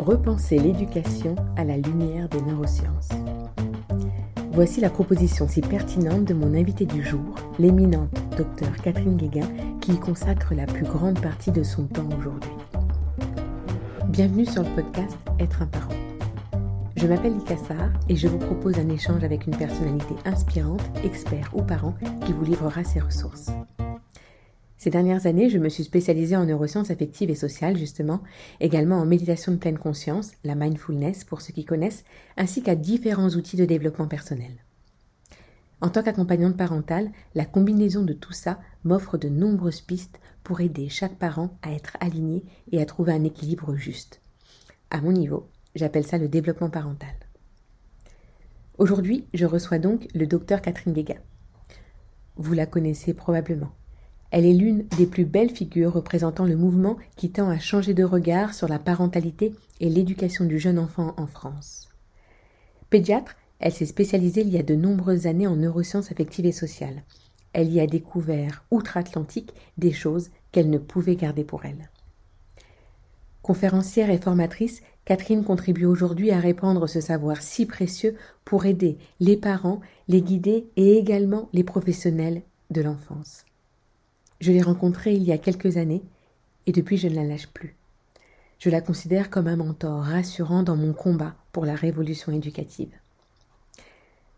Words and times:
Repenser 0.00 0.58
l'éducation 0.58 1.36
à 1.58 1.64
la 1.64 1.76
lumière 1.76 2.26
des 2.30 2.40
neurosciences. 2.40 3.10
Voici 4.50 4.80
la 4.80 4.88
proposition 4.88 5.46
si 5.46 5.60
pertinente 5.60 6.24
de 6.24 6.32
mon 6.32 6.54
invité 6.54 6.86
du 6.86 7.04
jour, 7.04 7.34
l'éminente 7.58 8.08
docteur 8.34 8.72
Catherine 8.82 9.18
Guéguin, 9.18 9.46
qui 9.82 9.92
y 9.92 9.98
consacre 9.98 10.54
la 10.54 10.64
plus 10.64 10.86
grande 10.86 11.20
partie 11.20 11.52
de 11.52 11.62
son 11.62 11.84
temps 11.84 12.08
aujourd'hui. 12.18 12.50
Bienvenue 14.08 14.46
sur 14.46 14.62
le 14.62 14.70
podcast 14.70 15.18
Être 15.38 15.60
un 15.60 15.66
parent. 15.66 15.92
Je 16.96 17.06
m'appelle 17.06 17.34
Lika 17.34 17.56
et 18.08 18.16
je 18.16 18.26
vous 18.26 18.38
propose 18.38 18.78
un 18.78 18.88
échange 18.88 19.22
avec 19.22 19.46
une 19.46 19.56
personnalité 19.56 20.14
inspirante, 20.24 20.82
expert 21.04 21.50
ou 21.52 21.60
parent 21.60 21.94
qui 22.24 22.32
vous 22.32 22.44
livrera 22.44 22.84
ses 22.84 23.00
ressources. 23.00 23.50
Ces 24.80 24.88
dernières 24.88 25.26
années, 25.26 25.50
je 25.50 25.58
me 25.58 25.68
suis 25.68 25.84
spécialisée 25.84 26.36
en 26.36 26.46
neurosciences 26.46 26.90
affectives 26.90 27.28
et 27.28 27.34
sociales, 27.34 27.76
justement, 27.76 28.22
également 28.60 28.96
en 28.96 29.04
méditation 29.04 29.52
de 29.52 29.58
pleine 29.58 29.76
conscience, 29.76 30.32
la 30.42 30.54
mindfulness 30.54 31.24
pour 31.24 31.42
ceux 31.42 31.52
qui 31.52 31.66
connaissent, 31.66 32.02
ainsi 32.38 32.62
qu'à 32.62 32.76
différents 32.76 33.28
outils 33.28 33.58
de 33.58 33.66
développement 33.66 34.08
personnel. 34.08 34.52
En 35.82 35.90
tant 35.90 36.02
qu'accompagnante 36.02 36.56
parentale, 36.56 37.10
la 37.34 37.44
combinaison 37.44 38.04
de 38.04 38.14
tout 38.14 38.32
ça 38.32 38.58
m'offre 38.82 39.18
de 39.18 39.28
nombreuses 39.28 39.82
pistes 39.82 40.18
pour 40.44 40.62
aider 40.62 40.88
chaque 40.88 41.18
parent 41.18 41.58
à 41.60 41.72
être 41.72 41.98
aligné 42.00 42.42
et 42.72 42.80
à 42.80 42.86
trouver 42.86 43.12
un 43.12 43.24
équilibre 43.24 43.76
juste. 43.76 44.22
À 44.88 45.02
mon 45.02 45.12
niveau, 45.12 45.46
j'appelle 45.74 46.06
ça 46.06 46.16
le 46.16 46.28
développement 46.28 46.70
parental. 46.70 47.14
Aujourd'hui, 48.78 49.26
je 49.34 49.44
reçois 49.44 49.78
donc 49.78 50.08
le 50.14 50.26
docteur 50.26 50.62
Catherine 50.62 50.94
Guéga. 50.94 51.16
Vous 52.36 52.54
la 52.54 52.64
connaissez 52.64 53.12
probablement. 53.12 53.72
Elle 54.30 54.46
est 54.46 54.54
l'une 54.54 54.86
des 54.96 55.06
plus 55.06 55.24
belles 55.24 55.50
figures 55.50 55.92
représentant 55.92 56.44
le 56.44 56.56
mouvement 56.56 56.96
qui 57.16 57.30
tend 57.30 57.48
à 57.48 57.58
changer 57.58 57.94
de 57.94 58.04
regard 58.04 58.54
sur 58.54 58.68
la 58.68 58.78
parentalité 58.78 59.52
et 59.80 59.88
l'éducation 59.88 60.44
du 60.44 60.58
jeune 60.58 60.78
enfant 60.78 61.14
en 61.16 61.26
France. 61.26 61.88
Pédiatre, 62.90 63.36
elle 63.58 63.72
s'est 63.72 63.86
spécialisée 63.86 64.42
il 64.42 64.50
y 64.50 64.58
a 64.58 64.62
de 64.62 64.74
nombreuses 64.74 65.26
années 65.26 65.46
en 65.46 65.56
neurosciences 65.56 66.12
affectives 66.12 66.46
et 66.46 66.52
sociales. 66.52 67.02
Elle 67.52 67.72
y 67.72 67.80
a 67.80 67.86
découvert, 67.86 68.64
outre-Atlantique, 68.70 69.52
des 69.78 69.92
choses 69.92 70.30
qu'elle 70.52 70.70
ne 70.70 70.78
pouvait 70.78 71.16
garder 71.16 71.44
pour 71.44 71.64
elle. 71.64 71.90
Conférencière 73.42 74.10
et 74.10 74.18
formatrice, 74.18 74.82
Catherine 75.04 75.44
contribue 75.44 75.86
aujourd'hui 75.86 76.30
à 76.30 76.38
répandre 76.38 76.88
ce 76.88 77.00
savoir 77.00 77.42
si 77.42 77.66
précieux 77.66 78.16
pour 78.44 78.66
aider 78.66 78.98
les 79.18 79.36
parents, 79.36 79.80
les 80.08 80.22
guider 80.22 80.66
et 80.76 80.98
également 80.98 81.48
les 81.52 81.64
professionnels 81.64 82.42
de 82.70 82.82
l'enfance. 82.82 83.44
Je 84.40 84.52
l'ai 84.52 84.62
rencontrée 84.62 85.12
il 85.12 85.22
y 85.22 85.32
a 85.32 85.38
quelques 85.38 85.76
années 85.76 86.02
et 86.66 86.72
depuis 86.72 86.96
je 86.96 87.08
ne 87.08 87.14
la 87.14 87.24
lâche 87.24 87.48
plus. 87.48 87.76
Je 88.58 88.70
la 88.70 88.80
considère 88.80 89.30
comme 89.30 89.46
un 89.46 89.56
mentor 89.56 90.02
rassurant 90.02 90.62
dans 90.62 90.76
mon 90.76 90.92
combat 90.92 91.34
pour 91.52 91.66
la 91.66 91.74
révolution 91.74 92.32
éducative. 92.32 92.92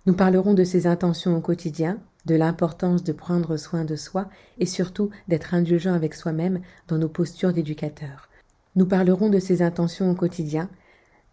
Nous 0.07 0.15
parlerons 0.15 0.55
de 0.55 0.65
ses 0.65 0.89
intentions 0.89 1.37
au 1.37 1.41
quotidien, 1.41 2.01
de 2.27 2.35
l'importance 2.35 3.05
de 3.05 3.13
prendre 3.13 3.57
soin 3.57 3.85
de 3.85 3.95
soi 3.95 4.29
et 4.59 4.67
surtout 4.67 5.11
d'être 5.29 5.55
indulgent 5.55 5.95
avec 5.95 6.15
soi-même 6.15 6.61
dans 6.89 6.99
nos 6.99 7.09
postures 7.09 7.53
d'éducateur. 7.53 8.29
Nous 8.75 8.87
parlerons 8.87 9.29
de 9.29 9.39
ses 9.39 9.63
intentions 9.63 10.11
au 10.11 10.15
quotidien, 10.15 10.69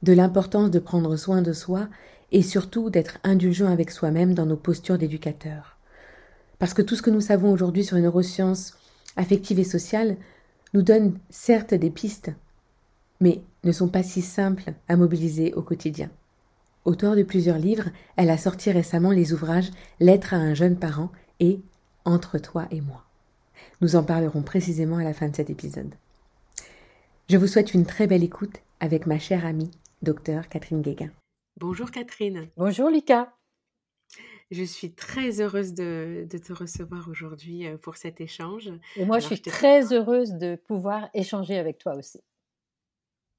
de 0.04 0.14
l'importance 0.14 0.70
de 0.70 0.80
prendre 0.80 1.16
soin 1.16 1.42
de 1.42 1.54
soi 1.54 1.88
et 2.32 2.44
surtout 2.44 2.92
d'être 2.92 3.18
indulgent 3.24 3.72
avec 3.72 3.90
soi-même 3.90 4.36
dans 4.36 4.46
nos 4.46 4.58
postures 4.58 5.00
d'éducateur. 5.00 5.79
Parce 6.60 6.74
que 6.74 6.82
tout 6.82 6.96
ce 6.96 7.02
que 7.02 7.10
nous 7.10 7.22
savons 7.22 7.52
aujourd'hui 7.52 7.84
sur 7.84 7.96
les 7.96 8.02
neurosciences 8.02 8.78
affectives 9.16 9.60
et 9.60 9.64
sociales 9.64 10.18
nous 10.74 10.82
donne 10.82 11.18
certes 11.30 11.74
des 11.74 11.90
pistes, 11.90 12.32
mais 13.20 13.42
ne 13.64 13.72
sont 13.72 13.88
pas 13.88 14.04
si 14.04 14.22
simples 14.22 14.74
à 14.88 14.96
mobiliser 14.96 15.54
au 15.54 15.62
quotidien. 15.62 16.10
Auteur 16.86 17.16
de 17.16 17.24
plusieurs 17.24 17.58
livres, 17.58 17.90
elle 18.16 18.30
a 18.30 18.38
sorti 18.38 18.72
récemment 18.72 19.12
les 19.12 19.34
ouvrages 19.34 19.72
Lettre 20.00 20.34
à 20.34 20.38
un 20.38 20.54
jeune 20.54 20.78
parent 20.78 21.12
et 21.40 21.60
Entre 22.06 22.38
toi 22.38 22.68
et 22.72 22.82
moi. 22.82 23.06
Nous 23.82 23.96
en 23.96 24.04
parlerons 24.04 24.42
précisément 24.42 24.98
à 24.98 25.04
la 25.04 25.14
fin 25.14 25.28
de 25.28 25.36
cet 25.36 25.50
épisode. 25.50 25.94
Je 27.30 27.38
vous 27.38 27.48
souhaite 27.48 27.74
une 27.74 27.86
très 27.86 28.08
belle 28.08 28.24
écoute 28.24 28.58
avec 28.80 29.06
ma 29.06 29.20
chère 29.20 29.46
amie, 29.46 29.72
docteur 30.02 30.50
Catherine 30.50 30.82
Guéguin. 30.82 31.12
Bonjour 31.60 31.92
Catherine. 31.92 32.48
Bonjour 32.58 32.90
Lika. 32.90 33.39
Je 34.52 34.64
suis 34.64 34.94
très 34.94 35.42
heureuse 35.42 35.74
de, 35.74 36.28
te 36.30 36.54
recevoir 36.54 37.08
aujourd'hui 37.10 37.66
pour 37.82 37.98
cet 37.98 38.20
échange. 38.20 38.72
Et 38.96 39.06
moi, 39.06 39.20
je 39.20 39.28
suis 39.28 39.42
très 39.42 39.94
heureuse 39.94 40.34
de 40.34 40.56
pouvoir 40.56 41.10
échanger 41.14 41.58
avec 41.58 41.78
toi 41.78 41.96
aussi. 41.96 42.22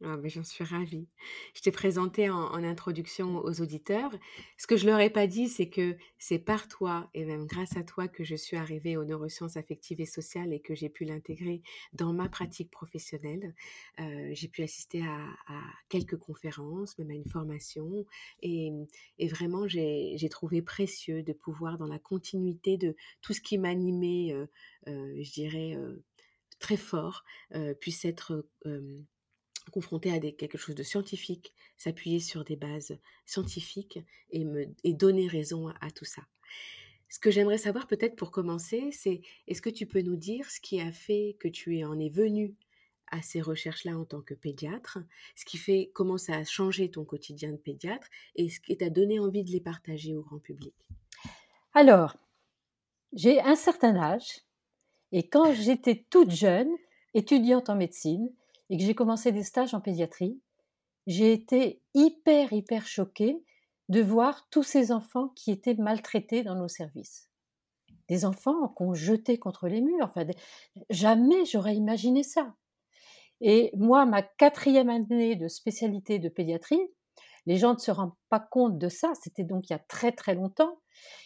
Ah, 0.02 0.16
mais 0.16 0.30
j'en 0.30 0.42
suis 0.42 0.64
ravie. 0.64 1.06
Je 1.54 1.60
t'ai 1.60 1.70
présenté 1.70 2.30
en, 2.30 2.64
introduction 2.64 3.36
aux 3.44 3.60
auditeurs. 3.60 4.10
Ce 4.56 4.66
que 4.66 4.78
je 4.78 4.86
leur 4.86 4.98
ai 4.98 5.10
pas 5.10 5.26
dit, 5.26 5.46
c'est 5.48 5.68
que 5.68 5.94
c'est 6.18 6.38
par 6.38 6.68
toi 6.68 7.10
et 7.12 7.26
même 7.26 7.44
grâce 7.46 7.76
à 7.76 7.82
toi 7.82 8.08
que 8.08 8.24
je 8.24 8.34
suis 8.34 8.56
arrivée 8.56 8.96
aux 8.96 9.04
neurosciences 9.04 9.58
affectives 9.58 10.00
et 10.00 10.06
sociales 10.06 10.54
et 10.54 10.60
que 10.60 10.74
j'ai 10.74 10.88
pu 10.88 11.04
l'intégrer 11.04 11.62
dans 11.92 12.14
ma 12.14 12.30
pratique 12.30 12.70
professionnelle. 12.70 13.54
Euh, 13.98 14.30
j'ai 14.32 14.48
pu 14.48 14.62
assister 14.62 15.02
à, 15.02 15.26
quelques 15.90 16.16
conférences, 16.16 16.98
même 16.98 17.10
à 17.10 17.14
une 17.14 17.28
formation, 17.28 18.06
et, 18.42 18.72
vraiment 19.28 19.68
j'ai 19.68 20.28
trouvé 20.30 20.62
précieux 20.62 21.22
de 21.22 21.34
pouvoir, 21.34 21.76
dans 21.76 21.86
la 21.86 21.98
continuité 21.98 22.78
de 22.78 22.96
tout 23.20 23.34
ce 23.34 23.40
qui 23.42 23.58
m'animait, 23.58 24.32
euh, 24.32 24.46
euh, 24.88 25.22
je 25.22 25.32
dirais 25.32 25.76
très 26.58 26.76
fort, 26.76 27.24
puisse 27.80 28.04
être 28.04 28.46
confronté 29.70 30.12
à 30.12 30.20
quelque 30.20 30.58
chose 30.58 30.74
de 30.74 30.82
scientifique, 30.82 31.54
s'appuyer 31.76 32.20
sur 32.20 32.44
des 32.44 32.56
bases 32.56 32.98
scientifiques 33.24 34.00
et, 34.30 34.44
me, 34.44 34.66
donner 34.84 35.28
raison 35.28 35.68
à, 35.80 35.90
tout 35.90 36.04
ça. 36.04 36.22
Ce 37.08 37.18
que 37.18 37.30
j'aimerais 37.30 37.58
savoir 37.58 37.86
peut-être 37.86 38.16
pour 38.16 38.30
commencer, 38.30 38.90
c'est 38.92 39.22
est-ce 39.48 39.62
que 39.62 39.70
tu 39.70 39.86
peux 39.86 40.02
nous 40.02 40.16
dire 40.16 40.50
ce 40.50 40.60
qui 40.60 40.80
a 40.80 40.92
fait 40.92 41.36
que 41.40 41.48
tu 41.48 41.82
en 41.84 41.98
es 41.98 42.08
venu 42.08 42.54
à 43.10 43.22
ces 43.22 43.40
recherches-là 43.40 43.98
en 43.98 44.04
tant 44.04 44.20
que 44.20 44.34
pédiatre, 44.34 44.98
ce 45.34 45.44
qui 45.44 45.56
fait 45.56 45.90
comment 45.92 46.18
ça 46.18 46.36
a 46.36 46.44
changé 46.44 46.90
ton 46.90 47.04
quotidien 47.04 47.50
de 47.50 47.56
pédiatre 47.56 48.06
et 48.36 48.48
ce 48.48 48.60
qui 48.60 48.76
t'a 48.76 48.90
donné 48.90 49.18
envie 49.18 49.42
de 49.42 49.50
les 49.50 49.60
partager 49.60 50.14
au 50.14 50.22
grand 50.22 50.38
public? 50.38 50.74
Alors, 51.74 52.16
j'ai 53.12 53.40
un 53.40 53.56
certain 53.56 53.96
âge 53.96 54.42
et 55.10 55.28
quand 55.28 55.52
j'étais 55.52 56.04
toute 56.08 56.30
jeune, 56.30 56.70
étudiante 57.14 57.68
en 57.68 57.74
médecine, 57.74 58.30
et 58.70 58.78
que 58.78 58.84
j'ai 58.84 58.94
commencé 58.94 59.32
des 59.32 59.42
stages 59.42 59.74
en 59.74 59.80
pédiatrie, 59.80 60.40
j'ai 61.06 61.32
été 61.32 61.82
hyper, 61.94 62.52
hyper 62.52 62.86
choquée 62.86 63.44
de 63.88 64.00
voir 64.00 64.48
tous 64.50 64.62
ces 64.62 64.92
enfants 64.92 65.28
qui 65.34 65.50
étaient 65.50 65.74
maltraités 65.74 66.44
dans 66.44 66.54
nos 66.54 66.68
services. 66.68 67.28
Des 68.08 68.24
enfants 68.24 68.68
qu'on 68.68 68.94
jetait 68.94 69.38
contre 69.38 69.68
les 69.68 69.80
murs. 69.80 70.06
Enfin, 70.06 70.24
jamais 70.88 71.44
j'aurais 71.44 71.74
imaginé 71.74 72.22
ça. 72.22 72.54
Et 73.40 73.72
moi, 73.76 74.06
ma 74.06 74.22
quatrième 74.22 74.88
année 74.88 75.34
de 75.34 75.48
spécialité 75.48 76.18
de 76.18 76.28
pédiatrie, 76.28 76.80
les 77.46 77.56
gens 77.56 77.74
ne 77.74 77.78
se 77.78 77.90
rendent 77.90 78.14
pas 78.28 78.38
compte 78.38 78.78
de 78.78 78.88
ça, 78.88 79.12
c'était 79.20 79.44
donc 79.44 79.68
il 79.68 79.72
y 79.72 79.76
a 79.76 79.78
très 79.78 80.12
très 80.12 80.34
longtemps, 80.34 80.78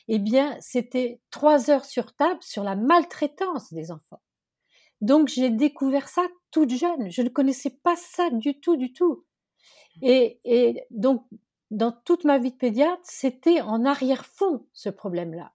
eh 0.07 0.19
bien, 0.19 0.57
c'était 0.61 1.21
trois 1.31 1.71
heures 1.71 1.85
sur 1.85 2.15
table 2.15 2.41
sur 2.41 2.63
la 2.63 2.77
maltraitance 2.77 3.73
des 3.73 3.91
enfants. 3.91 4.23
Donc 5.01 5.29
j'ai 5.29 5.51
découvert 5.51 6.09
ça 6.09 6.27
toute 6.55 6.71
jeune. 6.71 7.11
Je 7.11 7.23
ne 7.23 7.29
connaissais 7.29 7.71
pas 7.83 7.97
ça 7.97 8.31
du 8.31 8.61
tout, 8.61 8.77
du 8.77 8.93
tout. 8.93 9.25
Et, 10.03 10.85
donc, 10.91 11.27
dans 11.73 11.91
toute 11.91 12.23
ma 12.23 12.39
vie 12.39 12.53
de 12.53 12.57
pédiatre, 12.57 13.03
c'était 13.03 13.61
en 13.61 13.85
arrière-fond 13.85 14.65
ce 14.73 14.89
problème-là. 14.89 15.53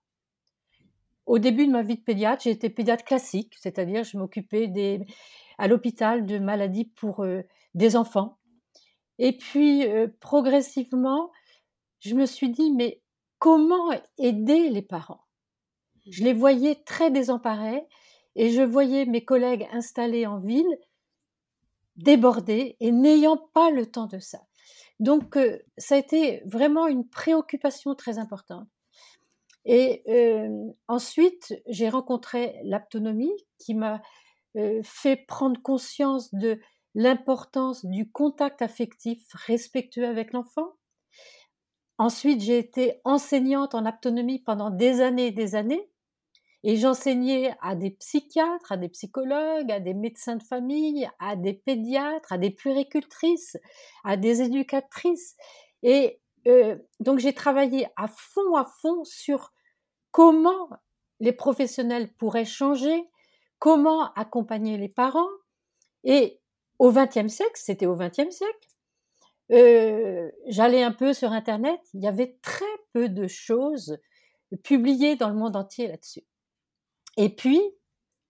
Au 1.26 1.40
début 1.40 1.68
de 1.68 1.72
ma 1.72 1.84
vie 1.84 1.96
de 1.96 2.02
pédiatre, 2.02 2.44
j'ai 2.44 2.52
été 2.52 2.70
pédiatre 2.70 3.06
classique, 3.06 3.56
c'est-à-dire 3.62 4.04
je 4.04 4.18
m'occupais 4.18 4.68
des, 4.68 5.00
à 5.58 5.70
l'hôpital 5.70 6.26
de 6.26 6.38
maladies 6.38 6.86
pour 6.86 7.24
euh, 7.24 7.44
des 7.76 7.96
enfants. 7.96 8.38
Et 9.20 9.38
puis, 9.38 9.88
euh, 9.88 10.08
progressivement, 10.20 11.32
je 12.00 12.14
me 12.14 12.26
suis 12.26 12.50
dit, 12.50 12.72
mais 12.72 13.02
comment 13.38 13.90
aider 14.18 14.70
les 14.70 14.82
parents? 14.82 15.24
Je 16.10 16.26
les 16.26 16.34
voyais 16.34 16.76
très 16.76 17.10
désemparés 17.10 17.86
et 18.36 18.50
je 18.50 18.62
voyais 18.62 19.06
mes 19.06 19.24
collègues 19.24 19.68
installés 19.72 20.26
en 20.26 20.40
ville 20.40 20.78
débordés 22.00 22.76
et 22.80 22.92
n'ayant 22.92 23.38
pas 23.54 23.70
le 23.70 23.86
temps 23.86 24.08
de 24.08 24.20
ça. 24.20 24.40
Donc, 25.00 25.38
euh, 25.38 25.60
ça 25.78 25.96
a 25.96 25.98
été 25.98 26.42
vraiment 26.46 26.88
une 26.88 27.08
préoccupation 27.08 27.96
très 27.96 28.18
importante. 28.18 28.68
Et 29.66 30.04
euh, 30.08 30.50
ensuite, 30.88 31.54
j'ai 31.68 31.90
rencontré 31.90 32.60
l'aptonomie 32.64 33.34
qui 33.60 33.76
m'a 33.76 34.02
euh, 34.58 34.82
fait 34.84 35.18
prendre 35.28 35.62
conscience 35.62 36.34
de 36.34 36.60
l'importance 36.96 37.86
du 37.86 38.12
contact 38.12 38.62
affectif 38.62 39.22
respectueux 39.34 40.08
avec 40.08 40.34
l'enfant. 40.34 40.74
Ensuite, 41.98 42.42
j'ai 42.42 42.58
été 42.58 43.02
enseignante 43.04 43.76
en 43.76 43.86
aptonomie 43.86 44.40
pendant 44.40 44.70
des 44.70 45.02
années 45.02 45.28
et 45.28 45.32
des 45.32 45.56
années. 45.56 45.89
Et 46.64 46.76
j'enseignais 46.76 47.56
à 47.62 47.76
des 47.76 47.92
psychiatres, 47.92 48.72
à 48.72 48.78
des 48.78 48.90
psychologues, 48.90 49.72
à 49.72 49.80
des 49.80 49.94
médecins 49.94 50.36
de 50.36 50.44
famille, 50.44 51.10
à 51.20 51.36
des 51.36 51.54
pédiatres, 51.54 52.34
à 52.34 52.38
des 52.38 52.50
puéricultrices, 52.50 53.58
à 54.04 54.18
des 54.18 54.42
éducatrices. 54.42 55.36
Et 55.84 56.20
euh, 56.48 56.78
donc 57.00 57.20
j'ai 57.20 57.34
travaillé 57.34 57.88
à 57.96 58.08
fond, 58.08 58.56
à 58.56 58.66
fond 58.82 59.04
sur 59.06 59.54
comment 60.12 60.70
les 61.22 61.34
professionnels 61.34 62.14
pourraient 62.14 62.46
changer, 62.46 63.10
comment 63.60 64.14
accompagner 64.14 64.78
les 64.78 64.90
parents. 64.90 65.30
Et 66.04 66.42
au 66.78 66.92
XXe 66.92 67.28
siècle, 67.28 67.52
c'était 67.56 67.86
au 67.86 67.96
XXe 67.96 68.32
siècle, 68.32 68.70
euh, 69.52 70.30
j'allais 70.48 70.84
un 70.84 70.92
peu 70.92 71.14
sur 71.14 71.32
Internet, 71.32 71.80
il 71.94 72.04
y 72.04 72.08
avait 72.08 72.38
très 72.42 72.66
peu 72.94 73.10
de 73.10 73.28
choses 73.28 73.98
publiées 74.64 75.16
dans 75.16 75.30
le 75.30 75.36
monde 75.36 75.56
entier 75.56 75.88
là-dessus. 75.88 76.24
Et 77.18 77.30
puis, 77.36 77.62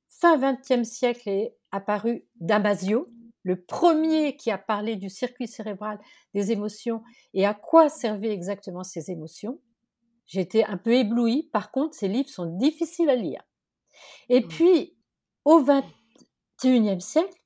fin 0.09 0.37
XXe 0.37 0.87
siècle 0.87 1.29
est 1.29 1.55
apparu 1.71 2.25
Damasio, 2.39 3.09
le 3.43 3.61
premier 3.61 4.35
qui 4.35 4.51
a 4.51 4.57
parlé 4.57 4.95
du 4.95 5.09
circuit 5.09 5.47
cérébral 5.47 5.99
des 6.33 6.51
émotions 6.51 7.03
et 7.33 7.45
à 7.45 7.53
quoi 7.53 7.89
servaient 7.89 8.33
exactement 8.33 8.83
ces 8.83 9.11
émotions. 9.11 9.59
J'étais 10.25 10.63
un 10.63 10.77
peu 10.77 10.93
éblouie. 10.93 11.49
Par 11.51 11.71
contre, 11.71 11.95
ces 11.95 12.07
livres 12.07 12.29
sont 12.29 12.57
difficiles 12.57 13.09
à 13.09 13.15
lire. 13.15 13.41
Et 14.29 14.41
mmh. 14.41 14.47
puis, 14.47 14.97
au 15.45 15.63
XXIe 15.63 17.01
siècle, 17.01 17.41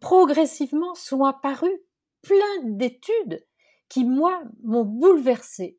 progressivement 0.00 0.94
sont 0.94 1.24
apparues 1.24 1.82
plein 2.20 2.62
d'études 2.64 3.46
qui, 3.88 4.04
moi, 4.04 4.42
m'ont 4.62 4.84
bouleversée, 4.84 5.78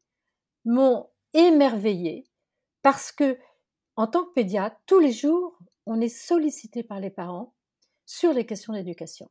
m'ont 0.65 1.09
émerveillée, 1.33 2.25
parce 2.81 3.11
que, 3.11 3.37
en 3.95 4.07
tant 4.07 4.25
que 4.25 4.33
pédiatre, 4.33 4.77
tous 4.85 4.99
les 4.99 5.11
jours, 5.11 5.57
on 5.85 6.01
est 6.01 6.09
sollicité 6.09 6.83
par 6.83 6.99
les 6.99 7.09
parents 7.09 7.53
sur 8.05 8.33
les 8.33 8.45
questions 8.45 8.73
d'éducation. 8.73 9.29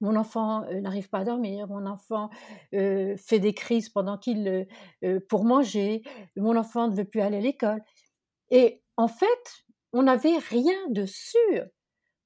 Mon 0.00 0.16
enfant 0.16 0.64
euh, 0.64 0.80
n'arrive 0.80 1.10
pas 1.10 1.18
à 1.18 1.24
dormir, 1.24 1.68
mon 1.68 1.86
enfant 1.86 2.30
euh, 2.74 3.16
fait 3.16 3.38
des 3.38 3.52
crises 3.52 3.90
pendant 3.90 4.16
qu'il 4.16 4.66
euh, 5.04 5.20
pour 5.28 5.44
manger, 5.44 6.02
mon 6.36 6.56
enfant 6.56 6.88
ne 6.88 6.94
veut 6.94 7.04
plus 7.04 7.20
aller 7.20 7.36
à 7.36 7.40
l'école. 7.40 7.82
Et 8.50 8.82
en 8.96 9.08
fait, 9.08 9.64
on 9.92 10.04
n'avait 10.04 10.38
rien 10.38 10.88
de 10.88 11.04
sûr. 11.06 11.66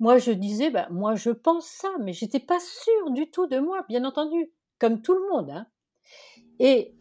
Moi, 0.00 0.19
je 0.19 0.32
disais, 0.32 0.70
bah, 0.70 0.88
moi, 0.90 1.14
je 1.14 1.31
pense 1.31 1.67
ça, 1.67 1.90
mais 2.00 2.12
j'étais 2.12 2.40
pas 2.40 2.60
sûre 2.60 3.10
du 3.10 3.31
tout 3.31 3.46
de 3.46 3.58
moi, 3.58 3.84
bien 3.88 4.05
entendu, 4.05 4.52
comme 4.78 5.02
tout 5.02 5.14
le 5.14 5.28
monde. 5.31 5.50
Hein. 5.50 5.67
Et 6.58 6.94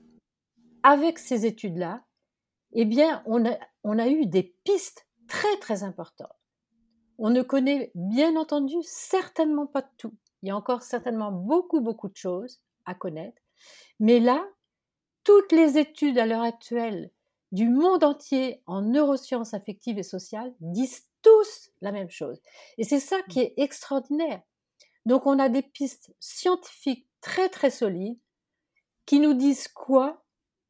avec 0.83 1.19
ces 1.19 1.45
études-là, 1.45 2.03
eh 2.73 2.85
bien, 2.85 3.23
on 3.25 3.45
a, 3.45 3.57
on 3.83 3.99
a 3.99 4.07
eu 4.07 4.25
des 4.25 4.55
pistes 4.63 5.07
très, 5.27 5.57
très 5.57 5.83
importantes. 5.83 6.35
On 7.17 7.29
ne 7.29 7.41
connaît, 7.41 7.91
bien 7.95 8.35
entendu, 8.35 8.75
certainement 8.81 9.67
pas 9.67 9.83
tout. 9.97 10.13
Il 10.41 10.49
y 10.49 10.51
a 10.51 10.57
encore 10.57 10.81
certainement 10.81 11.31
beaucoup, 11.31 11.81
beaucoup 11.81 12.09
de 12.09 12.15
choses 12.15 12.61
à 12.85 12.95
connaître. 12.95 13.41
Mais 13.99 14.19
là, 14.19 14.45
toutes 15.23 15.51
les 15.51 15.77
études 15.77 16.17
à 16.17 16.25
l'heure 16.25 16.41
actuelle 16.41 17.11
du 17.51 17.69
monde 17.69 18.03
entier 18.03 18.61
en 18.65 18.81
neurosciences 18.81 19.53
affectives 19.53 19.99
et 19.99 20.03
sociales 20.03 20.53
disent 20.59 21.07
tous 21.21 21.69
la 21.81 21.91
même 21.91 22.09
chose. 22.09 22.41
Et 22.77 22.83
c'est 22.83 22.99
ça 22.99 23.21
qui 23.29 23.39
est 23.39 23.53
extraordinaire. 23.57 24.41
Donc 25.05 25.25
on 25.27 25.39
a 25.39 25.49
des 25.49 25.61
pistes 25.61 26.13
scientifiques 26.19 27.07
très 27.21 27.49
très 27.49 27.69
solides 27.69 28.19
qui 29.05 29.19
nous 29.19 29.33
disent 29.33 29.67
quoi? 29.67 30.19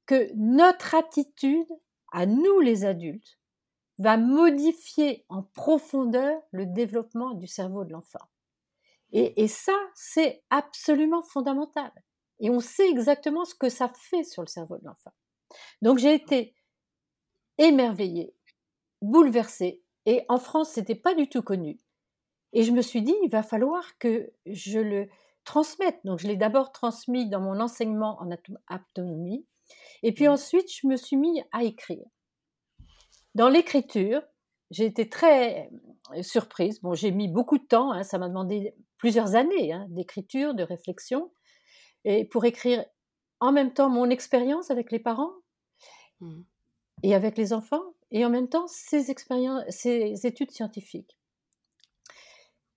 Que 0.06 0.30
notre 0.36 0.96
attitude, 0.96 1.68
à 2.14 2.26
nous 2.26 2.60
les 2.62 2.86
adultes, 2.86 3.38
va 4.00 4.18
modifier 4.18 5.26
en 5.28 5.44
profondeur 5.44 6.42
le 6.52 6.66
développement 6.66 7.34
du 7.34 7.48
cerveau 7.48 7.84
de 7.84 7.92
l'enfant. 7.92 8.30
Et, 9.12 9.48
ça, 9.48 9.78
c'est 9.94 10.44
absolument 10.50 11.22
fondamental. 11.22 11.92
Et 12.40 12.50
on 12.50 12.60
sait 12.60 12.90
exactement 12.90 13.46
ce 13.46 13.54
que 13.54 13.70
ça 13.70 13.90
fait 13.90 14.24
sur 14.24 14.42
le 14.42 14.48
cerveau 14.48 14.78
de 14.78 14.86
l'enfant. 14.86 15.12
Donc 15.84 16.00
j'ai 16.00 16.16
été 16.16 16.56
émerveillée, 17.60 18.34
bouleversée 19.04 19.84
et 20.08 20.26
en 20.30 20.40
France, 20.40 20.72
c'était 20.72 20.96
pas 20.96 21.14
du 21.14 21.30
tout 21.30 21.44
connu. 21.44 21.80
Et 22.54 22.64
je 22.64 22.72
me 22.72 22.82
suis 22.82 23.02
dit, 23.02 23.16
il 23.24 23.30
va 23.30 23.44
falloir 23.44 23.98
que 23.98 24.32
je 24.46 24.80
le 24.80 25.10
transmette. 25.44 26.00
Donc, 26.04 26.20
je 26.20 26.28
l'ai 26.28 26.36
d'abord 26.36 26.72
transmis 26.72 27.30
dans 27.30 27.42
mon 27.42 27.60
enseignement 27.60 28.22
en 28.22 28.30
autonomie. 28.32 29.46
Et 30.04 30.14
puis 30.14 30.28
mmh. 30.28 30.32
ensuite, 30.32 30.72
je 30.72 30.88
me 30.88 30.96
suis 30.96 31.18
mis 31.18 31.42
à 31.52 31.64
écrire. 31.64 32.06
Dans 33.36 33.50
l'écriture, 33.50 34.22
j'ai 34.70 34.86
été 34.86 35.10
très 35.10 35.70
euh, 36.16 36.22
surprise. 36.22 36.82
Bon, 36.82 36.94
j'ai 36.94 37.12
mis 37.12 37.28
beaucoup 37.28 37.58
de 37.58 37.66
temps, 37.66 37.92
hein, 37.92 38.04
ça 38.04 38.18
m'a 38.18 38.28
demandé 38.28 38.76
plusieurs 38.98 39.36
années 39.36 39.72
hein, 39.74 39.86
d'écriture, 39.90 40.54
de 40.54 40.64
réflexion, 40.64 41.32
et 42.06 42.26
pour 42.26 42.46
écrire 42.46 42.86
en 43.40 43.52
même 43.52 43.74
temps 43.74 43.90
mon 43.90 44.10
expérience 44.10 44.72
avec 44.72 44.92
les 44.92 45.00
parents 45.00 45.34
mmh. 46.20 46.42
et 47.04 47.16
avec 47.16 47.38
les 47.38 47.54
enfants, 47.54 47.84
et 48.12 48.26
en 48.26 48.30
même 48.30 48.50
temps 48.50 48.68
ces, 48.68 49.12
expériences, 49.12 49.64
ces 49.70 50.26
études 50.26 50.52
scientifiques. 50.52 51.18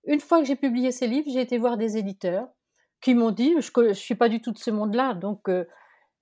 Une 0.05 0.21
fois 0.21 0.39
que 0.39 0.45
j'ai 0.45 0.55
publié 0.55 0.91
ces 0.91 1.07
livres, 1.07 1.29
j'ai 1.29 1.41
été 1.41 1.57
voir 1.57 1.77
des 1.77 1.97
éditeurs 1.97 2.47
qui 3.01 3.13
m'ont 3.13 3.31
dit, 3.31 3.53
je 3.59 3.81
ne 3.81 3.93
suis 3.93 4.15
pas 4.15 4.29
du 4.29 4.41
tout 4.41 4.51
de 4.51 4.57
ce 4.57 4.71
monde-là, 4.71 5.13
donc 5.13 5.49
euh, 5.49 5.65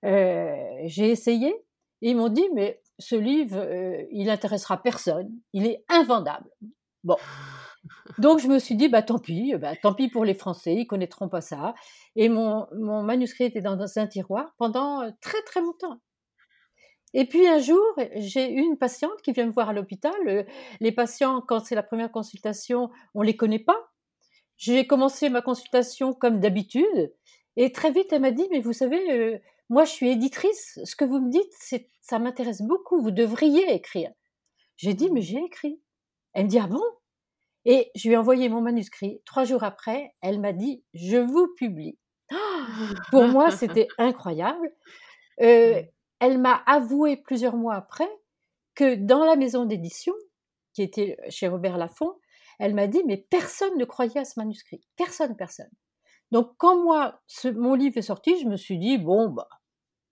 j'ai 0.02 1.10
essayé, 1.10 1.48
et 2.02 2.10
ils 2.10 2.16
m'ont 2.16 2.28
dit, 2.28 2.48
mais 2.54 2.80
ce 2.98 3.16
livre, 3.16 3.58
euh, 3.58 4.04
il 4.10 4.30
intéressera 4.30 4.82
personne, 4.82 5.30
il 5.52 5.66
est 5.66 5.84
invendable. 5.88 6.50
Bon. 7.04 7.16
Donc 8.18 8.40
je 8.40 8.48
me 8.48 8.58
suis 8.58 8.74
dit, 8.74 8.88
bah 8.88 9.02
tant 9.02 9.18
pis, 9.18 9.54
bah, 9.56 9.76
tant 9.80 9.94
pis 9.94 10.08
pour 10.08 10.24
les 10.24 10.34
Français, 10.34 10.74
ils 10.74 10.86
connaîtront 10.86 11.28
pas 11.28 11.40
ça. 11.40 11.74
Et 12.16 12.28
mon, 12.28 12.66
mon 12.74 13.02
manuscrit 13.02 13.44
était 13.44 13.60
dans 13.60 13.78
un 13.98 14.06
tiroir 14.06 14.54
pendant 14.58 15.10
très 15.20 15.40
très 15.42 15.60
longtemps. 15.60 16.00
Et 17.14 17.26
puis 17.26 17.46
un 17.46 17.58
jour, 17.58 17.82
j'ai 18.16 18.50
une 18.50 18.76
patiente 18.76 19.22
qui 19.22 19.32
vient 19.32 19.46
me 19.46 19.52
voir 19.52 19.68
à 19.68 19.72
l'hôpital. 19.72 20.14
Euh, 20.26 20.42
les 20.80 20.92
patients, 20.92 21.40
quand 21.40 21.64
c'est 21.64 21.74
la 21.74 21.82
première 21.82 22.10
consultation, 22.10 22.90
on 23.14 23.22
les 23.22 23.36
connaît 23.36 23.60
pas. 23.60 23.90
J'ai 24.56 24.86
commencé 24.86 25.28
ma 25.28 25.42
consultation 25.42 26.12
comme 26.12 26.40
d'habitude, 26.40 27.14
et 27.56 27.72
très 27.72 27.90
vite, 27.90 28.12
elle 28.12 28.22
m'a 28.22 28.30
dit, 28.32 28.46
mais 28.50 28.60
vous 28.60 28.72
savez, 28.72 29.12
euh, 29.12 29.38
moi 29.68 29.84
je 29.84 29.90
suis 29.90 30.10
éditrice, 30.10 30.78
ce 30.84 30.96
que 30.96 31.04
vous 31.04 31.20
me 31.20 31.30
dites, 31.30 31.52
c'est, 31.58 31.88
ça 32.00 32.18
m'intéresse 32.18 32.62
beaucoup, 32.62 33.00
vous 33.00 33.10
devriez 33.10 33.72
écrire. 33.72 34.10
J'ai 34.76 34.94
dit, 34.94 35.10
mais 35.10 35.22
j'ai 35.22 35.42
écrit. 35.42 35.80
Elle 36.32 36.44
me 36.44 36.50
dit, 36.50 36.58
ah 36.58 36.66
bon? 36.66 36.82
Et 37.64 37.90
je 37.94 38.08
lui 38.08 38.14
ai 38.14 38.16
envoyé 38.16 38.48
mon 38.48 38.60
manuscrit. 38.60 39.20
Trois 39.24 39.44
jours 39.44 39.64
après, 39.64 40.14
elle 40.20 40.40
m'a 40.40 40.52
dit, 40.52 40.84
je 40.94 41.16
vous 41.16 41.48
publie. 41.56 41.98
pour 43.10 43.24
moi, 43.24 43.50
c'était 43.50 43.88
incroyable. 43.98 44.70
Euh, 45.40 45.82
elle 46.20 46.38
m'a 46.38 46.62
avoué 46.66 47.16
plusieurs 47.16 47.56
mois 47.56 47.74
après 47.74 48.08
que 48.74 48.94
dans 48.94 49.24
la 49.24 49.36
maison 49.36 49.64
d'édition, 49.64 50.14
qui 50.74 50.82
était 50.82 51.16
chez 51.28 51.48
Robert 51.48 51.78
Laffont, 51.78 52.14
elle 52.58 52.74
m'a 52.74 52.86
dit 52.86 53.02
mais 53.06 53.16
personne 53.16 53.76
ne 53.78 53.84
croyait 53.84 54.20
à 54.20 54.24
ce 54.24 54.38
manuscrit, 54.38 54.80
personne, 54.96 55.36
personne. 55.36 55.70
Donc 56.30 56.52
quand 56.58 56.82
moi 56.82 57.20
mon 57.54 57.74
livre 57.74 57.98
est 57.98 58.02
sorti, 58.02 58.38
je 58.40 58.46
me 58.46 58.56
suis 58.56 58.78
dit 58.78 58.98
bon 58.98 59.28
bah 59.28 59.48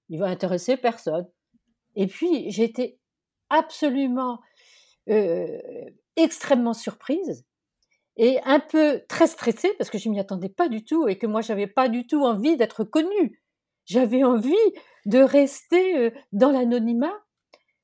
il 0.09 0.19
va 0.19 0.27
intéresser 0.27 0.77
personne. 0.77 1.29
Et 1.97 2.07
puis 2.07 2.51
j'étais 2.51 2.99
absolument 3.51 4.41
euh, 5.09 5.61
extrêmement 6.17 6.75
surprise 6.75 7.45
et 8.17 8.39
un 8.45 8.61
peu 8.61 9.03
très 9.09 9.27
stressée 9.27 9.75
parce 9.79 9.91
que 9.91 9.99
je 9.99 10.09
m'y 10.09 10.21
attendais 10.21 10.49
pas 10.49 10.69
du 10.69 10.85
tout 10.85 11.09
et 11.09 11.19
que 11.19 11.27
moi 11.27 11.41
j'avais 11.41 11.67
pas 11.67 11.89
du 11.89 12.07
tout 12.07 12.23
envie 12.23 12.57
d'être 12.57 12.85
connue. 12.85 13.43
J'avais 13.87 14.25
envie 14.25 14.55
de 15.07 15.19
rester 15.19 15.99
euh, 15.99 16.11
dans 16.33 16.51
l'anonymat. 16.51 17.13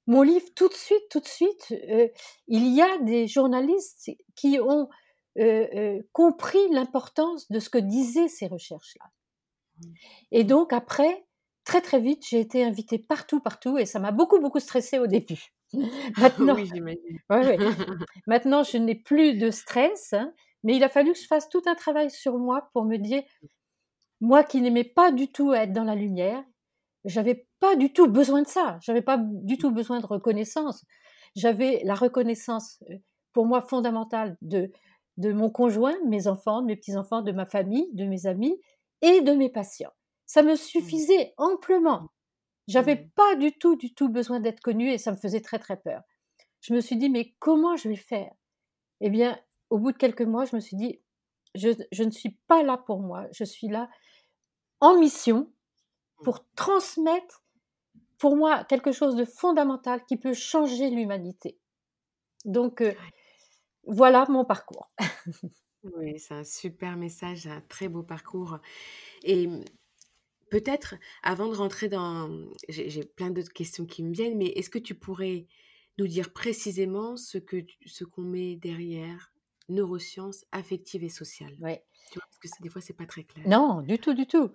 Mon 0.07 0.23
livre, 0.23 0.47
tout 0.57 0.69
de 0.69 0.75
suite, 0.75 1.03
tout 1.11 1.21
de 1.21 1.27
suite, 1.27 1.73
euh, 1.91 2.09
il 2.49 2.75
y 2.75 2.81
a 2.81 2.99
des 2.99 3.29
journalistes 3.29 4.11
qui 4.35 4.59
ont 4.61 4.89
compris 6.13 6.69
l'importance 6.71 7.51
de 7.51 7.59
ce 7.59 7.71
que 7.71 7.79
disaient 7.79 8.29
ces 8.29 8.47
recherches-là. 8.47 9.07
Mmh. 9.79 9.93
Et 10.33 10.45
donc 10.45 10.73
après, 10.73 11.25
très 11.65 11.81
très 11.81 12.01
vite, 12.01 12.25
j'ai 12.29 12.41
été 12.41 12.65
invitée 12.65 12.99
partout, 12.99 13.41
partout, 13.41 13.79
et 13.79 13.87
ça 13.87 13.99
m'a 13.99 14.13
beaucoup 14.13 14.41
beaucoup 14.41 14.61
stressée 14.61 14.99
au 14.99 15.07
début. 15.07 15.53
Maintenant, 16.19 16.57
Maintenant, 18.27 18.63
je 18.65 18.77
n'ai 18.77 18.95
plus 18.95 19.35
de 19.35 19.51
stress, 19.51 20.13
hein, 20.13 20.33
mais 20.65 20.77
il 20.77 20.85
a 20.85 20.89
fallu 20.89 21.13
que 21.13 21.19
je 21.19 21.27
fasse 21.27 21.49
tout 21.49 21.63
un 21.67 21.75
travail 21.75 22.11
sur 22.11 22.39
moi 22.39 22.71
pour 22.73 22.85
me 22.85 22.97
dire, 22.97 23.23
moi 24.21 24.45
qui 24.45 24.61
n'aimais 24.61 24.85
pas 24.85 25.13
du 25.13 25.31
tout 25.31 25.55
être 25.55 25.73
dans 25.73 25.85
la 25.85 25.95
lumière, 25.95 26.43
j'avais 27.05 27.47
pas 27.61 27.77
du 27.77 27.93
tout 27.93 28.09
besoin 28.09 28.43
de 28.43 28.49
ça. 28.49 28.79
J'avais 28.83 29.03
pas 29.03 29.19
du 29.19 29.57
tout 29.57 29.71
besoin 29.71 30.01
de 30.01 30.07
reconnaissance. 30.07 30.85
J'avais 31.37 31.81
la 31.85 31.95
reconnaissance, 31.95 32.83
euh, 32.91 32.97
pour 33.33 33.47
moi, 33.47 33.61
fondamentale 33.61 34.37
de, 34.43 34.71
de 35.21 35.33
mon 35.33 35.51
conjoint, 35.51 35.97
de 36.03 36.09
mes 36.09 36.27
enfants, 36.27 36.63
de 36.63 36.67
mes 36.67 36.77
petits-enfants, 36.77 37.21
de 37.21 37.33
ma 37.33 37.45
famille, 37.45 37.89
de 37.93 38.07
mes 38.07 38.27
amis 38.27 38.59
et 39.03 39.21
de 39.21 39.33
mes 39.33 39.51
patients. 39.51 39.93
Ça 40.25 40.43
me 40.43 40.55
mmh. 40.55 40.57
suffisait 40.57 41.35
amplement. 41.37 42.09
J'avais 42.69 42.97
mmh. 42.97 43.11
pas 43.11 43.35
du 43.35 43.53
tout, 43.53 43.77
du 43.77 43.93
tout 43.93 44.09
besoin 44.09 44.41
d'être 44.41 44.61
connue 44.61 44.91
et 44.91 44.97
ça 44.97 45.13
me 45.13 45.17
faisait 45.17 45.43
très, 45.43 45.59
très 45.59 45.77
peur. 45.77 46.03
je 46.63 46.73
me 46.73 46.81
suis 46.81 46.97
dit, 46.97 47.11
mais 47.11 47.35
comment 47.39 47.77
je 47.77 47.91
vais 47.91 47.97
faire? 47.97 48.33
Eh 49.03 49.11
bien, 49.11 49.39
au 49.69 49.79
bout 49.79 49.93
de 49.93 49.99
quelques 49.99 50.23
mois, 50.23 50.47
je 50.47 50.57
me 50.57 50.61
suis 50.61 50.77
dit, 50.77 51.01
je, 51.55 51.69
je, 51.93 52.03
ne 52.03 52.11
suis 52.11 52.39
pas 52.47 52.63
là 52.63 52.79
pour 52.79 53.01
moi, 53.01 53.27
je 53.33 53.45
suis 53.45 53.69
là 53.69 53.91
en 54.81 54.99
mission 54.99 55.53
pour 56.25 56.47
transmettre, 56.55 57.45
pour 58.17 58.37
moi, 58.37 58.65
quelque 58.65 58.93
chose 58.93 59.17
de 59.17 59.25
fondamental 59.25 60.03
qui 60.07 60.17
peut 60.17 60.35
changer 60.35 60.89
l'humanité. 60.89 61.59
Donc, 62.47 62.81
euh, 62.81 62.95
voilà 63.87 64.27
mon 64.29 64.45
parcours. 64.45 64.91
oui, 65.97 66.19
c'est 66.19 66.35
un 66.35 66.45
super 66.45 66.97
message, 66.97 67.47
un 67.47 67.61
très 67.63 67.89
beau 67.89 68.03
parcours. 68.03 68.59
Et 69.23 69.49
peut-être, 70.51 70.95
avant 71.23 71.49
de 71.49 71.55
rentrer 71.55 71.89
dans... 71.89 72.31
J'ai 72.69 73.05
plein 73.05 73.31
d'autres 73.31 73.53
questions 73.53 73.87
qui 73.87 74.03
me 74.03 74.13
viennent, 74.13 74.37
mais 74.37 74.49
est-ce 74.49 74.71
que 74.71 74.79
tu 74.79 74.95
pourrais 74.95 75.47
nous 75.99 76.07
dire 76.07 76.33
précisément 76.33 77.17
ce 77.17 77.39
que 77.39 77.65
ce 77.87 78.05
qu'on 78.05 78.23
met 78.23 78.57
derrière 78.57 79.33
neurosciences 79.69 80.45
affectives 80.53 81.05
et 81.05 81.09
sociales? 81.09 81.57
Oui. 81.61 81.77
Tu 82.11 82.19
vois, 82.19 82.27
parce 82.27 82.39
que 82.39 82.63
des 82.63 82.69
fois, 82.69 82.81
c'est 82.81 82.97
pas 82.97 83.07
très 83.07 83.25
clair. 83.25 83.49
Non, 83.49 83.83
du 83.83 83.99
tout, 83.99 84.15
du 84.15 84.27
tout. 84.27 84.51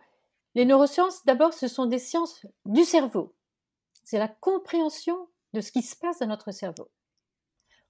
Les 0.55 0.65
neurosciences, 0.65 1.25
d'abord, 1.25 1.53
ce 1.53 1.67
sont 1.67 1.85
des 1.85 1.99
sciences 1.99 2.45
du 2.65 2.83
cerveau. 2.83 3.35
C'est 4.03 4.19
la 4.19 4.27
compréhension 4.27 5.29
de 5.53 5.61
ce 5.61 5.71
qui 5.71 5.81
se 5.81 5.95
passe 5.95 6.19
dans 6.19 6.27
notre 6.27 6.51
cerveau. 6.51 6.89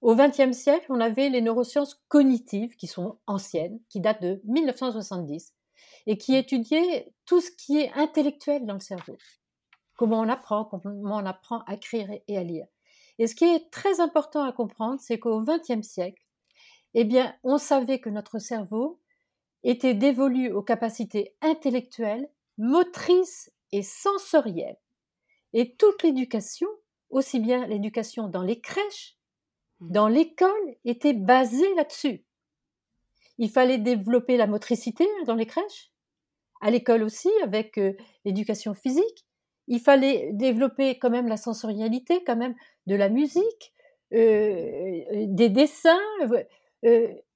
Au 0.02 0.14
XXe 0.14 0.52
siècle, 0.52 0.86
on 0.90 1.00
avait 1.00 1.28
les 1.28 1.40
neurosciences 1.40 2.02
cognitives, 2.08 2.76
qui 2.76 2.86
sont 2.86 3.18
anciennes, 3.26 3.80
qui 3.88 4.00
datent 4.00 4.22
de 4.22 4.40
1970, 4.44 5.54
et 6.06 6.18
qui 6.18 6.36
étudiaient 6.36 7.12
tout 7.24 7.40
ce 7.40 7.50
qui 7.50 7.78
est 7.78 7.92
intellectuel 7.94 8.66
dans 8.66 8.74
le 8.74 8.80
cerveau. 8.80 9.16
Comment 9.96 10.20
on 10.20 10.28
apprend, 10.28 10.64
comment 10.64 11.16
on 11.16 11.26
apprend 11.26 11.60
à 11.66 11.74
écrire 11.74 12.10
et 12.28 12.38
à 12.38 12.42
lire. 12.42 12.66
Et 13.18 13.26
ce 13.26 13.34
qui 13.34 13.44
est 13.44 13.70
très 13.70 14.00
important 14.00 14.44
à 14.44 14.52
comprendre, 14.52 15.00
c'est 15.00 15.18
qu'au 15.18 15.40
XXe 15.40 15.86
siècle, 15.86 16.22
eh 16.94 17.04
bien, 17.04 17.34
on 17.42 17.58
savait 17.58 17.98
que 17.98 18.10
notre 18.10 18.38
cerveau 18.38 19.00
était 19.62 19.94
dévolu 19.94 20.52
aux 20.52 20.62
capacités 20.62 21.34
intellectuelles, 21.40 22.28
motrices 22.58 23.50
et 23.72 23.82
sensorielles. 23.82 24.78
Et 25.52 25.74
toute 25.76 26.02
l'éducation, 26.02 26.68
aussi 27.10 27.40
bien 27.40 27.66
l'éducation 27.66 28.28
dans 28.28 28.42
les 28.42 28.60
crèches. 28.60 29.16
Dans 29.80 30.08
l'école 30.08 30.76
était 30.84 31.12
basé 31.12 31.74
là-dessus. 31.74 32.24
Il 33.38 33.50
fallait 33.50 33.78
développer 33.78 34.36
la 34.36 34.46
motricité 34.46 35.06
dans 35.26 35.34
les 35.34 35.46
crèches, 35.46 35.90
à 36.60 36.70
l'école 36.70 37.02
aussi 37.02 37.30
avec 37.42 37.76
euh, 37.78 37.92
l'éducation 38.24 38.74
physique. 38.74 39.26
Il 39.68 39.80
fallait 39.80 40.30
développer 40.32 40.98
quand 40.98 41.10
même 41.10 41.28
la 41.28 41.36
sensorialité, 41.36 42.24
quand 42.24 42.36
même 42.36 42.54
de 42.86 42.94
la 42.94 43.08
musique, 43.08 43.74
euh, 44.12 44.16
euh, 45.12 45.26
des 45.28 45.48
dessins, 45.48 45.98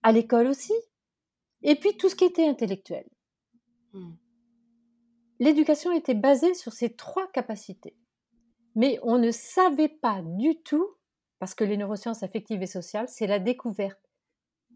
à 0.02 0.12
l'école 0.12 0.47
aussi. 0.47 0.75
Et 1.62 1.75
puis 1.75 1.97
tout 1.97 2.09
ce 2.09 2.14
qui 2.14 2.25
était 2.25 2.47
intellectuel. 2.47 3.04
Mmh. 3.92 4.12
L'éducation 5.40 5.92
était 5.92 6.14
basée 6.14 6.54
sur 6.54 6.73
ces 6.73 6.94
trois 6.94 7.26
capacités. 7.32 7.97
Mais 8.76 8.99
on 9.02 9.18
ne 9.18 9.32
savait 9.32 9.88
pas 9.88 10.23
du 10.23 10.62
tout 10.62 10.87
parce 11.40 11.54
que 11.54 11.64
les 11.64 11.78
neurosciences 11.78 12.23
affectives 12.23 12.62
et 12.62 12.66
sociales, 12.66 13.09
c'est 13.09 13.26
la 13.26 13.40
découverte 13.40 13.99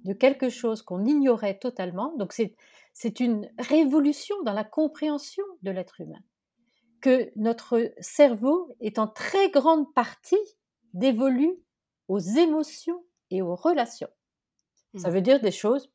de 0.05 0.15
quelque 0.15 0.49
chose 0.49 0.83
qu'on 0.83 1.05
ignorait 1.05 1.59
totalement. 1.59 2.17
Donc 2.17 2.33
c'est 2.33 3.21
une 3.21 3.53
révolution 3.59 4.35
dans 4.43 4.55
la 4.55 4.65
compréhension 4.65 5.45
de 5.63 5.71
l'être 5.71 6.01
humain, 6.01 6.23
que 7.01 7.31
notre 7.37 7.93
cerveau 8.01 8.75
est 8.81 8.99
en 8.99 9.07
très 9.07 9.51
grande 9.51 9.93
partie 9.95 10.41
dévolu 10.95 11.55
aux 12.09 12.19
émotions 12.19 13.05
et 13.31 13.43
aux 13.43 13.55
relations. 13.55 14.11
Ça 14.97 15.11
mmh. 15.11 15.13
veut 15.13 15.23
dire 15.23 15.41
des 15.41 15.53
choses 15.53 15.93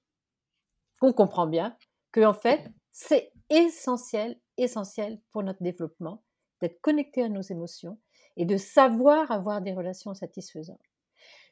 qu'on 0.99 1.13
comprend 1.13 1.47
bien, 1.47 1.75
que 2.11 2.23
en 2.23 2.33
fait, 2.33 2.71
c'est 2.91 3.31
essentiel, 3.49 4.39
essentiel 4.57 5.19
pour 5.31 5.41
notre 5.41 5.63
développement 5.63 6.23
d'être 6.61 6.79
connecté 6.81 7.23
à 7.23 7.29
nos 7.29 7.41
émotions 7.41 7.97
et 8.37 8.45
de 8.45 8.57
savoir 8.57 9.31
avoir 9.31 9.61
des 9.61 9.73
relations 9.73 10.13
satisfaisantes. 10.13 10.79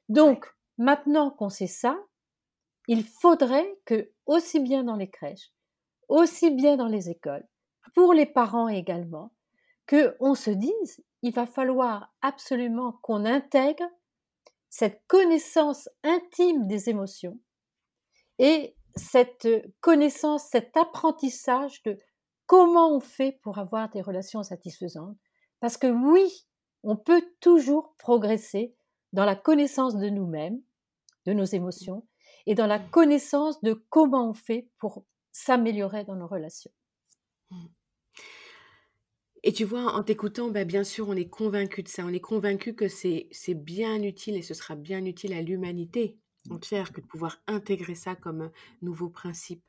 Donc, 0.09 0.47
maintenant 0.77 1.31
qu'on 1.31 1.49
sait 1.49 1.67
ça, 1.67 1.97
il 2.87 3.03
faudrait 3.03 3.77
que, 3.85 4.11
aussi 4.25 4.59
bien 4.59 4.83
dans 4.83 4.95
les 4.95 5.09
crèches, 5.09 5.51
aussi 6.07 6.51
bien 6.51 6.77
dans 6.77 6.87
les 6.87 7.09
écoles, 7.09 7.45
pour 7.93 8.13
les 8.13 8.25
parents 8.25 8.69
également, 8.69 9.31
qu'on 9.87 10.35
se 10.35 10.51
dise, 10.51 11.03
il 11.21 11.33
va 11.33 11.45
falloir 11.45 12.13
absolument 12.21 12.93
qu'on 13.01 13.25
intègre 13.25 13.85
cette 14.69 15.01
connaissance 15.07 15.89
intime 16.03 16.67
des 16.67 16.89
émotions 16.89 17.39
et 18.39 18.75
cette 18.95 19.47
connaissance, 19.81 20.47
cet 20.49 20.75
apprentissage 20.77 21.81
de 21.83 21.99
comment 22.45 22.95
on 22.95 22.99
fait 22.99 23.39
pour 23.43 23.57
avoir 23.57 23.89
des 23.89 24.01
relations 24.01 24.43
satisfaisantes. 24.43 25.17
Parce 25.59 25.77
que 25.77 25.87
oui, 25.87 26.46
on 26.87 26.95
peut 26.95 27.21
toujours 27.41 27.93
progresser 27.97 28.73
dans 29.11 29.25
la 29.25 29.35
connaissance 29.35 29.97
de 29.97 30.07
nous-mêmes, 30.07 30.61
de 31.25 31.33
nos 31.33 31.43
émotions, 31.43 32.07
et 32.45 32.55
dans 32.55 32.65
la 32.65 32.79
connaissance 32.79 33.61
de 33.61 33.73
comment 33.89 34.29
on 34.29 34.33
fait 34.33 34.69
pour 34.77 35.03
s'améliorer 35.33 36.05
dans 36.05 36.15
nos 36.15 36.27
relations. 36.27 36.71
Et 39.43 39.51
tu 39.51 39.65
vois, 39.65 39.93
en 39.93 40.03
t'écoutant, 40.03 40.49
bah, 40.49 40.63
bien 40.63 40.85
sûr, 40.85 41.09
on 41.09 41.15
est 41.15 41.29
convaincu 41.29 41.83
de 41.83 41.89
ça. 41.89 42.05
On 42.05 42.13
est 42.13 42.21
convaincu 42.21 42.73
que 42.73 42.87
c'est 42.87 43.29
bien 43.53 44.01
utile 44.01 44.37
et 44.37 44.41
ce 44.41 44.53
sera 44.53 44.75
bien 44.75 45.03
utile 45.03 45.33
à 45.33 45.41
l'humanité 45.41 46.17
entière 46.49 46.93
que 46.93 47.01
de 47.01 47.05
pouvoir 47.05 47.41
intégrer 47.47 47.95
ça 47.95 48.15
comme 48.15 48.49
nouveau 48.81 49.09
principe. 49.09 49.61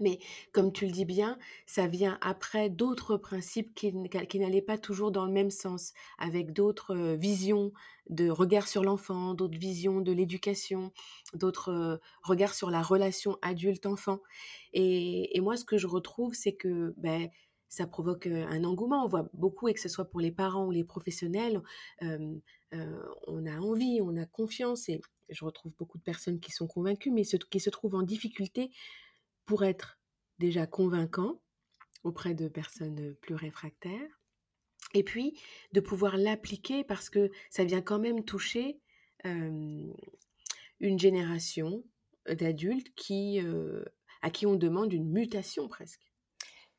Mais 0.00 0.18
comme 0.52 0.72
tu 0.72 0.86
le 0.86 0.92
dis 0.92 1.04
bien, 1.04 1.38
ça 1.66 1.86
vient 1.86 2.18
après 2.22 2.70
d'autres 2.70 3.16
principes 3.16 3.74
qui, 3.74 3.92
n'allaient 3.92 4.62
pas 4.62 4.78
toujours 4.78 5.12
dans 5.12 5.26
le 5.26 5.32
même 5.32 5.50
sens, 5.50 5.92
avec 6.18 6.52
d'autres 6.52 7.14
visions 7.14 7.72
de 8.08 8.28
regard 8.28 8.68
sur 8.68 8.82
l'enfant, 8.82 9.34
d'autres 9.34 9.58
visions 9.58 10.00
de 10.00 10.12
l'éducation, 10.12 10.92
d'autres 11.34 12.00
regards 12.22 12.54
sur 12.54 12.70
la 12.70 12.82
relation 12.82 13.38
adulte-enfant. 13.42 14.20
Et, 14.72 15.38
moi, 15.40 15.56
ce 15.56 15.64
que 15.64 15.78
je 15.78 15.86
retrouve, 15.86 16.34
c'est 16.34 16.54
que 16.54 16.94
ben, 16.96 17.28
ça 17.68 17.86
provoque 17.86 18.26
un 18.26 18.64
engouement. 18.64 19.04
On 19.04 19.08
voit 19.08 19.28
beaucoup, 19.34 19.68
et 19.68 19.74
que 19.74 19.80
ce 19.80 19.88
soit 19.88 20.06
pour 20.06 20.20
les 20.20 20.32
parents 20.32 20.66
ou 20.66 20.70
les 20.70 20.84
professionnels, 20.84 21.62
on 22.00 23.46
a 23.46 23.58
envie, 23.60 24.00
on 24.02 24.16
a 24.16 24.26
confiance, 24.26 24.88
et 24.88 25.00
je 25.28 25.44
retrouve 25.44 25.72
beaucoup 25.78 25.98
de 25.98 26.02
personnes 26.02 26.40
qui 26.40 26.50
sont 26.50 26.66
convaincues, 26.66 27.10
mais 27.10 27.22
qui 27.22 27.60
se 27.60 27.70
trouvent 27.70 27.94
en 27.94 28.02
difficulté 28.02 28.70
pour 29.46 29.64
être 29.64 29.98
déjà 30.38 30.66
convaincant 30.66 31.40
auprès 32.04 32.34
de 32.34 32.48
personnes 32.48 33.14
plus 33.20 33.34
réfractaires, 33.34 34.20
et 34.94 35.02
puis 35.02 35.38
de 35.72 35.80
pouvoir 35.80 36.16
l'appliquer 36.16 36.84
parce 36.84 37.08
que 37.08 37.30
ça 37.50 37.64
vient 37.64 37.82
quand 37.82 37.98
même 37.98 38.24
toucher 38.24 38.80
une 39.24 39.94
génération 40.80 41.84
d'adultes 42.26 42.92
qui, 42.94 43.40
à 44.20 44.30
qui 44.30 44.46
on 44.46 44.56
demande 44.56 44.92
une 44.92 45.08
mutation 45.08 45.68
presque. 45.68 46.02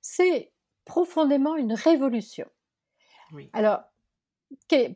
C'est 0.02 0.52
profondément 0.86 1.56
une 1.56 1.74
révolution. 1.74 2.48
Alors, 3.54 3.82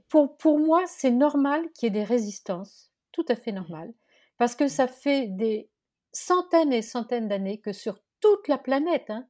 pour, 0.09 0.37
pour 0.37 0.59
moi, 0.59 0.85
c'est 0.87 1.11
normal 1.11 1.71
qu'il 1.73 1.87
y 1.87 1.87
ait 1.87 2.01
des 2.01 2.03
résistances, 2.03 2.91
tout 3.11 3.25
à 3.29 3.35
fait 3.35 3.51
normal, 3.53 3.93
parce 4.37 4.55
que 4.55 4.67
ça 4.67 4.87
fait 4.87 5.27
des 5.27 5.69
centaines 6.17 6.73
et 6.73 6.81
centaines 6.81 7.27
d'années 7.27 7.59
que 7.59 7.71
sur 7.71 7.99
toute 8.19 8.47
la 8.47 8.57
planète, 8.57 9.09
hein, 9.09 9.27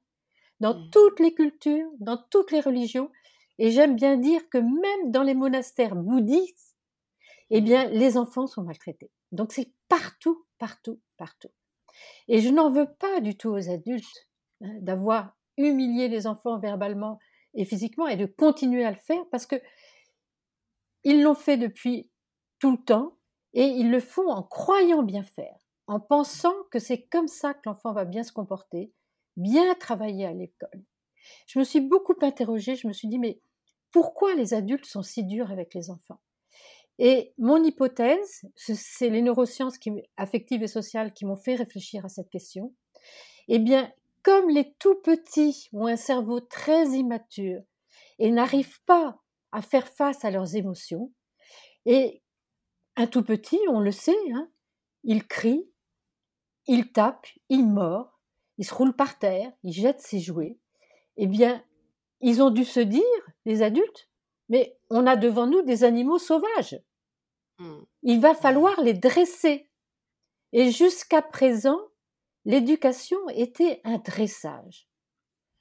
dans 0.60 0.74
mmh. 0.74 0.90
toutes 0.92 1.20
les 1.20 1.34
cultures, 1.34 1.90
dans 2.00 2.18
toutes 2.32 2.52
les 2.52 2.62
religions, 2.62 3.12
et 3.60 3.72
j'aime 3.72 3.96
bien 3.96 4.18
dire 4.18 4.48
que 4.50 4.58
même 4.58 5.12
dans 5.12 5.24
les 5.24 5.34
monastères 5.34 5.96
bouddhistes, 5.96 6.76
eh 7.50 7.62
bien, 7.62 7.86
les 7.90 8.18
enfants 8.18 8.48
sont 8.48 8.64
maltraités. 8.64 9.12
Donc 9.32 9.52
c'est 9.52 9.72
partout, 9.90 10.46
partout, 10.60 11.00
partout. 11.18 11.50
Et 12.28 12.40
je 12.40 12.50
n'en 12.50 12.70
veux 12.70 12.88
pas 13.00 13.20
du 13.20 13.36
tout 13.36 13.50
aux 13.50 13.70
adultes 13.70 14.28
hein, 14.62 14.78
d'avoir 14.82 15.36
humilié 15.58 16.08
les 16.08 16.28
enfants 16.28 16.60
verbalement 16.60 17.20
et 17.54 17.66
physiquement 17.66 18.08
et 18.08 18.16
de 18.16 18.26
continuer 18.26 18.86
à 18.86 18.92
le 18.92 18.98
faire 18.98 19.24
parce 19.32 19.46
que 19.46 19.56
ils 21.04 21.24
l'ont 21.24 21.36
fait 21.36 21.58
depuis 21.58 22.10
tout 22.60 22.72
le 22.72 22.84
temps 22.84 23.18
et 23.54 23.66
ils 23.66 23.90
le 23.90 24.00
font 24.00 24.30
en 24.30 24.44
croyant 24.44 25.04
bien 25.04 25.24
faire 25.24 25.67
en 25.88 26.00
pensant 26.00 26.54
que 26.72 26.80
c'est 26.80 27.04
comme 27.04 27.28
ça 27.28 27.54
que 27.54 27.62
l'enfant 27.66 27.94
va 27.94 28.06
bien 28.06 28.24
se 28.24 28.32
comporter, 28.32 28.92
bien 29.38 29.74
travailler 29.76 30.26
à 30.26 30.34
l'école. 30.34 30.84
Je 31.46 31.60
me 31.60 31.64
suis 31.64 31.82
beaucoup 31.82 32.16
interrogée, 32.22 32.76
je 32.76 32.88
me 32.88 32.94
suis 32.94 33.08
dit, 33.08 33.20
mais 33.20 33.42
pourquoi 33.92 34.36
les 34.36 34.54
adultes 34.54 34.86
sont 34.86 35.02
si 35.02 35.24
durs 35.24 35.52
avec 35.52 35.74
les 35.74 35.90
enfants? 35.90 36.20
Et 37.00 37.34
mon 37.38 37.64
hypothèse, 37.64 38.42
c'est 38.56 39.10
les 39.10 39.22
neurosciences 39.22 39.78
affectives 40.18 40.64
et 40.64 40.68
sociales 40.68 41.14
qui 41.14 41.26
m'ont 41.26 41.36
fait 41.36 41.56
réfléchir 41.56 42.06
à 42.06 42.10
cette 42.10 42.30
question. 42.30 42.74
Eh 43.48 43.60
bien, 43.60 43.92
comme 44.24 44.50
les 44.50 44.74
tout 44.80 44.96
petits 44.96 45.70
ont 45.74 45.88
un 45.88 45.96
cerveau 45.96 46.40
très 46.40 46.88
immature 46.90 47.62
et 48.20 48.32
n'arrivent 48.32 48.82
pas 48.86 49.22
à 49.52 49.62
faire 49.62 49.88
face 49.88 50.26
à 50.26 50.32
leurs 50.32 50.56
émotions, 50.56 51.14
et 51.86 52.22
un 52.98 53.08
tout 53.08 53.24
petit, 53.24 53.60
on 53.70 53.80
le 53.80 53.92
sait, 53.92 54.18
hein, 54.34 54.50
il 55.04 55.26
crie, 55.26 55.70
il 56.68 56.92
tape, 56.92 57.28
il 57.50 57.66
mord, 57.66 58.20
il 58.58 58.66
se 58.66 58.74
roule 58.74 58.94
par 58.94 59.18
terre, 59.20 59.52
il 59.64 59.72
jette 59.72 60.02
ses 60.02 60.20
jouets. 60.20 60.58
Eh 61.18 61.28
bien, 61.28 61.64
ils 62.22 62.42
ont 62.42 62.50
dû 62.50 62.66
se 62.66 62.80
dire, 62.80 63.04
les 63.46 63.62
adultes, 63.62 64.10
mais 64.50 64.78
on 64.90 65.08
a 65.08 65.16
devant 65.16 65.48
nous 65.48 65.62
des 65.62 65.84
animaux 65.84 66.20
sauvages. 66.20 66.80
Mmh. 67.60 67.80
Il 68.04 68.20
va 68.20 68.34
falloir 68.34 68.82
les 68.82 68.94
dresser. 68.94 69.70
Et 70.54 70.72
jusqu'à 70.72 71.22
présent, 71.22 71.80
l'éducation 72.46 73.18
était 73.30 73.82
un 73.84 73.98
dressage. 73.98 74.88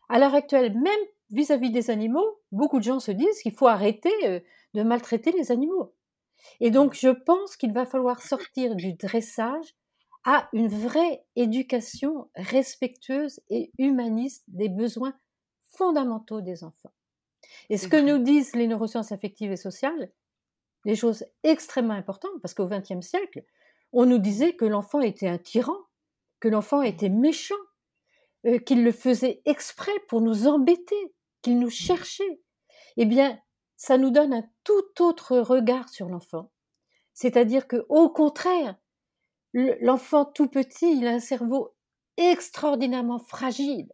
À 0.08 0.18
l'heure 0.18 0.34
actuelle, 0.34 0.78
même 0.78 0.92
vis-à-vis 1.30 1.70
des 1.70 1.90
animaux, 1.90 2.40
beaucoup 2.52 2.78
de 2.78 2.84
gens 2.84 3.00
se 3.00 3.10
disent 3.10 3.40
qu'il 3.42 3.54
faut 3.54 3.66
arrêter 3.66 4.12
euh, 4.24 4.40
de 4.74 4.82
maltraiter 4.82 5.32
les 5.32 5.50
animaux. 5.50 5.94
Et 6.60 6.70
donc, 6.70 6.94
je 6.94 7.08
pense 7.08 7.56
qu'il 7.56 7.72
va 7.72 7.86
falloir 7.86 8.22
sortir 8.22 8.76
du 8.76 8.92
dressage 8.92 9.74
à 10.26 10.48
une 10.52 10.66
vraie 10.66 11.24
éducation 11.36 12.28
respectueuse 12.34 13.40
et 13.48 13.70
humaniste 13.78 14.44
des 14.48 14.68
besoins 14.68 15.14
fondamentaux 15.70 16.40
des 16.40 16.64
enfants. 16.64 16.92
Et 17.70 17.78
ce 17.78 17.86
que 17.86 17.96
nous 17.96 18.22
disent 18.22 18.56
les 18.56 18.66
neurosciences 18.66 19.12
affectives 19.12 19.52
et 19.52 19.56
sociales, 19.56 20.10
des 20.84 20.96
choses 20.96 21.24
extrêmement 21.44 21.94
importantes, 21.94 22.42
parce 22.42 22.54
qu'au 22.54 22.66
XXe 22.66 23.06
siècle, 23.06 23.44
on 23.92 24.04
nous 24.04 24.18
disait 24.18 24.56
que 24.56 24.64
l'enfant 24.64 25.00
était 25.00 25.28
un 25.28 25.38
tyran, 25.38 25.78
que 26.40 26.48
l'enfant 26.48 26.82
mmh. 26.82 26.86
était 26.86 27.08
méchant, 27.08 27.54
euh, 28.46 28.58
qu'il 28.58 28.82
le 28.82 28.92
faisait 28.92 29.42
exprès 29.44 29.92
pour 30.08 30.20
nous 30.20 30.48
embêter, 30.48 31.14
qu'il 31.40 31.60
nous 31.60 31.70
cherchait. 31.70 32.40
Eh 32.96 33.04
bien, 33.04 33.40
ça 33.76 33.96
nous 33.96 34.10
donne 34.10 34.34
un 34.34 34.44
tout 34.64 35.02
autre 35.02 35.38
regard 35.38 35.88
sur 35.88 36.08
l'enfant. 36.08 36.50
C'est-à-dire 37.14 37.68
que, 37.68 37.86
au 37.88 38.08
contraire, 38.08 38.76
l'enfant 39.80 40.24
tout 40.24 40.48
petit, 40.48 40.98
il 40.98 41.06
a 41.06 41.12
un 41.12 41.20
cerveau 41.20 41.74
extraordinairement 42.16 43.18
fragile 43.18 43.88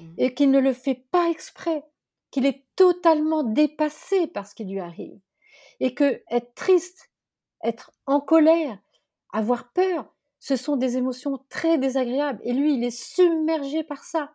mmh. 0.00 0.14
et 0.18 0.34
qu'il 0.34 0.50
ne 0.50 0.58
le 0.58 0.72
fait 0.72 1.06
pas 1.10 1.30
exprès, 1.30 1.84
qu'il 2.30 2.46
est 2.46 2.66
totalement 2.76 3.42
dépassé 3.42 4.26
par 4.26 4.46
ce 4.46 4.54
qui 4.54 4.64
lui 4.64 4.80
arrive 4.80 5.18
et 5.78 5.94
que 5.94 6.22
être 6.30 6.54
triste, 6.54 7.10
être 7.62 7.92
en 8.06 8.20
colère, 8.20 8.78
avoir 9.32 9.72
peur, 9.72 10.12
ce 10.38 10.56
sont 10.56 10.76
des 10.76 10.96
émotions 10.96 11.38
très 11.48 11.78
désagréables 11.78 12.40
et 12.42 12.52
lui, 12.52 12.74
il 12.74 12.84
est 12.84 12.90
submergé 12.90 13.84
par 13.84 14.04
ça. 14.04 14.32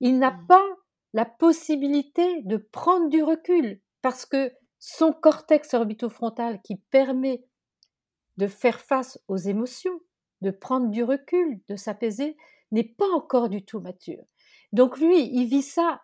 Il 0.00 0.18
n'a 0.18 0.32
mmh. 0.32 0.46
pas 0.46 0.66
la 1.12 1.24
possibilité 1.24 2.42
de 2.42 2.56
prendre 2.56 3.08
du 3.08 3.22
recul 3.22 3.80
parce 4.02 4.26
que 4.26 4.52
son 4.78 5.12
cortex 5.12 5.74
orbitofrontal 5.74 6.60
qui 6.62 6.76
permet 6.76 7.44
de 8.36 8.46
faire 8.46 8.80
face 8.80 9.18
aux 9.28 9.36
émotions, 9.36 10.00
de 10.42 10.50
prendre 10.50 10.90
du 10.90 11.02
recul, 11.02 11.60
de 11.68 11.76
s'apaiser, 11.76 12.36
n'est 12.72 12.84
pas 12.84 13.08
encore 13.14 13.48
du 13.48 13.64
tout 13.64 13.80
mature. 13.80 14.24
Donc 14.72 14.98
lui, 14.98 15.28
il 15.32 15.46
vit 15.46 15.62
ça. 15.62 16.02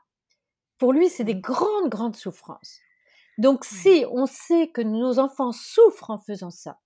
Pour 0.78 0.92
lui, 0.92 1.08
c'est 1.08 1.24
des 1.24 1.34
mmh. 1.34 1.40
grandes, 1.40 1.88
grandes 1.88 2.16
souffrances. 2.16 2.78
Donc 3.38 3.60
mmh. 3.60 3.74
si 3.76 4.04
on 4.10 4.26
sait 4.26 4.68
que 4.68 4.80
nos 4.80 5.18
enfants 5.18 5.52
souffrent 5.52 6.10
en 6.10 6.18
faisant 6.18 6.50
ça, 6.50 6.80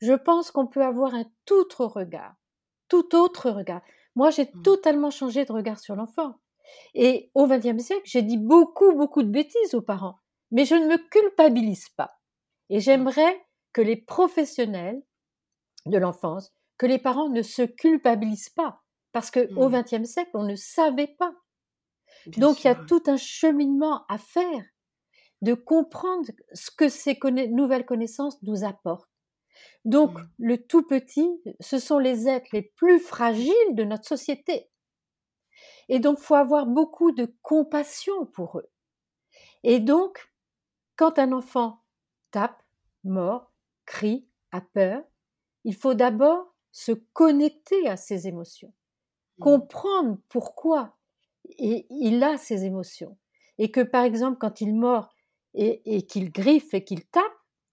je 0.00 0.12
pense 0.12 0.50
qu'on 0.50 0.66
peut 0.66 0.84
avoir 0.84 1.14
un 1.14 1.24
tout 1.44 1.54
autre 1.54 1.86
regard, 1.86 2.34
tout 2.88 3.14
autre 3.14 3.50
regard. 3.50 3.82
Moi, 4.14 4.30
j'ai 4.30 4.44
mmh. 4.44 4.62
totalement 4.62 5.10
changé 5.10 5.44
de 5.44 5.52
regard 5.52 5.78
sur 5.78 5.96
l'enfant. 5.96 6.38
Et 6.94 7.30
au 7.34 7.46
XXe 7.46 7.82
siècle, 7.82 8.02
j'ai 8.04 8.22
dit 8.22 8.38
beaucoup, 8.38 8.92
beaucoup 8.92 9.22
de 9.22 9.28
bêtises 9.28 9.74
aux 9.74 9.82
parents, 9.82 10.18
mais 10.50 10.64
je 10.64 10.74
ne 10.74 10.86
me 10.86 10.96
culpabilise 10.96 11.90
pas. 11.90 12.18
Et 12.70 12.80
j'aimerais 12.80 13.43
que 13.74 13.82
les 13.82 13.96
professionnels 13.96 15.02
de 15.84 15.98
l'enfance, 15.98 16.54
que 16.78 16.86
les 16.86 16.98
parents 16.98 17.28
ne 17.28 17.42
se 17.42 17.62
culpabilisent 17.62 18.48
pas, 18.48 18.82
parce 19.12 19.30
qu'au 19.30 19.68
XXe 19.68 20.04
siècle, 20.04 20.30
on 20.32 20.44
ne 20.44 20.56
savait 20.56 21.14
pas. 21.18 21.34
Donc 22.38 22.64
il 22.64 22.68
y 22.68 22.70
a 22.70 22.74
tout 22.74 23.02
un 23.06 23.18
cheminement 23.18 24.06
à 24.08 24.16
faire 24.16 24.64
de 25.42 25.52
comprendre 25.52 26.30
ce 26.54 26.70
que 26.70 26.88
ces 26.88 27.18
nouvelles 27.50 27.84
connaissances 27.84 28.42
nous 28.42 28.64
apportent. 28.64 29.10
Donc, 29.84 30.18
mmh. 30.18 30.28
le 30.38 30.66
tout 30.66 30.82
petit, 30.82 31.28
ce 31.60 31.78
sont 31.78 31.98
les 31.98 32.28
êtres 32.28 32.48
les 32.52 32.62
plus 32.62 32.98
fragiles 32.98 33.74
de 33.74 33.84
notre 33.84 34.06
société. 34.06 34.70
Et 35.88 35.98
donc, 35.98 36.18
faut 36.18 36.34
avoir 36.34 36.66
beaucoup 36.66 37.12
de 37.12 37.34
compassion 37.42 38.24
pour 38.26 38.58
eux. 38.58 38.70
Et 39.62 39.80
donc, 39.80 40.32
quand 40.96 41.18
un 41.18 41.32
enfant 41.32 41.82
tape, 42.30 42.62
mord, 43.04 43.52
crie, 43.84 44.26
a 44.52 44.60
peur, 44.60 45.02
il 45.64 45.74
faut 45.74 45.94
d'abord 45.94 46.54
se 46.72 46.92
connecter 46.92 47.88
à 47.88 47.96
ses 47.96 48.26
émotions, 48.26 48.72
mmh. 49.38 49.42
comprendre 49.42 50.18
pourquoi 50.28 50.96
il 51.58 52.22
a 52.22 52.36
ces 52.36 52.64
émotions. 52.64 53.16
Et 53.58 53.70
que, 53.70 53.80
par 53.80 54.04
exemple, 54.04 54.38
quand 54.40 54.60
il 54.60 54.74
mord, 54.74 55.14
et, 55.54 56.04
qu'il 56.06 56.32
griffe 56.32 56.74
et 56.74 56.84
qu'il 56.84 57.04
tape, 57.06 57.22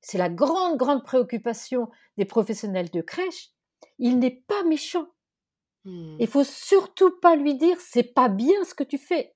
c'est 0.01 0.17
la 0.17 0.29
grande, 0.29 0.77
grande 0.77 1.03
préoccupation 1.03 1.89
des 2.17 2.25
professionnels 2.25 2.89
de 2.89 3.01
crèche, 3.01 3.49
il 3.97 4.19
n'est 4.19 4.43
pas 4.47 4.63
méchant. 4.63 5.07
Mmh. 5.85 6.17
Il 6.19 6.27
faut 6.27 6.43
surtout 6.43 7.11
pas 7.19 7.35
lui 7.35 7.55
dire 7.55 7.79
c'est 7.79 8.03
pas 8.03 8.29
bien 8.29 8.63
ce 8.63 8.75
que 8.75 8.83
tu 8.83 8.97
fais. 8.97 9.33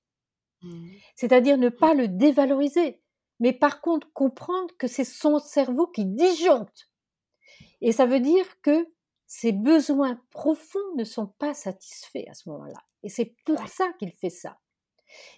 Mmh. 0.61 0.89
C'est-à-dire 1.15 1.57
ne 1.57 1.69
pas 1.69 1.93
le 1.93 2.07
dévaloriser, 2.07 3.01
mais 3.39 3.53
par 3.53 3.81
contre 3.81 4.11
comprendre 4.13 4.75
que 4.77 4.87
c'est 4.87 5.05
son 5.05 5.39
cerveau 5.39 5.87
qui 5.87 6.05
disjoncte. 6.05 6.89
Et 7.81 7.91
ça 7.91 8.05
veut 8.05 8.19
dire 8.19 8.61
que 8.61 8.87
ses 9.27 9.51
besoins 9.51 10.19
profonds 10.29 10.95
ne 10.95 11.03
sont 11.03 11.27
pas 11.27 11.53
satisfaits 11.53 12.25
à 12.29 12.33
ce 12.33 12.49
moment-là. 12.49 12.83
Et 13.03 13.09
c'est 13.09 13.35
pour 13.45 13.67
ça 13.67 13.91
qu'il 13.99 14.11
fait 14.11 14.29
ça. 14.29 14.59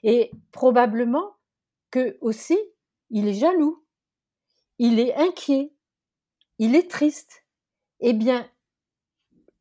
Et 0.04 0.32
probablement 0.52 1.36
que 1.92 2.18
aussi, 2.22 2.58
il 3.10 3.28
est 3.28 3.34
jaloux, 3.34 3.86
il 4.78 5.00
est 5.00 5.16
inquiet, 5.16 5.74
il 6.60 6.76
est 6.76 6.90
triste. 6.90 7.46
Eh 8.00 8.14
bien, 8.14 8.50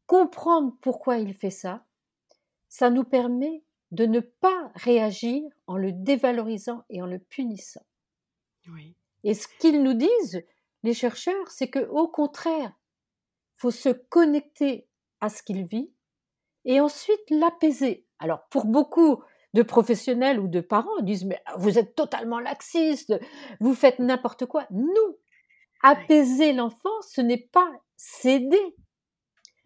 comprendre 0.07 0.77
pourquoi 0.81 1.19
il 1.19 1.35
fait 1.35 1.51
ça, 1.51 1.85
ça 2.69 2.91
nous 2.91 3.05
permet 3.05 3.65
de 3.93 4.07
ne 4.07 4.21
pas 4.21 4.73
réagir 4.75 5.43
en 5.67 5.77
le 5.77 5.93
dévalorisant 5.93 6.85
et 6.91 7.01
en 7.01 7.07
le 7.07 7.19
punissant. 7.19 7.85
Et 9.25 9.35
ce 9.35 9.49
qu'ils 9.59 9.83
nous 9.83 9.95
disent, 9.95 10.45
les 10.83 10.95
chercheurs, 10.95 11.51
c'est 11.51 11.69
que 11.69 11.87
au 11.89 12.09
contraire, 12.09 12.73
faut 13.55 13.71
se 13.71 13.89
connecter 13.89 14.87
à 15.21 15.29
ce 15.29 15.43
qu'il 15.43 15.67
vit 15.67 15.91
et 16.65 16.81
ensuite 16.81 17.31
l'apaiser. 17.31 18.07
Alors 18.19 18.47
pour 18.49 18.67
beaucoup, 18.67 19.23
de 19.57 19.63
professionnels 19.63 20.39
ou 20.39 20.49
de 20.49 20.61
parents 20.61 21.01
disent 21.01 21.25
mais 21.25 21.43
vous 21.57 21.79
êtes 21.79 21.95
totalement 21.95 22.39
laxiste, 22.41 23.19
vous 23.59 23.75
faites 23.75 23.99
n'importe 23.99 24.45
quoi. 24.45 24.67
Non, 24.71 25.17
apaiser 25.83 26.53
l'enfant, 26.53 27.01
ce 27.01 27.23
n'est 27.23 27.49
pas 27.53 27.73
céder, 27.97 28.77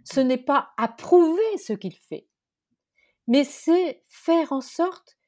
ce 0.05 0.21
n'est 0.21 0.39
pas 0.39 0.71
approuver 0.77 1.59
ce 1.59 1.73
qu'il 1.73 1.97
fait, 1.97 2.29
mais 3.27 3.43
c'est 3.43 4.05
faire 4.07 4.53
en 4.53 4.61
sorte 4.61 5.19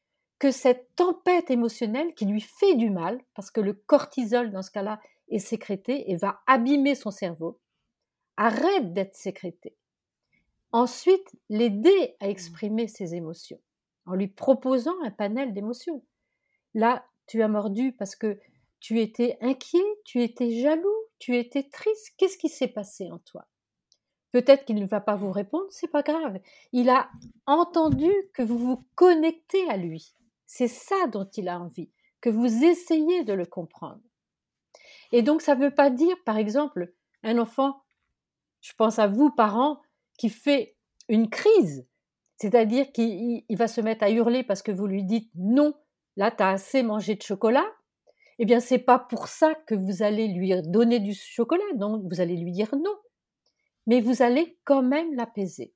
que 0.42 0.50
cette 0.50 0.92
tempête 0.96 1.52
émotionnelle 1.52 2.14
qui 2.14 2.24
lui 2.24 2.40
fait 2.40 2.74
du 2.74 2.90
mal, 2.90 3.22
parce 3.36 3.52
que 3.52 3.60
le 3.60 3.74
cortisol 3.74 4.50
dans 4.50 4.62
ce 4.62 4.72
cas-là 4.72 5.00
est 5.28 5.38
sécrété 5.38 6.10
et 6.10 6.16
va 6.16 6.40
abîmer 6.48 6.96
son 6.96 7.12
cerveau, 7.12 7.60
arrête 8.36 8.92
d'être 8.92 9.14
sécrété. 9.14 9.76
Ensuite, 10.72 11.30
l'aider 11.48 12.16
à 12.18 12.26
mmh. 12.26 12.30
exprimer 12.30 12.88
ses 12.88 13.14
émotions 13.14 13.60
en 14.04 14.16
lui 14.16 14.26
proposant 14.26 15.00
un 15.04 15.12
panel 15.12 15.54
d'émotions. 15.54 16.04
Là, 16.74 17.06
tu 17.28 17.40
as 17.40 17.46
mordu 17.46 17.92
parce 17.92 18.16
que 18.16 18.40
tu 18.80 18.98
étais 18.98 19.38
inquiet, 19.42 19.78
tu 20.04 20.24
étais 20.24 20.58
jaloux, 20.58 21.04
tu 21.20 21.36
étais 21.36 21.68
triste. 21.70 22.14
Qu'est-ce 22.16 22.36
qui 22.36 22.48
s'est 22.48 22.66
passé 22.66 23.12
en 23.12 23.20
toi? 23.20 23.46
Peut-être 24.32 24.64
qu'il 24.64 24.80
ne 24.80 24.88
va 24.88 25.00
pas 25.00 25.14
vous 25.14 25.30
répondre, 25.30 25.68
c'est 25.70 25.86
pas 25.86 26.02
grave. 26.02 26.40
Il 26.72 26.90
a 26.90 27.08
entendu 27.46 28.10
que 28.34 28.42
vous 28.42 28.58
vous 28.58 28.84
connectez 28.96 29.70
à 29.70 29.76
lui. 29.76 30.16
C'est 30.46 30.68
ça 30.68 31.06
dont 31.08 31.28
il 31.36 31.48
a 31.48 31.58
envie, 31.58 31.90
que 32.20 32.30
vous 32.30 32.64
essayez 32.64 33.24
de 33.24 33.32
le 33.32 33.46
comprendre. 33.46 34.02
Et 35.12 35.22
donc, 35.22 35.42
ça 35.42 35.54
ne 35.54 35.64
veut 35.64 35.74
pas 35.74 35.90
dire, 35.90 36.16
par 36.24 36.36
exemple, 36.36 36.92
un 37.22 37.38
enfant, 37.38 37.82
je 38.60 38.72
pense 38.74 38.98
à 38.98 39.06
vous, 39.06 39.30
parents, 39.30 39.80
qui 40.18 40.28
fait 40.28 40.76
une 41.08 41.28
crise 41.28 41.86
c'est-à-dire 42.42 42.90
qu'il 42.90 43.44
va 43.50 43.68
se 43.68 43.80
mettre 43.80 44.02
à 44.02 44.10
hurler 44.10 44.42
parce 44.42 44.62
que 44.62 44.72
vous 44.72 44.88
lui 44.88 45.04
dites 45.04 45.30
non, 45.36 45.74
là 46.16 46.32
tu 46.32 46.42
as 46.42 46.48
assez 46.48 46.82
mangé 46.82 47.14
de 47.14 47.22
chocolat. 47.22 47.64
Eh 48.40 48.44
bien, 48.44 48.58
c'est 48.58 48.80
pas 48.80 48.98
pour 48.98 49.28
ça 49.28 49.54
que 49.54 49.76
vous 49.76 50.02
allez 50.02 50.26
lui 50.26 50.52
donner 50.62 50.98
du 50.98 51.14
chocolat, 51.14 51.62
donc 51.76 52.02
vous 52.10 52.20
allez 52.20 52.36
lui 52.36 52.50
dire 52.50 52.74
non. 52.74 52.96
Mais 53.86 54.00
vous 54.00 54.22
allez 54.22 54.58
quand 54.64 54.82
même 54.82 55.14
l'apaiser. 55.14 55.72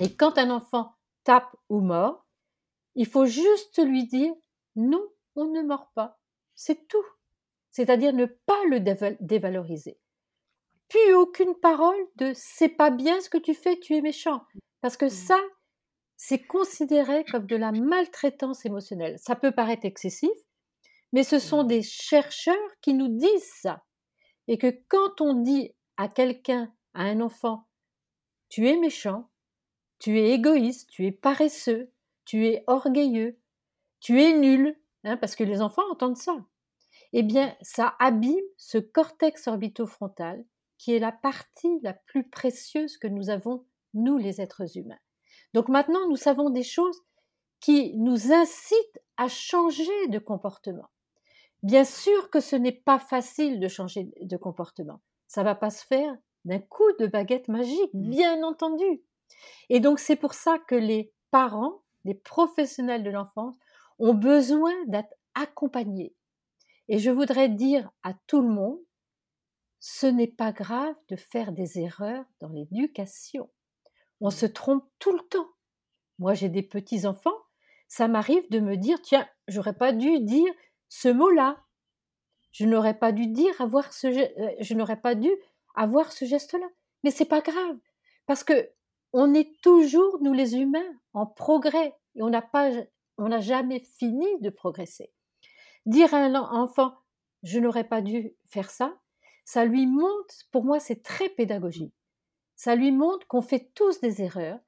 Et 0.00 0.10
quand 0.14 0.38
un 0.38 0.48
enfant 0.48 0.94
tape 1.22 1.54
ou 1.68 1.80
mord, 1.80 2.23
il 2.94 3.06
faut 3.06 3.26
juste 3.26 3.84
lui 3.84 4.06
dire 4.06 4.32
non, 4.76 5.04
on 5.36 5.46
ne 5.46 5.62
mord 5.62 5.90
pas. 5.94 6.18
C'est 6.54 6.86
tout. 6.88 7.04
C'est-à-dire 7.70 8.12
ne 8.12 8.26
pas 8.26 8.62
le 8.70 8.80
dévaloriser. 9.20 9.98
plus 10.88 11.14
aucune 11.14 11.54
parole 11.56 11.96
de 12.16 12.32
c'est 12.34 12.68
pas 12.68 12.90
bien 12.90 13.20
ce 13.20 13.28
que 13.28 13.38
tu 13.38 13.54
fais, 13.54 13.78
tu 13.80 13.96
es 13.96 14.00
méchant. 14.00 14.44
Parce 14.80 14.96
que 14.96 15.08
ça, 15.08 15.40
c'est 16.16 16.46
considéré 16.46 17.24
comme 17.24 17.46
de 17.46 17.56
la 17.56 17.72
maltraitance 17.72 18.64
émotionnelle. 18.64 19.18
Ça 19.18 19.34
peut 19.34 19.52
paraître 19.52 19.84
excessif, 19.84 20.30
mais 21.12 21.24
ce 21.24 21.38
sont 21.38 21.64
des 21.64 21.82
chercheurs 21.82 22.54
qui 22.80 22.94
nous 22.94 23.08
disent 23.08 23.52
ça. 23.60 23.82
Et 24.46 24.58
que 24.58 24.70
quand 24.88 25.20
on 25.20 25.34
dit 25.34 25.74
à 25.96 26.08
quelqu'un, 26.08 26.72
à 26.92 27.04
un 27.04 27.20
enfant, 27.20 27.66
tu 28.48 28.68
es 28.68 28.76
méchant, 28.76 29.30
tu 29.98 30.18
es 30.20 30.30
égoïste, 30.32 30.90
tu 30.90 31.06
es 31.06 31.12
paresseux, 31.12 31.90
tu 32.24 32.46
es 32.46 32.64
orgueilleux, 32.66 33.38
tu 34.00 34.22
es 34.22 34.36
nul, 34.36 34.78
hein, 35.04 35.16
parce 35.16 35.36
que 35.36 35.44
les 35.44 35.60
enfants 35.60 35.88
entendent 35.90 36.16
ça. 36.16 36.36
Eh 37.12 37.22
bien, 37.22 37.56
ça 37.62 37.94
abîme 38.00 38.44
ce 38.56 38.78
cortex 38.78 39.46
orbitofrontal 39.46 40.44
qui 40.78 40.92
est 40.92 40.98
la 40.98 41.12
partie 41.12 41.78
la 41.82 41.94
plus 41.94 42.28
précieuse 42.28 42.98
que 42.98 43.06
nous 43.06 43.30
avons, 43.30 43.64
nous 43.94 44.18
les 44.18 44.40
êtres 44.40 44.76
humains. 44.76 44.98
Donc 45.54 45.68
maintenant, 45.68 46.08
nous 46.08 46.16
savons 46.16 46.50
des 46.50 46.64
choses 46.64 47.00
qui 47.60 47.96
nous 47.96 48.32
incitent 48.32 49.00
à 49.16 49.28
changer 49.28 50.08
de 50.08 50.18
comportement. 50.18 50.90
Bien 51.62 51.84
sûr 51.84 52.28
que 52.28 52.40
ce 52.40 52.56
n'est 52.56 52.72
pas 52.72 52.98
facile 52.98 53.60
de 53.60 53.68
changer 53.68 54.10
de 54.20 54.36
comportement. 54.36 55.00
Ça 55.28 55.42
va 55.42 55.54
pas 55.54 55.70
se 55.70 55.86
faire 55.86 56.14
d'un 56.44 56.58
coup 56.58 56.92
de 56.98 57.06
baguette 57.06 57.48
magique, 57.48 57.94
mmh. 57.94 58.10
bien 58.10 58.42
entendu. 58.42 59.02
Et 59.70 59.80
donc 59.80 59.98
c'est 59.98 60.16
pour 60.16 60.34
ça 60.34 60.58
que 60.58 60.74
les 60.74 61.12
parents, 61.30 61.83
les 62.04 62.14
professionnels 62.14 63.02
de 63.02 63.10
l'enfance 63.10 63.56
ont 63.98 64.14
besoin 64.14 64.72
d'être 64.86 65.14
accompagnés. 65.34 66.14
Et 66.88 66.98
je 66.98 67.10
voudrais 67.10 67.48
dire 67.48 67.90
à 68.02 68.14
tout 68.26 68.42
le 68.42 68.48
monde, 68.48 68.78
ce 69.80 70.06
n'est 70.06 70.26
pas 70.28 70.52
grave 70.52 70.94
de 71.08 71.16
faire 71.16 71.52
des 71.52 71.78
erreurs 71.78 72.24
dans 72.40 72.48
l'éducation. 72.48 73.50
On 74.20 74.30
se 74.30 74.46
trompe 74.46 74.84
tout 74.98 75.12
le 75.12 75.22
temps. 75.28 75.48
Moi, 76.18 76.34
j'ai 76.34 76.48
des 76.48 76.62
petits-enfants, 76.62 77.36
ça 77.88 78.08
m'arrive 78.08 78.48
de 78.50 78.60
me 78.60 78.76
dire, 78.76 79.00
tiens, 79.02 79.28
j'aurais 79.48 79.76
pas 79.76 79.92
dû 79.92 80.20
dire 80.20 80.52
ce 80.88 81.08
mot-là. 81.08 81.62
Je 82.52 82.66
n'aurais 82.66 82.98
pas 82.98 83.12
dû 83.12 83.26
dire 83.26 83.60
avoir 83.60 83.92
ce, 83.92 84.06
euh, 84.06 84.54
je 84.60 84.74
n'aurais 84.74 85.00
pas 85.00 85.14
dû 85.14 85.30
avoir 85.74 86.12
ce 86.12 86.24
geste-là. 86.24 86.66
Mais 87.02 87.10
c'est 87.10 87.24
pas 87.24 87.40
grave, 87.40 87.78
parce 88.26 88.44
que 88.44 88.70
on 89.14 89.32
est 89.32 89.60
toujours, 89.62 90.18
nous 90.20 90.32
les 90.32 90.56
humains, 90.56 90.92
en 91.14 91.26
progrès 91.26 91.94
et 92.14 92.22
on 92.22 92.28
n'a 92.28 92.42
pas, 92.42 92.70
on 93.16 93.28
n'a 93.28 93.40
jamais 93.40 93.80
fini 93.80 94.26
de 94.40 94.50
progresser. 94.50 95.12
Dire 95.86 96.12
à 96.12 96.18
un 96.18 96.34
enfant, 96.34 96.94
je 97.42 97.58
n'aurais 97.58 97.88
pas 97.88 98.02
dû 98.02 98.34
faire 98.46 98.70
ça, 98.70 98.94
ça 99.46 99.64
lui 99.64 99.86
montre, 99.86 100.34
pour 100.50 100.64
moi, 100.64 100.80
c'est 100.80 101.02
très 101.02 101.28
pédagogique 101.28 101.94
ça 102.56 102.74
lui 102.74 102.92
montre 102.92 103.26
qu'on 103.26 103.42
fait 103.42 103.70
tous 103.74 104.00
des 104.00 104.22
erreurs 104.22 104.58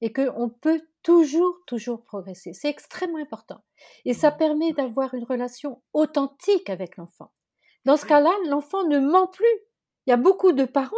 et 0.00 0.12
qu'on 0.12 0.48
peut 0.48 0.80
toujours, 1.02 1.58
toujours 1.66 2.04
progresser. 2.04 2.52
C'est 2.52 2.68
extrêmement 2.68 3.18
important. 3.18 3.62
Et 4.04 4.14
ça 4.14 4.30
permet 4.30 4.72
d'avoir 4.72 5.14
une 5.14 5.24
relation 5.24 5.82
authentique 5.92 6.70
avec 6.70 6.96
l'enfant. 6.96 7.32
Dans 7.84 7.96
ce 7.96 8.06
cas-là, 8.06 8.32
l'enfant 8.46 8.84
ne 8.84 8.98
ment 8.98 9.26
plus. 9.26 9.46
Il 10.06 10.10
y 10.10 10.12
a 10.12 10.16
beaucoup 10.16 10.52
de 10.52 10.64
parents 10.64 10.96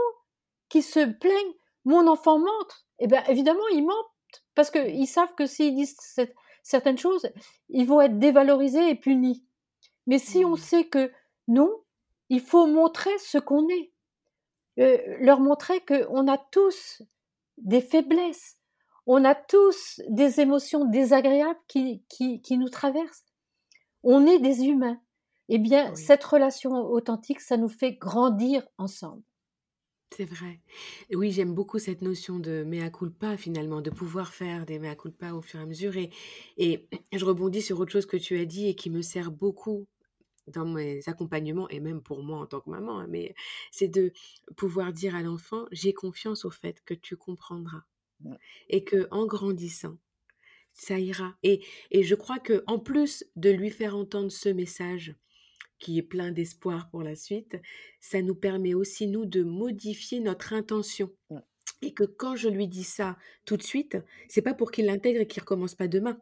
qui 0.68 0.82
se 0.82 1.00
plaignent, 1.00 1.54
mon 1.84 2.06
enfant 2.06 2.38
mente. 2.38 2.86
Eh 2.98 3.06
bien, 3.06 3.24
évidemment, 3.24 3.66
ils 3.72 3.84
mentent 3.84 4.44
parce 4.54 4.70
qu'ils 4.70 5.06
savent 5.06 5.34
que 5.34 5.46
s'ils 5.46 5.74
disent 5.74 5.96
certaines 6.62 6.98
choses, 6.98 7.28
ils 7.68 7.86
vont 7.86 8.00
être 8.00 8.18
dévalorisés 8.18 8.90
et 8.90 8.94
punis. 8.94 9.44
Mais 10.06 10.18
si 10.18 10.44
on 10.44 10.52
mmh. 10.52 10.58
sait 10.58 10.84
que 10.84 11.10
non, 11.48 11.70
il 12.28 12.40
faut 12.40 12.66
montrer 12.66 13.16
ce 13.18 13.38
qu'on 13.38 13.68
est. 13.68 13.92
Euh, 14.78 14.98
leur 15.20 15.40
montrer 15.40 15.84
qu'on 15.84 16.28
a 16.28 16.38
tous 16.38 17.02
des 17.58 17.80
faiblesses, 17.80 18.56
on 19.06 19.24
a 19.24 19.34
tous 19.34 20.00
des 20.08 20.40
émotions 20.40 20.84
désagréables 20.84 21.58
qui, 21.66 22.04
qui, 22.08 22.58
nous 22.58 22.68
traversent. 22.68 23.24
On 24.04 24.26
est 24.26 24.38
des 24.38 24.66
humains. 24.66 25.00
Eh 25.48 25.58
bien, 25.58 25.94
cette 25.96 26.22
relation 26.22 26.70
authentique, 26.70 27.40
ça 27.40 27.56
nous 27.56 27.68
fait 27.68 27.94
grandir 27.94 28.66
ensemble. 28.78 29.22
C'est 30.14 30.24
vrai. 30.24 30.60
Oui, 31.14 31.30
j'aime 31.30 31.54
beaucoup 31.54 31.78
cette 31.78 32.02
notion 32.02 32.40
de 32.40 32.64
mea 32.64 32.90
culpa 32.90 33.36
finalement, 33.36 33.80
de 33.80 33.90
pouvoir 33.90 34.32
faire 34.34 34.66
des 34.66 34.78
mea 34.78 34.96
culpa 34.96 35.32
au 35.32 35.40
fur 35.40 35.60
et 35.60 35.62
à 35.62 35.66
mesure. 35.66 35.96
Et, 35.96 36.10
et 36.58 36.88
je 37.12 37.24
rebondis 37.24 37.62
sur 37.62 37.78
autre 37.78 37.92
chose 37.92 38.06
que 38.06 38.16
tu 38.16 38.36
as 38.38 38.44
dit 38.44 38.66
et 38.68 38.74
qui 38.74 38.90
me 38.90 39.02
sert 39.02 39.30
beaucoup 39.30 39.86
dans 40.48 40.66
mes 40.66 41.00
accompagnements 41.08 41.68
et 41.70 41.80
même 41.80 42.02
pour 42.02 42.22
moi 42.24 42.38
en 42.40 42.46
tant 42.46 42.60
que 42.60 42.70
maman, 42.70 43.00
hein, 43.00 43.06
mais 43.08 43.34
c'est 43.72 43.88
de 43.88 44.12
pouvoir 44.56 44.92
dire 44.92 45.14
à 45.14 45.22
l'enfant 45.22 45.66
j'ai 45.72 45.92
confiance 45.94 46.44
au 46.44 46.50
fait 46.50 46.82
que 46.84 46.94
tu 46.94 47.16
comprendras 47.16 47.82
et 48.68 48.84
que 48.84 49.08
en 49.10 49.26
grandissant 49.26 49.96
ça 50.72 50.98
ira. 50.98 51.36
Et, 51.42 51.64
et 51.90 52.02
je 52.04 52.14
crois 52.14 52.38
que 52.38 52.64
en 52.66 52.78
plus 52.78 53.24
de 53.36 53.50
lui 53.50 53.70
faire 53.70 53.96
entendre 53.96 54.30
ce 54.32 54.48
message 54.48 55.14
qui 55.80 55.98
est 55.98 56.02
plein 56.02 56.30
d'espoir 56.30 56.88
pour 56.90 57.02
la 57.02 57.16
suite, 57.16 57.56
ça 58.00 58.22
nous 58.22 58.34
permet 58.34 58.74
aussi 58.74 59.08
nous 59.08 59.24
de 59.24 59.42
modifier 59.42 60.20
notre 60.20 60.52
intention. 60.52 61.10
Et 61.82 61.92
que 61.92 62.04
quand 62.04 62.36
je 62.36 62.48
lui 62.48 62.68
dis 62.68 62.84
ça 62.84 63.16
tout 63.46 63.56
de 63.56 63.62
suite, 63.62 63.96
c'est 64.28 64.42
pas 64.42 64.54
pour 64.54 64.70
qu'il 64.70 64.86
l'intègre 64.86 65.20
et 65.20 65.26
qu'il 65.26 65.40
recommence 65.40 65.74
pas 65.74 65.88
demain. 65.88 66.20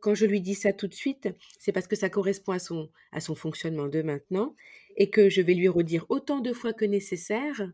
Quand 0.00 0.14
je 0.14 0.26
lui 0.26 0.40
dis 0.40 0.54
ça 0.54 0.72
tout 0.72 0.86
de 0.86 0.94
suite, 0.94 1.28
c'est 1.58 1.72
parce 1.72 1.86
que 1.86 1.96
ça 1.96 2.10
correspond 2.10 2.52
à 2.52 2.58
son, 2.58 2.90
à 3.12 3.20
son 3.20 3.34
fonctionnement 3.34 3.88
de 3.88 4.02
maintenant 4.02 4.54
et 4.96 5.10
que 5.10 5.28
je 5.28 5.42
vais 5.42 5.54
lui 5.54 5.68
redire 5.68 6.06
autant 6.08 6.40
de 6.40 6.52
fois 6.52 6.72
que 6.72 6.84
nécessaire 6.84 7.70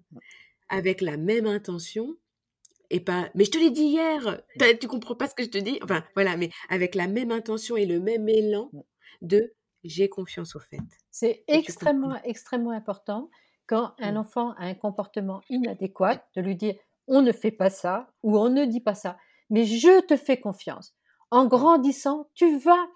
avec 0.69 1.01
la 1.01 1.17
même 1.17 1.47
intention 1.47 2.17
et 2.91 3.01
pas 3.01 3.31
mais 3.35 3.45
je 3.45 3.51
te 3.51 3.59
l'ai 3.59 3.71
dit 3.71 3.83
hier, 3.83 4.43
tu 4.81 4.87
comprends 4.87 5.17
pas 5.17 5.29
ce 5.29 5.35
que 5.35 5.43
je 5.43 5.49
te 5.49 5.59
dis? 5.59 5.79
Enfin 5.83 6.05
voilà 6.15 6.37
mais 6.37 6.51
avec 6.69 6.95
la 6.95 7.09
même 7.09 7.33
intention 7.33 7.77
et 7.77 7.87
le 7.87 8.01
même 8.01 8.29
élan 8.29 8.71
de 9.23 9.53
j'ai 9.89 10.09
confiance 10.09 10.57
au 10.57 10.61
fait. 10.61 10.79
C'est 11.11 11.45
extrêmement 11.49 12.17
extrêmement 12.25 12.71
important 12.71 13.31
quand 13.67 13.95
un 13.99 14.17
enfant 14.17 14.53
a 14.53 14.67
un 14.67 14.75
comportement 14.75 15.43
inadéquat 15.51 16.23
de 16.35 16.41
lui 16.41 16.57
dire 16.57 16.75
on 17.09 17.23
ne 17.23 17.33
fait 17.33 17.51
pas 17.51 17.71
ça 17.71 18.13
ou 18.23 18.39
on 18.39 18.49
ne 18.49 18.65
dit 18.65 18.81
pas 18.81 18.95
ça 18.95 19.17
mais 19.51 19.65
je 19.65 20.01
te 20.01 20.17
fais 20.17 20.41
confiance 20.41 20.97
en 21.31 21.47
grandissant, 21.47 22.31
tu 22.35 22.59
vas 22.59 22.87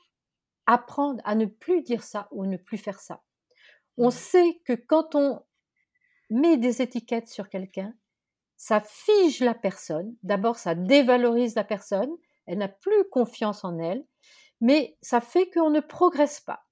apprendre 0.66 1.20
à 1.24 1.34
ne 1.34 1.46
plus 1.46 1.82
dire 1.82 2.02
ça 2.02 2.28
ou 2.30 2.46
ne 2.46 2.56
plus 2.56 2.78
faire 2.78 3.00
ça. 3.00 3.22
On 3.96 4.10
sait 4.10 4.60
que 4.64 4.72
quand 4.72 5.14
on 5.14 5.42
met 6.30 6.56
des 6.56 6.80
étiquettes 6.80 7.28
sur 7.28 7.48
quelqu'un, 7.48 7.92
ça 8.56 8.80
fige 8.80 9.40
la 9.40 9.54
personne. 9.54 10.14
D'abord, 10.22 10.58
ça 10.58 10.74
dévalorise 10.74 11.54
la 11.54 11.64
personne. 11.64 12.10
Elle 12.46 12.58
n'a 12.58 12.68
plus 12.68 13.08
confiance 13.10 13.64
en 13.64 13.78
elle. 13.78 14.06
Mais 14.60 14.96
ça 15.00 15.20
fait 15.20 15.50
qu'on 15.50 15.70
ne 15.70 15.80
progresse 15.80 16.40
pas. 16.40 16.62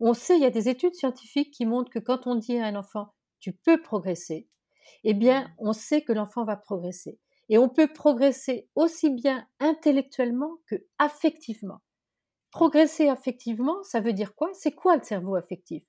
On 0.00 0.14
sait, 0.14 0.36
il 0.36 0.42
y 0.42 0.46
a 0.46 0.50
des 0.50 0.68
études 0.68 0.94
scientifiques 0.94 1.52
qui 1.52 1.66
montrent 1.66 1.90
que 1.90 1.98
quand 1.98 2.26
on 2.26 2.34
dit 2.34 2.58
à 2.58 2.66
un 2.66 2.76
enfant, 2.76 3.12
tu 3.38 3.52
peux 3.52 3.80
progresser, 3.80 4.48
eh 5.04 5.14
bien, 5.14 5.42
mmh. 5.42 5.52
on 5.58 5.72
sait 5.72 6.02
que 6.02 6.12
l'enfant 6.12 6.44
va 6.44 6.56
progresser. 6.56 7.18
Et 7.48 7.58
on 7.58 7.68
peut 7.68 7.92
progresser 7.92 8.68
aussi 8.76 9.10
bien 9.10 9.46
intellectuellement 9.58 10.58
que 10.66 10.76
affectivement. 10.98 11.80
Progresser 12.50 13.08
affectivement, 13.08 13.82
ça 13.82 14.00
veut 14.00 14.12
dire 14.12 14.34
quoi? 14.34 14.50
C'est 14.54 14.72
quoi 14.72 14.96
le 14.96 15.02
cerveau 15.02 15.34
affectif? 15.34 15.82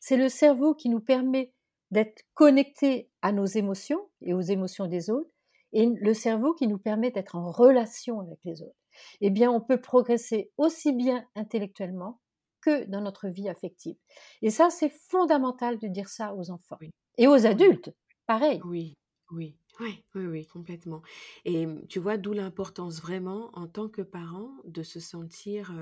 C'est 0.00 0.16
le 0.16 0.28
cerveau 0.28 0.74
qui 0.74 0.88
nous 0.88 1.00
permet 1.00 1.52
d'être 1.90 2.22
connectés 2.34 3.10
à 3.22 3.32
nos 3.32 3.46
émotions 3.46 4.08
et 4.20 4.34
aux 4.34 4.40
émotions 4.40 4.86
des 4.86 5.08
autres, 5.10 5.30
et 5.72 5.86
le 5.86 6.14
cerveau 6.14 6.54
qui 6.54 6.66
nous 6.66 6.78
permet 6.78 7.10
d'être 7.10 7.36
en 7.36 7.50
relation 7.50 8.20
avec 8.20 8.38
les 8.44 8.62
autres. 8.62 8.76
Eh 9.20 9.30
bien, 9.30 9.50
on 9.50 9.60
peut 9.60 9.80
progresser 9.80 10.50
aussi 10.56 10.92
bien 10.92 11.26
intellectuellement 11.34 12.20
que 12.60 12.84
dans 12.84 13.00
notre 13.00 13.28
vie 13.28 13.48
affective. 13.48 13.96
Et 14.42 14.50
ça, 14.50 14.70
c'est 14.70 14.88
fondamental 14.90 15.78
de 15.78 15.88
dire 15.88 16.08
ça 16.08 16.34
aux 16.34 16.50
enfants. 16.50 16.78
Et 17.16 17.26
aux 17.26 17.46
adultes, 17.46 17.90
pareil. 18.26 18.64
Oui, 18.64 18.94
oui. 19.30 19.56
Oui, 19.80 20.04
oui, 20.16 20.26
oui, 20.26 20.46
complètement. 20.46 21.02
Et 21.44 21.66
tu 21.88 22.00
vois, 22.00 22.16
d'où 22.16 22.32
l'importance 22.32 23.00
vraiment 23.00 23.50
en 23.56 23.68
tant 23.68 23.88
que 23.88 24.02
parent 24.02 24.50
de 24.64 24.82
se 24.82 24.98
sentir 24.98 25.72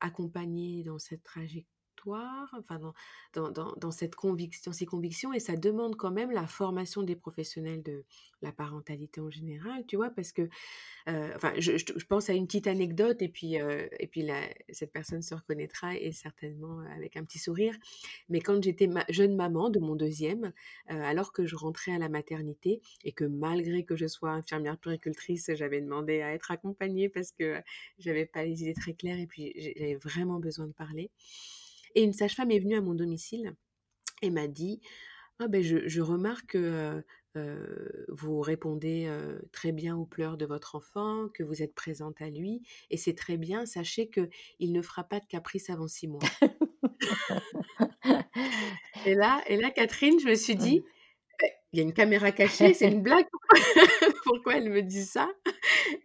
accompagné 0.00 0.82
dans 0.84 0.98
cette 0.98 1.22
trajectoire 1.22 1.73
enfin 2.06 2.78
dans, 3.32 3.50
dans, 3.50 3.72
dans, 3.76 3.90
cette 3.90 4.14
conviction, 4.14 4.72
ces 4.72 4.86
convictions, 4.86 5.32
et 5.32 5.40
ça 5.40 5.56
demande 5.56 5.96
quand 5.96 6.10
même 6.10 6.30
la 6.30 6.46
formation 6.46 7.02
des 7.02 7.16
professionnels 7.16 7.82
de 7.82 8.04
la 8.42 8.52
parentalité 8.52 9.20
en 9.20 9.30
général, 9.30 9.84
tu 9.86 9.96
vois, 9.96 10.10
parce 10.10 10.32
que, 10.32 10.48
euh, 11.08 11.32
enfin, 11.34 11.52
je, 11.58 12.04
pense 12.04 12.30
à 12.30 12.34
une 12.34 12.46
petite 12.46 12.66
anecdote, 12.66 13.22
et 13.22 13.28
puis, 13.28 13.60
euh, 13.60 13.86
et 13.98 14.06
puis 14.06 14.28
cette 14.70 14.92
personne 14.92 15.22
se 15.22 15.34
reconnaîtra, 15.34 15.96
et 15.96 16.12
certainement 16.12 16.80
avec 16.94 17.16
un 17.16 17.24
petit 17.24 17.38
sourire, 17.38 17.74
mais 18.28 18.40
quand 18.40 18.62
j'étais 18.62 18.88
jeune 19.08 19.34
maman 19.34 19.70
de 19.70 19.80
mon 19.80 19.96
deuxième, 19.96 20.52
euh, 20.90 21.02
alors 21.02 21.32
que 21.32 21.46
je 21.46 21.56
rentrais 21.56 21.92
à 21.92 21.98
la 21.98 22.08
maternité, 22.08 22.80
et 23.04 23.12
que 23.12 23.24
malgré 23.24 23.84
que 23.84 23.96
je 23.96 24.06
sois 24.06 24.30
infirmière 24.30 24.78
puricultrice, 24.78 25.50
j'avais 25.54 25.80
demandé 25.80 26.20
à 26.20 26.32
être 26.32 26.50
accompagnée 26.50 27.08
parce 27.08 27.32
que 27.32 27.60
j'avais 27.98 28.26
pas 28.26 28.44
les 28.44 28.62
idées 28.62 28.74
très 28.74 28.94
claires, 28.94 29.18
et 29.18 29.26
puis 29.26 29.52
j'avais 29.56 29.96
vraiment 29.96 30.38
besoin 30.38 30.66
de 30.66 30.72
parler. 30.72 31.10
Et 31.94 32.02
une 32.02 32.12
sage-femme 32.12 32.50
est 32.50 32.58
venue 32.60 32.76
à 32.76 32.80
mon 32.80 32.94
domicile 32.94 33.54
et 34.22 34.30
m'a 34.30 34.48
dit 34.48 34.80
Ah 35.40 35.48
ben 35.48 35.62
je 35.62 35.88
je 35.88 36.00
remarque 36.02 36.48
que, 36.48 37.02
heu 37.38 38.06
vous 38.08 38.40
répondez, 38.42 39.06
heu, 39.08 39.42
très 39.52 39.72
bien 39.72 39.96
aux 39.96 40.06
pleurs 40.06 40.36
de 40.38 40.46
votre 40.46 40.74
enfant, 40.76 41.28
que 41.34 41.42
vous 41.44 41.62
êtes 41.62 41.74
présente 41.74 42.20
à 42.22 42.30
lui 42.30 42.62
et 42.90 42.96
c'est 42.98 43.14
très 43.14 43.36
bien. 43.38 43.66
Sachez 43.66 44.08
qu'il 44.10 44.72
ne 44.72 44.82
fera 44.82 45.04
pas 45.04 45.20
de 45.20 45.26
caprice 45.26 45.70
avant 45.70 45.88
6 45.88 46.08
mois. 46.08 46.20
Et 49.06 49.14
là 49.14 49.42
et 49.48 49.56
là, 49.56 49.70
Catherine, 49.70 50.18
je 50.20 50.26
me 50.28 50.34
suis 50.34 50.56
dit: 50.56 50.82
«Beh, 51.40 51.52
il 51.72 51.78
y 51.78 51.80
a 51.80 51.82
une 51.84 51.92
caméra 51.94 52.32
cachée, 52.32 52.74
c'est 52.74 52.88
une 52.88 53.02
blague? 53.02 53.26
Pourquoi 54.24 54.54
elle 54.58 54.70
me 54.70 54.82
dit 54.82 55.04
ça?» 55.04 55.28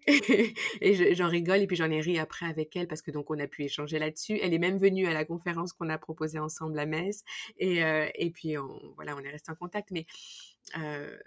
Et 0.08 0.54
et 0.82 0.93
je 0.95 1.13
j'en 1.13 1.28
rigole 1.28 1.62
et 1.62 1.67
puis 1.67 1.76
j'en 1.76 1.91
ai 1.91 2.02
ri 2.02 2.19
après 2.19 2.45
avec 2.45 2.76
elle 2.76 2.88
parce 2.88 3.02
que 3.02 3.12
donc 3.12 3.30
on 3.32 3.39
a 3.39 3.48
pu 3.48 3.63
échanger 3.63 4.00
là-dessus. 4.00 4.39
Elle 4.41 4.54
est 4.54 4.60
même 4.60 4.78
venue 4.78 5.08
à 5.08 5.13
la 5.13 5.26
conférence 5.26 5.74
qu'on 5.74 5.89
a 5.89 5.98
proposée 5.98 6.39
ensemble 6.39 6.80
à 6.80 6.86
Metz 6.86 7.24
et 7.58 7.84
heu 7.84 8.08
et 8.15 8.32
puis 8.32 8.58
on 8.58 8.80
voilà, 8.95 9.15
on 9.15 9.19
est 9.19 9.30
restés 9.30 9.52
en 9.52 9.56
contact 9.56 9.91
mais 9.91 10.06
heu, 10.78 11.19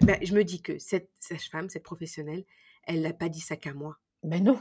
bah, 0.00 0.18
je 0.22 0.34
me 0.34 0.44
dis 0.44 0.62
que 0.62 0.78
cette 0.78 1.10
sage-femme, 1.20 1.68
cette 1.68 1.84
professionnelle, 1.84 2.44
elle 2.84 3.02
l'a 3.02 3.12
pas 3.12 3.28
dit 3.28 3.40
ça 3.40 3.56
qu'à 3.56 3.74
moi. 3.74 3.98
Mais 4.22 4.40
non! 4.40 4.60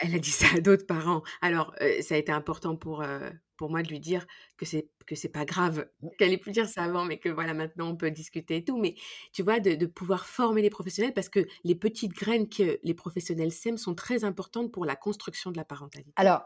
Elle 0.00 0.14
a 0.14 0.18
dit 0.18 0.30
ça 0.30 0.46
à 0.56 0.60
d'autres 0.60 0.86
parents. 0.86 1.22
Alors, 1.42 1.74
ça 2.00 2.14
a 2.14 2.18
été 2.18 2.32
important 2.32 2.76
pour, 2.76 3.04
pour 3.56 3.70
moi 3.70 3.82
de 3.82 3.88
lui 3.88 4.00
dire 4.00 4.26
que 4.56 4.64
c'est 4.64 4.88
que 5.06 5.14
c'est 5.14 5.28
pas 5.28 5.44
grave 5.44 5.86
qu'elle 6.18 6.32
ait 6.32 6.38
pu 6.38 6.52
dire 6.52 6.68
ça 6.68 6.84
avant, 6.84 7.04
mais 7.04 7.18
que 7.18 7.28
voilà, 7.28 7.52
maintenant 7.52 7.88
on 7.90 7.96
peut 7.96 8.10
discuter 8.10 8.56
et 8.56 8.64
tout. 8.64 8.78
Mais 8.78 8.94
tu 9.32 9.42
vois, 9.42 9.60
de 9.60 9.74
de 9.74 9.86
pouvoir 9.86 10.26
former 10.26 10.62
les 10.62 10.70
professionnels 10.70 11.12
parce 11.12 11.28
que 11.28 11.46
les 11.64 11.74
petites 11.74 12.12
graines 12.12 12.48
que 12.48 12.78
les 12.82 12.94
professionnels 12.94 13.52
sèment 13.52 13.76
sont 13.76 13.94
très 13.94 14.24
importantes 14.24 14.72
pour 14.72 14.84
la 14.84 14.96
construction 14.96 15.50
de 15.50 15.56
la 15.56 15.64
parentalité. 15.64 16.12
Alors, 16.16 16.44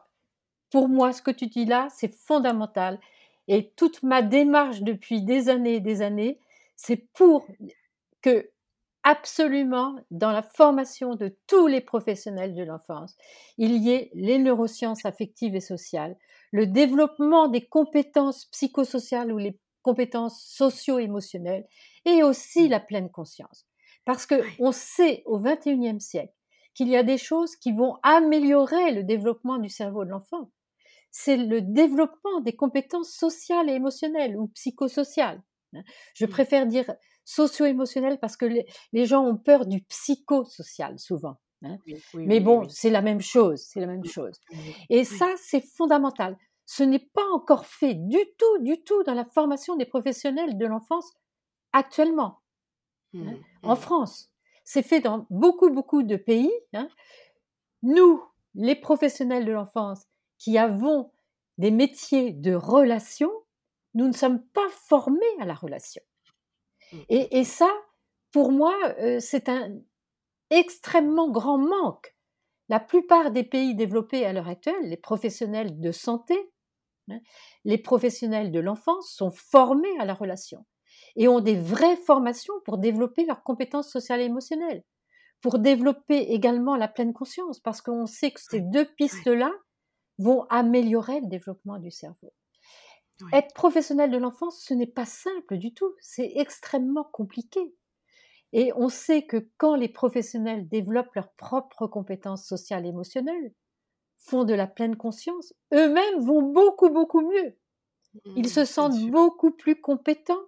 pour 0.70 0.88
moi, 0.88 1.12
ce 1.12 1.22
que 1.22 1.30
tu 1.30 1.46
dis 1.46 1.66
là, 1.66 1.88
c'est 1.94 2.12
fondamental 2.12 2.98
et 3.46 3.70
toute 3.76 4.02
ma 4.02 4.22
démarche 4.22 4.80
depuis 4.80 5.22
des 5.22 5.48
années 5.48 5.76
et 5.76 5.80
des 5.80 6.02
années, 6.02 6.40
c'est 6.76 6.96
pour 7.12 7.46
que 8.22 8.50
absolument 9.04 9.96
dans 10.10 10.32
la 10.32 10.42
formation 10.42 11.14
de 11.14 11.36
tous 11.46 11.66
les 11.66 11.80
professionnels 11.80 12.54
de 12.54 12.62
l'enfance, 12.64 13.16
il 13.58 13.76
y 13.76 13.90
ait 13.92 14.10
les 14.14 14.38
neurosciences 14.38 15.04
affectives 15.04 15.54
et 15.54 15.60
sociales, 15.60 16.16
le 16.52 16.66
développement 16.66 17.48
des 17.48 17.66
compétences 17.66 18.46
psychosociales 18.46 19.32
ou 19.32 19.38
les 19.38 19.58
compétences 19.82 20.42
socio-émotionnelles 20.42 21.66
et 22.06 22.22
aussi 22.22 22.68
la 22.68 22.80
pleine 22.80 23.10
conscience. 23.10 23.66
Parce 24.04 24.26
que 24.26 24.42
on 24.58 24.72
sait 24.72 25.22
au 25.26 25.38
XXIe 25.38 26.00
siècle 26.00 26.34
qu'il 26.74 26.88
y 26.88 26.96
a 26.96 27.02
des 27.02 27.18
choses 27.18 27.56
qui 27.56 27.72
vont 27.72 27.96
améliorer 28.02 28.92
le 28.92 29.04
développement 29.04 29.58
du 29.58 29.68
cerveau 29.68 30.04
de 30.04 30.10
l'enfant. 30.10 30.50
C'est 31.10 31.36
le 31.36 31.60
développement 31.62 32.40
des 32.40 32.56
compétences 32.56 33.10
sociales 33.12 33.68
et 33.70 33.74
émotionnelles 33.74 34.36
ou 34.36 34.48
psychosociales. 34.48 35.42
hein. 35.74 35.82
Je 36.14 36.26
préfère 36.26 36.66
dire 36.66 36.92
socio-émotionnelles 37.24 38.18
parce 38.20 38.36
que 38.36 38.46
les, 38.46 38.66
les 38.92 39.06
gens 39.06 39.24
ont 39.24 39.36
peur 39.36 39.66
du 39.66 39.82
psychosocial 39.84 40.98
souvent. 40.98 41.36
hein. 41.62 41.78
Oui, 41.86 42.04
oui, 42.14 42.26
Mais 42.26 42.40
bon, 42.40 42.62
oui. 42.62 42.68
c'est 42.70 42.90
la 42.90 43.02
même 43.02 43.20
chose, 43.20 43.62
c'est 43.68 43.80
la 43.80 43.86
même 43.86 44.04
chose. 44.04 44.40
Et 44.90 45.04
ça, 45.04 45.26
c'est 45.36 45.60
fondamental. 45.62 46.36
Ce 46.66 46.82
n'est 46.82 46.98
pas 47.14 47.26
encore 47.32 47.66
fait 47.66 47.94
du 47.94 48.18
tout, 48.38 48.58
du 48.60 48.82
tout 48.84 49.02
dans 49.04 49.14
la 49.14 49.24
formation 49.24 49.76
des 49.76 49.86
professionnels 49.86 50.56
de 50.58 50.66
l'enfance 50.66 51.12
actuellement, 51.72 52.40
hein, 53.20 53.34
Mmh. 53.34 53.36
en 53.62 53.74
Mmh. 53.74 53.76
France. 53.76 54.30
C'est 54.64 54.82
fait 54.82 55.00
dans 55.00 55.26
beaucoup, 55.30 55.70
beaucoup 55.70 56.02
de 56.02 56.16
pays. 56.16 56.52
hein. 56.74 56.88
Nous, 57.82 58.22
les 58.54 58.74
professionnels 58.74 59.44
de 59.44 59.52
l'enfance, 59.52 60.04
qui 60.38 60.58
avons 60.58 61.12
des 61.58 61.70
métiers 61.70 62.32
de 62.32 62.54
relation, 62.54 63.30
nous 63.94 64.06
ne 64.08 64.12
sommes 64.12 64.42
pas 64.42 64.68
formés 64.70 65.20
à 65.40 65.44
la 65.46 65.54
relation. 65.54 66.02
Mmh. 66.92 66.98
Et, 67.08 67.38
et 67.38 67.44
ça, 67.44 67.70
pour 68.32 68.50
moi, 68.52 68.74
euh, 69.00 69.20
c'est 69.20 69.48
un 69.48 69.70
extrêmement 70.50 71.30
grand 71.30 71.58
manque. 71.58 72.14
La 72.68 72.80
plupart 72.80 73.30
des 73.30 73.44
pays 73.44 73.74
développés 73.74 74.24
à 74.24 74.32
l'heure 74.32 74.48
actuelle, 74.48 74.88
les 74.88 74.96
professionnels 74.96 75.80
de 75.80 75.92
santé, 75.92 76.34
hein, 77.10 77.20
les 77.64 77.78
professionnels 77.78 78.50
de 78.50 78.60
l'enfance 78.60 79.12
sont 79.12 79.30
formés 79.30 79.98
à 80.00 80.04
la 80.04 80.14
relation 80.14 80.64
et 81.16 81.28
ont 81.28 81.40
des 81.40 81.56
vraies 81.56 81.96
formations 81.96 82.54
pour 82.64 82.78
développer 82.78 83.24
leurs 83.24 83.42
compétences 83.42 83.90
sociales 83.90 84.20
et 84.20 84.24
émotionnelles, 84.24 84.82
pour 85.40 85.58
développer 85.58 86.32
également 86.32 86.76
la 86.76 86.88
pleine 86.88 87.12
conscience, 87.12 87.60
parce 87.60 87.82
qu'on 87.82 88.06
sait 88.06 88.30
que 88.30 88.40
ces 88.40 88.60
deux 88.60 88.86
pistes-là 88.96 89.52
vont 90.18 90.44
améliorer 90.50 91.20
le 91.20 91.28
développement 91.28 91.78
du 91.78 91.90
cerveau. 91.90 92.32
Être 93.32 93.54
professionnel 93.54 94.10
de 94.10 94.18
l'enfance, 94.18 94.62
ce 94.62 94.74
n'est 94.74 94.86
pas 94.86 95.04
simple 95.06 95.58
du 95.58 95.74
tout, 95.74 95.94
c'est 96.00 96.32
extrêmement 96.36 97.04
compliqué. 97.04 97.74
Et 98.52 98.72
on 98.76 98.88
sait 98.88 99.26
que 99.26 99.50
quand 99.58 99.74
les 99.76 99.88
professionnels 99.88 100.68
développent 100.68 101.14
leurs 101.14 101.32
propres 101.34 101.86
compétences 101.88 102.46
sociales 102.46 102.86
et 102.86 102.90
émotionnelles, 102.90 103.54
font 104.18 104.44
de 104.44 104.54
la 104.54 104.66
pleine 104.68 104.96
conscience, 104.96 105.54
eux-mêmes 105.74 106.20
vont 106.20 106.42
beaucoup, 106.42 106.90
beaucoup 106.90 107.22
mieux. 107.22 107.58
Ils 108.36 108.48
Mmh. 108.48 108.50
se 108.50 108.64
Bien 108.76 108.90
sentent 108.90 109.00
beaucoup 109.00 109.52
plus 109.52 109.80
compétents, 109.80 110.42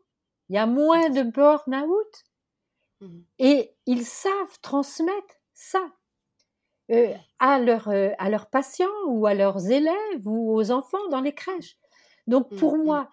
il 0.51 0.57
y 0.57 0.59
a 0.59 0.67
moins 0.67 1.11
de 1.11 1.23
burn-out 1.25 2.25
Mmh. 3.01 3.27
et 3.39 3.75
ils 3.87 4.05
savent 4.05 4.61
transmettre 4.61 5.35
ça 5.55 5.91
euh, 6.91 7.15
à, 7.39 7.59
leurs, 7.59 7.89
euh, 7.89 8.11
à 8.19 8.31
leurs 8.31 8.49
patients 8.51 8.87
ou 9.09 9.27
à 9.27 9.35
leurs 9.35 9.71
élèves 9.71 10.27
ou 10.27 10.53
aux 10.55 10.71
enfants 10.71 11.09
dans 11.11 11.21
les 11.21 11.35
crèches. 11.35 11.79
Donc 12.27 12.49
Mmh. 12.51 12.57
pour 12.57 12.77
Mmh. 12.85 12.85
moi, 12.85 13.11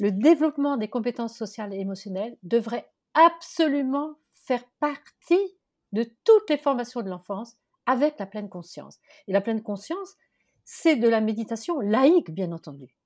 le 0.00 0.12
développement 0.12 0.76
des 0.76 0.88
compétences 0.88 1.36
sociales 1.36 1.74
et 1.74 1.78
émotionnelles 1.80 2.38
devrait 2.42 2.90
absolument 3.14 4.16
faire 4.32 4.64
partie 4.80 5.58
de 5.92 6.04
toutes 6.24 6.50
les 6.50 6.58
formations 6.58 7.02
de 7.02 7.10
l'enfance 7.10 7.56
avec 7.86 8.18
la 8.18 8.26
pleine 8.26 8.48
conscience. 8.48 8.98
Et 9.28 9.32
la 9.32 9.40
pleine 9.40 9.62
conscience, 9.62 10.16
c'est 10.64 10.96
de 10.96 11.08
la 11.08 11.20
méditation 11.20 11.80
laïque, 11.80 12.30
bien 12.32 12.52
entendu. 12.52 12.96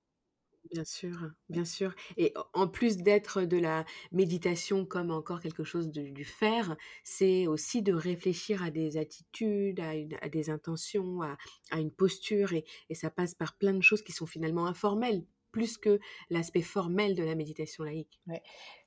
Bien 0.68 0.84
sûr, 0.84 1.30
bien 1.48 1.64
sûr. 1.64 1.94
Et 2.18 2.34
en 2.52 2.68
plus 2.68 2.98
d'être 2.98 3.42
de 3.42 3.56
la 3.56 3.84
méditation 4.12 4.84
comme 4.84 5.10
encore 5.10 5.40
quelque 5.40 5.64
chose 5.64 5.88
de 5.90 6.02
du 6.10 6.24
faire, 6.24 6.76
c'est 7.02 7.46
aussi 7.46 7.82
de 7.82 7.94
réfléchir 7.94 8.62
à 8.62 8.70
des 8.70 8.98
attitudes, 8.98 9.80
à 9.80 9.94
une 9.96 10.16
à 10.20 10.28
des 10.28 10.50
intentions, 10.50 11.22
à 11.22 11.38
à 11.70 11.80
une 11.80 11.90
posture 11.90 12.52
et 12.52 12.64
et 12.90 12.94
ça 12.94 13.10
passe 13.10 13.34
par 13.34 13.56
plein 13.56 13.72
de 13.72 13.80
choses 13.82 14.02
qui 14.02 14.12
sont 14.12 14.26
finalement 14.26 14.66
informelles, 14.66 15.24
plus 15.50 15.78
que 15.78 15.98
l'aspect 16.28 16.62
formel 16.62 17.14
de 17.14 17.22
la 17.24 17.34
méditation 17.34 17.82
laïque. 17.82 18.20
Ouais. 18.26 18.42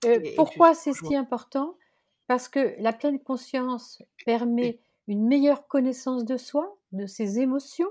Euh, 0.06 0.20
Et 0.24 0.42
et 0.42 0.46
je 0.46 0.62
pourquoi 0.62 0.74
c'est 0.74 0.94
si 0.94 1.16
important? 1.16 1.78
Parce 2.28 2.48
que 2.50 2.76
la 2.80 2.94
pleine 2.94 3.20
conscience 3.22 4.02
Mmh. 4.62 4.70
permet 4.70 4.80
une 5.08 5.28
meilleure 5.28 5.68
connaissance 5.68 6.24
de 6.26 6.38
soi, 6.38 6.78
de 6.92 7.06
ses 7.06 7.40
émotions, 7.40 7.90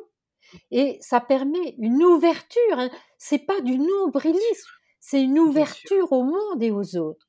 et 0.70 0.98
ça 1.00 1.20
permet 1.20 1.76
une 1.78 2.04
ouverture. 2.04 2.60
hein. 2.78 2.90
C'est 3.24 3.46
pas 3.46 3.60
du 3.60 3.78
nombrilisme, 3.78 4.68
c'est 4.98 5.22
une 5.22 5.38
ouverture 5.38 6.10
au 6.10 6.24
monde 6.24 6.60
et 6.60 6.72
aux 6.72 6.96
autres. 6.96 7.28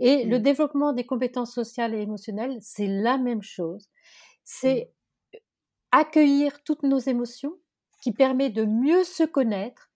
Et 0.00 0.24
le 0.24 0.38
Mmh. 0.38 0.42
développement 0.42 0.92
des 0.94 1.04
compétences 1.04 1.52
sociales 1.52 1.94
et 1.94 2.00
émotionnelles, 2.00 2.56
c'est 2.62 2.86
la 2.86 3.18
même 3.18 3.42
chose. 3.42 3.90
Mmh. 4.62 4.80
C'est 4.80 4.94
accueillir 5.92 6.62
toutes 6.64 6.82
nos 6.82 6.98
émotions, 6.98 7.58
qui 8.00 8.12
permet 8.12 8.48
de 8.48 8.64
mieux 8.64 9.04
se 9.04 9.22
connaître, 9.22 9.90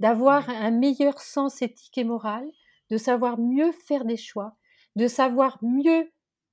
d'avoir 0.00 0.48
un 0.50 0.72
meilleur 0.72 1.20
sens 1.20 1.62
éthique 1.62 1.98
et 1.98 2.04
moral, 2.04 2.48
de 2.90 2.96
savoir 2.96 3.38
mieux 3.38 3.72
faire 3.72 4.04
des 4.04 4.16
choix, 4.16 4.56
de 4.96 5.06
savoir 5.06 5.58
mieux 5.62 6.10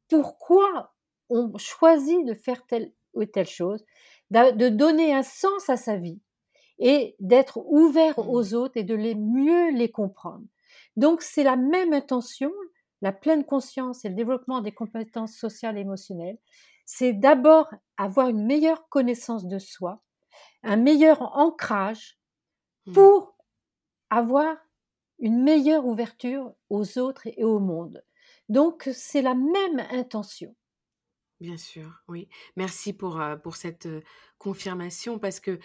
pourquoi 0.10 0.93
on 1.30 1.58
choisit 1.58 2.23
de 2.26 2.36
faire 2.36 2.67
telle 2.67 2.93
ou 3.13 3.26
telle 3.26 3.47
chose, 3.47 3.84
de 4.32 4.69
donner 4.69 5.13
un 5.13 5.23
sens 5.23 5.69
à 5.69 5.78
sa 5.78 5.97
vie 5.97 6.21
et 6.80 7.16
d'être 7.20 7.60
ouvert 7.68 8.16
Mmh. 8.18 8.30
aux 8.30 8.54
autres 8.54 8.78
et 8.78 8.84
de 8.84 8.96
les 8.96 9.16
mieux 9.16 9.72
les 9.72 9.92
comprendre. 9.92 10.46
Donc 10.96 11.22
c'est 11.22 11.44
la 11.44 11.56
même 11.56 11.94
intention, 11.94 12.52
la 13.02 13.12
pleine 13.12 13.46
conscience 13.46 14.06
et 14.06 14.10
le 14.10 14.16
développement 14.16 14.62
des 14.62 14.72
compétences 14.74 15.34
sociales 15.36 15.78
et 15.78 15.82
émotionnelles. 15.82 16.38
C'est 16.86 17.13
d'abord 17.13 17.70
avoir 17.98 18.30
une 18.30 18.46
meilleure 18.46 18.88
connaissance 18.90 19.48
de 19.48 19.60
soi, 19.60 20.02
un 20.63 20.78
meilleur 20.78 21.22
ancrage 21.38 22.18
Mmh. 22.86 22.94
pour 22.94 23.38
avoir 24.10 24.58
une 25.20 25.44
meilleure 25.44 25.86
ouverture 25.86 26.54
aux 26.70 26.98
autres 27.00 27.28
et 27.28 27.44
au 27.44 27.60
monde. 27.60 28.04
Donc 28.50 28.90
c'est 28.94 29.22
la 29.22 29.36
même 29.36 29.86
intention. 29.92 30.56
Bien 31.39 31.58
sûr, 31.58 32.02
oui. 32.08 32.28
Merci 32.56 32.93
pour, 32.93 33.21
pour 33.43 33.56
cette, 33.58 33.88
confirmation 34.39 35.17
parce 35.19 35.39
que, 35.39 35.60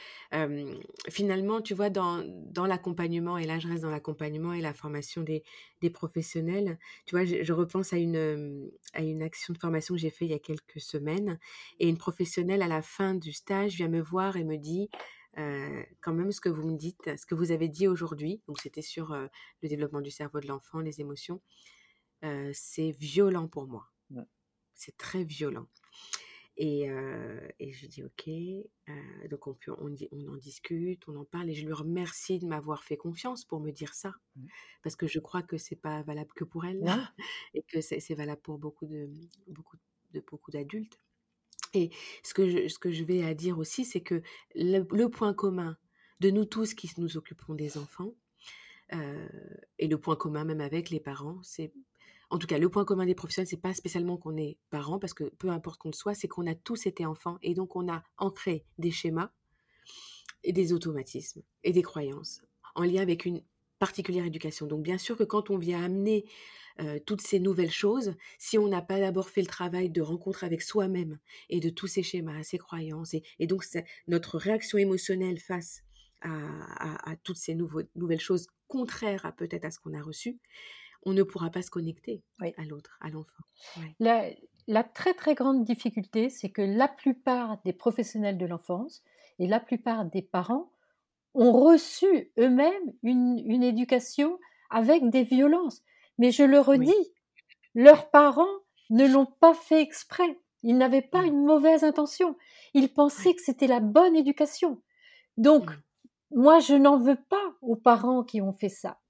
finalement, 1.10 1.60
tu 1.60 1.74
vois, 1.74 1.90
dans 1.90 2.22
dans 2.26 2.66
l'accompagnement 2.66 3.38
et 3.38 3.46
là, 3.46 3.58
je 3.58 3.68
reste 3.68 3.82
dans 3.82 3.90
l'accompagnement 3.90 4.52
et 4.54 4.60
la 4.60 4.74
formation 4.74 5.22
des 5.22 5.44
des 5.80 5.90
professionnels, 5.90 6.78
tu 7.06 7.14
vois, 7.14 7.24
je 7.24 7.52
repense 7.52 7.92
à 7.92 7.98
une, 7.98 8.70
à 8.94 9.02
une 9.02 9.22
action 9.22 9.52
de 9.54 9.58
formation 9.58 9.94
que 9.94 10.00
j'ai 10.00 10.10
fait 10.10 10.24
il 10.26 10.30
y 10.30 10.34
a 10.34 10.38
quelques 10.38 10.80
semaines 10.80 11.38
et 11.80 11.88
une 11.88 11.98
professionnelle 11.98 12.62
à 12.62 12.68
la 12.68 12.82
fin 12.82 13.14
du 13.14 13.32
stage 13.32 13.74
vient 13.76 13.88
me 13.88 14.00
voir 14.00 14.36
et 14.36 14.44
me 14.44 14.56
dit: 14.56 14.88
quand 15.36 16.12
même 16.14 16.32
ce 16.32 16.40
que 16.40 16.48
vous 16.50 16.66
me 16.66 16.76
dites, 16.76 17.16
ce 17.18 17.26
que 17.26 17.34
vous 17.34 17.50
avez 17.52 17.68
dit 17.68 17.88
aujourd'hui. 17.88 18.42
Donc 18.46 18.60
c'était 18.60 18.82
sur 18.82 19.14
le 19.62 19.68
développement 19.68 20.00
du 20.02 20.10
cerveau 20.10 20.40
de 20.40 20.48
l'enfant, 20.48 20.80
les 20.80 21.00
émotions. 21.00 21.40
c'est 22.54 22.90
violent 22.98 23.48
pour 23.48 23.66
moi. 23.68 23.88
C'est 24.82 24.96
très 24.96 25.22
violent. 25.22 25.68
Et, 26.56 26.88
et 27.60 27.72
je 27.72 27.86
dis 27.86 28.02
ok, 28.02 28.28
donc 29.30 29.46
on, 29.46 29.54
peut, 29.54 29.72
on, 29.78 29.94
on, 30.10 30.28
en 30.28 30.36
discute, 30.36 31.08
on 31.08 31.16
en 31.16 31.24
parle 31.24 31.48
et 31.48 31.54
je 31.54 31.64
lui 31.64 31.72
remercie 31.72 32.40
de 32.40 32.46
m'avoir 32.46 32.82
fait 32.84 32.96
confiance 32.96 33.44
pour 33.44 33.60
me 33.60 33.70
dire 33.70 33.94
ça, 33.94 34.14
mmh. 34.36 34.46
parce 34.82 34.94
que 34.94 35.06
je 35.06 35.18
crois 35.18 35.42
que 35.42 35.56
c'est 35.56 35.76
pas 35.76 36.02
valable 36.02 36.30
que 36.34 36.44
pour 36.44 36.66
elle 36.66 36.82
et 37.54 37.62
que 37.62 37.80
c'est 37.80 38.14
valable 38.14 38.42
pour 38.42 38.58
beaucoup 38.58 38.86
de 38.86 39.08
beaucoup 39.46 39.76
de 40.12 40.20
beaucoup 40.20 40.50
d'adultes. 40.50 40.98
Et 41.74 41.90
ce 42.22 42.34
que 42.34 42.50
je, 42.50 42.68
ce 42.68 42.78
que 42.78 42.92
je 42.92 43.04
vais 43.04 43.24
à 43.24 43.34
dire 43.34 43.58
aussi, 43.58 43.84
c'est 43.84 44.02
que 44.02 44.20
le, 44.54 45.06
point 45.06 45.32
commun 45.32 45.78
de 46.20 46.30
nous 46.30 46.44
tous 46.44 46.74
qui 46.74 46.90
nous 46.98 47.16
occupons 47.16 47.54
des 47.54 47.78
enfants, 47.78 48.14
et 49.78 49.88
le 49.88 49.96
point 49.96 50.16
commun 50.16 50.44
même 50.44 50.60
avec 50.60 50.90
les 50.90 51.00
parents, 51.00 51.40
c'est 51.42 51.72
en 52.32 52.38
tout 52.38 52.46
cas, 52.46 52.56
le 52.56 52.70
point 52.70 52.86
commun 52.86 53.04
des 53.04 53.14
professionnels, 53.14 53.46
c'est 53.46 53.60
pas 53.60 53.74
spécialement 53.74 54.16
qu'on 54.16 54.38
est 54.38 54.56
parents, 54.70 54.98
parce 54.98 55.12
que 55.12 55.24
peu 55.24 55.50
importe 55.50 55.78
qu'on 55.78 55.90
le 55.90 55.94
soit, 55.94 56.14
c'est 56.14 56.28
qu'on 56.28 56.46
a 56.46 56.54
tous 56.54 56.86
été 56.86 57.04
enfants 57.04 57.36
et 57.42 57.52
donc 57.52 57.76
on 57.76 57.92
a 57.92 58.02
ancré 58.16 58.64
des 58.78 58.90
schémas 58.90 59.30
et 60.42 60.54
des 60.54 60.72
automatismes 60.72 61.42
et 61.62 61.72
des 61.72 61.82
croyances 61.82 62.40
en 62.74 62.84
lien 62.84 63.02
avec 63.02 63.26
une 63.26 63.42
particulière 63.78 64.24
éducation. 64.24 64.66
Donc 64.66 64.82
bien 64.82 64.96
sûr 64.96 65.18
que 65.18 65.24
quand 65.24 65.50
on 65.50 65.58
vient 65.58 65.84
amener 65.84 66.24
euh, 66.80 66.98
toutes 67.04 67.20
ces 67.20 67.38
nouvelles 67.38 67.70
choses, 67.70 68.14
si 68.38 68.56
on 68.56 68.66
n'a 68.66 68.80
pas 68.80 68.98
d'abord 68.98 69.28
fait 69.28 69.42
le 69.42 69.46
travail 69.46 69.90
de 69.90 70.00
rencontre 70.00 70.42
avec 70.42 70.62
soi-même 70.62 71.18
et 71.50 71.60
de 71.60 71.68
tous 71.68 71.86
ces 71.86 72.02
schémas, 72.02 72.42
ces 72.44 72.56
croyances, 72.56 73.14
et, 73.14 73.46
donc 73.46 73.62
notre 74.08 74.38
réaction 74.38 74.78
émotionnelle 74.78 75.38
face 75.38 75.82
à, 76.22 77.16
toutes 77.24 77.36
ces 77.36 77.54
nouvelles 77.54 78.20
choses 78.20 78.46
contraires 78.68 79.26
à 79.26 79.32
peut-être 79.32 79.66
à 79.66 79.70
ce 79.70 79.80
qu'on 79.80 79.92
a 79.92 80.00
reçu, 80.00 80.38
on 81.04 81.12
ne 81.12 81.22
pourra 81.22 81.50
pas 81.50 81.62
se 81.62 81.70
connecter 81.70 82.22
à 82.40 82.64
l'autre, 82.64 82.98
à 83.00 83.10
l'enfant. 83.10 83.44
La, 84.68 84.84
très 84.84 85.14
très 85.14 85.34
grande 85.34 85.64
difficulté, 85.64 86.30
c'est 86.30 86.50
que 86.50 86.62
la 86.62 86.88
plupart 86.88 87.58
des 87.64 87.72
professionnels 87.72 88.38
de 88.38 88.46
l'enfance 88.46 89.02
et 89.38 89.46
la 89.46 89.60
plupart 89.60 90.04
des 90.04 90.22
parents 90.22 90.70
ont 91.34 91.52
reçu 91.52 92.30
eux-mêmes 92.38 92.92
une, 93.02 93.62
éducation 93.62 94.38
avec 94.70 95.08
des 95.10 95.24
violences. 95.24 95.82
Mais 96.18 96.30
je 96.30 96.44
le 96.44 96.60
redis, 96.60 97.12
leurs 97.74 98.10
parents 98.10 98.60
ne 98.90 99.06
l'ont 99.06 99.26
pas 99.26 99.54
fait 99.54 99.80
exprès. 99.82 100.38
Ils 100.62 100.78
n'avaient 100.78 101.02
pas 101.02 101.24
une 101.24 101.44
mauvaise 101.44 101.82
intention. 101.82 102.36
Ils 102.74 102.92
pensaient 102.92 103.34
que 103.34 103.42
c'était 103.42 103.66
la 103.66 103.80
bonne 103.80 104.14
éducation. 104.14 104.80
Donc, 105.36 105.70
mmh. 105.70 105.82
moi, 106.36 106.60
je 106.60 106.74
n'en 106.74 106.98
veux 106.98 107.20
pas 107.28 107.54
aux 107.62 107.74
parents 107.74 108.22
qui 108.22 108.40
ont 108.40 108.52
fait 108.52 108.68
ça. 108.68 109.00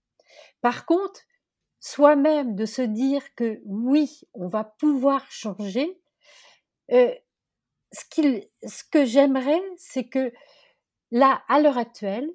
Par 0.63 0.87
contre, 0.87 1.21
soi-même 1.83 2.55
de 2.55 2.65
se 2.65 2.81
dire 2.81 3.35
que 3.35 3.61
oui, 3.67 4.21
on 4.35 4.47
va 4.47 4.63
pouvoir 4.63 5.29
changer, 5.31 6.01
euh, 6.93 7.13
ce, 7.91 8.41
ce 8.63 8.85
que 8.89 9.05
j'aimerais, 9.05 9.61
c'est 9.77 10.09
que 10.09 10.33
là, 11.11 11.43
à 11.49 11.61
l'heure 11.61 11.79
actuelle, 11.79 12.33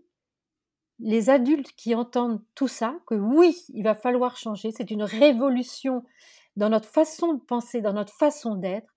les 0.99 1.29
adultes 1.29 1.71
qui 1.77 1.95
entendent 1.95 2.43
tout 2.55 2.67
ça, 2.67 2.99
que 3.07 3.15
oui, 3.15 3.63
il 3.69 3.83
va 3.83 3.95
falloir 3.95 4.35
changer, 4.35 4.71
c'est 4.71 4.91
une 4.91 5.03
révolution 5.03 6.03
dans 6.57 6.69
notre 6.69 6.89
façon 6.89 7.33
de 7.33 7.41
penser, 7.41 7.79
dans 7.79 7.93
notre 7.93 8.13
façon 8.13 8.55
d'être, 8.55 8.93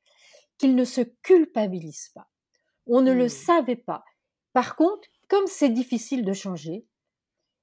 qu'ils 0.59 0.75
ne 0.75 0.85
se 0.85 1.03
culpabilisent 1.23 2.11
pas. 2.13 2.29
On 2.87 3.03
ne 3.03 3.13
le 3.13 3.27
mmh. 3.27 3.29
savait 3.29 3.77
pas. 3.77 4.05
Par 4.53 4.75
contre, 4.75 5.09
comme 5.29 5.47
c'est 5.47 5.69
difficile 5.69 6.25
de 6.25 6.33
changer, 6.33 6.87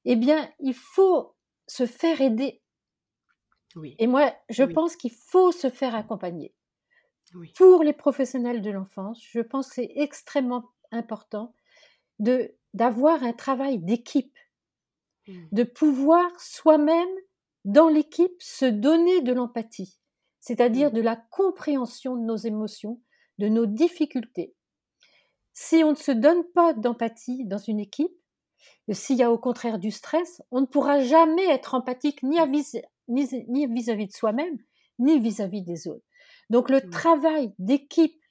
eh 0.06 0.16
bien, 0.16 0.50
il 0.60 0.74
faut 0.74 1.36
se 1.68 1.86
faire 1.86 2.22
aider 2.22 2.62
et 3.98 4.08
moi, 4.08 4.34
je 4.50 4.64
pense 4.64 4.96
qu'il 4.96 5.12
faut 5.12 5.52
se 5.52 5.70
faire 5.70 5.96
accompagner. 5.96 6.54
Pour 7.56 7.84
les 7.84 7.94
professionnels 7.94 8.62
de 8.62 8.72
l'enfance, 8.72 9.22
je 9.22 9.42
pense 9.42 9.68
que 9.68 9.76
c'est 9.76 9.92
extrêmement 9.96 10.64
important 10.92 11.54
de 12.20 12.54
d'avoir 12.74 13.24
un 13.24 13.34
travail 13.34 13.80
d'équipe, 13.80 14.38
mmh. 15.28 15.34
de 15.52 15.64
pouvoir 15.64 16.40
soi-même 16.40 17.10
dans 17.66 17.88
l'équipe 17.88 18.40
se 18.40 18.66
donner 18.66 19.22
de 19.22 19.34
l'empathie, 19.34 19.98
c'est-à-dire 20.40 20.92
mmh. 20.92 20.94
de 20.94 21.02
la 21.02 21.16
compréhension 21.16 22.16
de 22.16 22.24
nos 22.24 22.36
émotions, 22.36 23.02
de 23.40 23.48
nos 23.48 23.66
difficultés. 23.66 24.54
Si 25.54 25.84
on 25.84 25.92
ne 25.92 25.96
se 25.96 26.12
donne 26.12 26.44
pas 26.54 26.74
d'empathie 26.74 27.46
dans 27.46 27.58
une 27.58 27.80
équipe, 27.80 28.14
s'il 28.92 29.18
y 29.18 29.24
a 29.24 29.32
au 29.32 29.38
contraire 29.40 29.80
du 29.80 29.92
stress, 29.92 30.42
on 30.52 30.62
ne 30.62 30.66
pourra 30.66 31.02
jamais 31.02 31.48
être 31.50 31.74
empathique 31.74 32.22
ni 32.24 32.40
ni 33.08 33.68
vis-à-vis 33.68 34.08
de 34.08 34.14
soi-même, 34.14 34.58
ni 35.00 35.20
vis-à-vis 35.20 35.64
des 35.64 35.88
autres. 35.88 36.06
Donc 36.50 36.70
le 36.70 36.90
travail 36.90 37.54
d'équipe, 37.60 38.22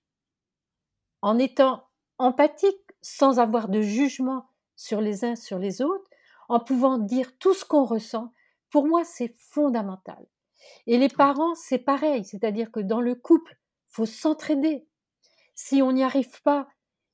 en 1.23 1.39
étant 1.39 1.85
empathique, 2.19 2.75
sans 3.03 3.39
avoir 3.39 3.69
de 3.69 3.81
jugement 3.81 4.49
sur 4.77 5.01
les 5.01 5.25
uns 5.25 5.37
sur 5.37 5.59
les 5.59 5.83
autres, 5.83 6.09
en 6.49 6.61
pouvant 6.61 6.99
dire 6.99 7.37
tout 7.39 7.55
ce 7.55 7.65
qu'on 7.65 7.85
ressent, 7.85 8.33
pour 8.71 8.87
moi 8.87 9.05
c'est 9.05 9.35
fondamental. 9.39 10.27
Et 10.87 10.99
les 10.99 11.09
parents, 11.09 11.55
c'est 11.55 11.79
pareil, 11.79 12.25
c'est-à-dire 12.25 12.71
que 12.71 12.81
dans 12.81 13.01
le 13.01 13.15
couple, 13.15 13.57
faut 13.89 14.07
s'entraider. 14.07 14.87
Si 15.55 15.83
on 15.83 15.93
n'y 15.93 16.03
arrive 16.03 16.43
pas, 16.43 16.69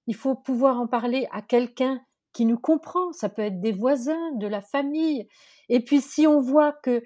il 0.07 0.17
faut 0.17 0.35
pouvoir 0.35 0.81
en 0.81 0.87
parler 0.87 1.29
à 1.31 1.43
quelqu'un 1.43 2.01
qui 2.33 2.45
nous 2.45 2.59
comprend. 2.59 3.13
Ça 3.13 3.29
peut 3.29 3.43
être 3.43 3.61
des 3.61 3.73
voisins, 3.73 4.33
de 4.33 4.47
la 4.47 4.61
famille. 4.61 5.29
Et 5.69 5.81
puis 5.85 6.01
si 6.01 6.27
on 6.27 6.41
voit 6.41 6.73
que 6.73 7.03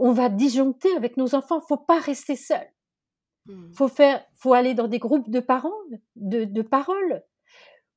on 0.00 0.12
va 0.12 0.28
disjoncter 0.28 0.94
avec 0.96 1.16
nos 1.16 1.34
enfants. 1.34 1.60
Faut 1.60 1.76
pas 1.76 2.00
rester 2.00 2.34
seul. 2.34 2.66
Mmh. 3.46 3.72
Faut 3.74 3.88
faire, 3.88 4.24
faut 4.34 4.54
aller 4.54 4.74
dans 4.74 4.88
des 4.88 4.98
groupes 4.98 5.30
de 5.30 5.40
parents, 5.40 5.78
de, 6.16 6.44
de 6.44 6.62
parole, 6.62 7.22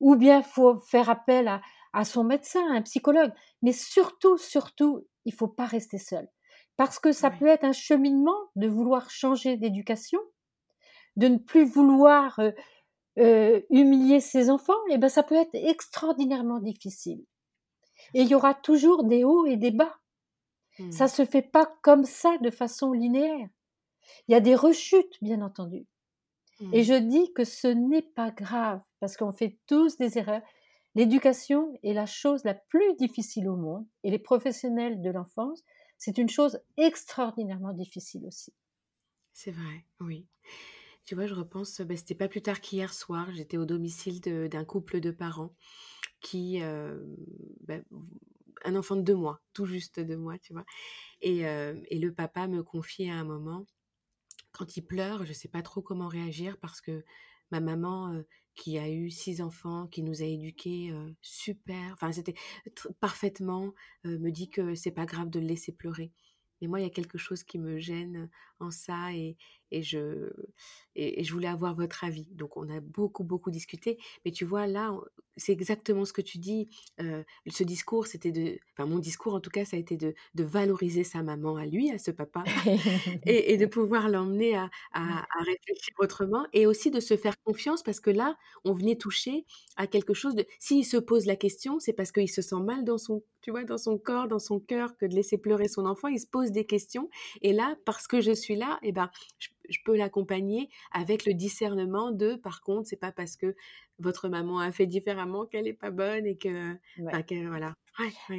ou 0.00 0.16
bien 0.16 0.42
faut 0.42 0.78
faire 0.80 1.08
appel 1.08 1.48
à, 1.92 2.04
son 2.04 2.24
médecin, 2.24 2.60
un 2.70 2.82
psychologue. 2.82 3.32
Mais 3.62 3.72
surtout, 3.72 4.36
surtout, 4.36 5.06
il 5.24 5.32
faut 5.32 5.48
pas 5.48 5.66
rester 5.66 5.98
seul, 5.98 6.28
parce 6.76 6.98
que 6.98 7.12
ça 7.12 7.30
peut 7.30 7.46
être 7.46 7.64
un 7.64 7.72
cheminement 7.72 8.38
de 8.56 8.68
vouloir 8.68 9.08
changer 9.10 9.56
d'éducation, 9.56 10.20
de 11.16 11.28
ne 11.28 11.38
plus 11.38 11.64
vouloir 11.64 12.38
euh, 12.38 12.50
euh, 13.18 13.60
humilier 13.70 14.20
ses 14.20 14.50
enfants. 14.50 14.74
Et 14.90 14.98
ben, 14.98 15.08
ça 15.08 15.22
peut 15.22 15.36
être 15.36 15.54
extraordinairement 15.54 16.58
difficile. 16.58 17.24
Et 18.12 18.22
il 18.22 18.28
y 18.28 18.34
aura 18.34 18.54
toujours 18.54 19.04
des 19.04 19.24
hauts 19.24 19.46
et 19.46 19.56
des 19.56 19.70
bas. 19.70 19.96
Ça 20.90 21.04
mmh. 21.04 21.08
se 21.08 21.24
fait 21.24 21.42
pas 21.42 21.66
comme 21.82 22.04
ça 22.04 22.36
de 22.38 22.50
façon 22.50 22.92
linéaire. 22.92 23.48
Il 24.28 24.32
y 24.32 24.34
a 24.34 24.40
des 24.40 24.54
rechutes, 24.54 25.18
bien 25.22 25.40
entendu. 25.40 25.86
Et 26.72 26.80
mmh. 26.80 26.84
je 26.84 26.94
dis 26.94 27.32
que 27.32 27.44
ce 27.44 27.68
n'est 27.68 28.02
pas 28.02 28.30
grave, 28.30 28.80
parce 29.00 29.16
qu'on 29.16 29.32
fait 29.32 29.58
tous 29.66 29.96
des 29.98 30.18
erreurs. 30.18 30.42
L'éducation 30.94 31.72
est 31.82 31.92
la 31.92 32.06
chose 32.06 32.44
la 32.44 32.54
plus 32.54 32.94
difficile 32.96 33.48
au 33.48 33.56
monde, 33.56 33.86
et 34.02 34.10
les 34.10 34.18
professionnels 34.18 35.00
de 35.00 35.10
l'enfance, 35.10 35.64
c'est 35.98 36.18
une 36.18 36.28
chose 36.28 36.60
extraordinairement 36.76 37.72
difficile 37.72 38.26
aussi. 38.26 38.52
C'est 39.32 39.50
vrai, 39.50 39.84
oui. 40.00 40.26
Tu 41.04 41.14
vois, 41.14 41.26
je 41.26 41.34
repense, 41.34 41.80
ben, 41.80 41.96
c'était 41.96 42.14
pas 42.14 42.28
plus 42.28 42.42
tard 42.42 42.60
qu'hier 42.60 42.92
soir, 42.92 43.28
j'étais 43.34 43.56
au 43.56 43.66
domicile 43.66 44.20
d'un 44.20 44.64
couple 44.64 45.00
de 45.00 45.10
parents 45.10 45.54
qui 46.20 46.62
euh, 46.62 46.98
ben, 47.60 47.84
un 48.64 48.76
enfant 48.76 48.96
de 48.96 49.02
deux 49.02 49.14
mois, 49.14 49.40
tout 49.52 49.66
juste 49.66 50.00
deux 50.00 50.16
mois, 50.16 50.38
tu 50.38 50.52
vois. 50.52 50.64
Et, 51.20 51.40
et 51.40 51.98
le 51.98 52.12
papa 52.12 52.48
me 52.48 52.62
confiait 52.62 53.10
à 53.10 53.14
un 53.14 53.24
moment, 53.24 53.66
quand 54.52 54.76
il 54.76 54.82
pleure, 54.82 55.24
je 55.24 55.30
ne 55.30 55.34
sais 55.34 55.48
pas 55.48 55.62
trop 55.62 55.82
comment 55.82 56.08
réagir 56.08 56.58
parce 56.58 56.80
que 56.80 57.04
ma 57.50 57.60
maman, 57.60 58.22
qui 58.54 58.78
a 58.78 58.90
eu 58.90 59.10
six 59.10 59.40
enfants, 59.40 59.86
qui 59.86 60.02
nous 60.02 60.22
a 60.22 60.26
éduqués 60.26 60.92
super, 61.20 61.92
enfin 61.94 62.12
c'était 62.12 62.34
parfaitement, 63.00 63.74
me 64.04 64.30
dit 64.30 64.50
que 64.50 64.74
c'est 64.74 64.92
pas 64.92 65.06
grave 65.06 65.30
de 65.30 65.40
le 65.40 65.46
laisser 65.46 65.72
pleurer. 65.72 66.12
Mais 66.60 66.68
moi, 66.68 66.80
il 66.80 66.84
y 66.84 66.86
a 66.86 66.90
quelque 66.90 67.18
chose 67.18 67.44
qui 67.44 67.58
me 67.58 67.78
gêne 67.78 68.30
en 68.60 68.70
ça 68.70 69.12
et, 69.12 69.36
et 69.74 69.82
je, 69.82 70.30
et, 70.96 71.24
je 71.24 71.32
voulais 71.32 71.48
avoir 71.48 71.74
votre 71.74 72.04
avis. 72.04 72.26
Donc, 72.32 72.56
on 72.56 72.68
a 72.70 72.80
beaucoup, 72.80 73.24
beaucoup 73.24 73.50
discuté. 73.50 73.98
Mais 74.24 74.30
tu 74.30 74.44
vois, 74.44 74.66
là, 74.66 74.96
c'est 75.36 75.52
exactement 75.52 76.04
ce 76.04 76.12
que 76.12 76.22
tu 76.22 76.38
dis. 76.38 76.68
ce 76.98 77.64
discours, 77.64 78.06
c'était 78.06 78.30
de. 78.30 78.58
Enfin, 78.72 78.88
mon 78.88 78.98
discours, 78.98 79.34
en 79.34 79.40
tout 79.40 79.50
cas, 79.50 79.64
ça 79.64 79.76
a 79.76 79.80
été 79.80 79.96
de, 79.96 80.14
de 80.34 80.44
valoriser 80.44 81.04
sa 81.04 81.22
maman 81.22 81.56
à 81.56 81.66
lui, 81.66 81.90
à 81.90 81.98
ce 81.98 82.10
papa, 82.10 82.44
et, 83.26 83.52
et, 83.52 83.56
de 83.56 83.66
pouvoir 83.66 84.08
l'emmener 84.08 84.56
à, 84.56 84.70
à, 84.92 85.20
à, 85.20 85.42
réfléchir 85.44 85.94
autrement 85.98 86.46
et 86.52 86.66
aussi 86.66 86.90
de 86.90 87.00
se 87.00 87.16
faire 87.16 87.34
confiance 87.42 87.82
parce 87.82 88.00
que 88.00 88.10
là, 88.10 88.36
on 88.64 88.72
venait 88.72 88.96
toucher 88.96 89.44
à 89.76 89.86
quelque 89.86 90.14
chose 90.14 90.34
de. 90.34 90.46
S'il 90.58 90.84
se 90.84 90.96
pose 90.96 91.26
la 91.26 91.36
question, 91.36 91.80
c'est 91.80 91.92
parce 91.92 92.12
qu'il 92.12 92.30
se 92.30 92.42
sent 92.42 92.60
mal 92.62 92.84
dans 92.84 92.98
son, 92.98 93.22
tu 93.42 93.50
vois, 93.50 93.64
dans 93.64 93.78
son 93.78 93.98
corps, 93.98 94.28
dans 94.28 94.38
son 94.38 94.60
cœur, 94.60 94.96
que 94.96 95.06
de 95.06 95.14
laisser 95.14 95.38
pleurer 95.38 95.68
son 95.68 95.86
enfant. 95.86 96.08
Il 96.08 96.20
se 96.20 96.26
pose 96.26 96.52
des 96.52 96.64
questions. 96.64 97.10
Et 97.42 97.52
là, 97.52 97.76
parce 97.84 98.06
que 98.06 98.20
je 98.20 98.32
suis 98.32 98.56
là, 98.56 98.78
et 98.82 98.88
eh 98.88 98.92
ben, 98.92 99.10
je 99.38 99.48
peux 99.84 99.96
l'accompagner 99.96 100.70
avec 100.92 101.26
le 101.26 101.34
discernement 101.34 102.10
de, 102.10 102.34
par 102.34 102.62
contre, 102.62 102.88
c'est 102.88 102.96
pas 103.00 103.12
parce 103.12 103.36
que 103.36 103.54
votre 103.98 104.28
maman 104.28 104.58
a 104.58 104.72
fait 104.72 104.86
différemment 104.86 105.46
qu'elle 105.46 105.68
est 105.68 105.72
pas 105.72 105.90
bonne 105.90 106.26
et 106.26 106.36
que, 106.36 106.76
voilà. 107.48 107.74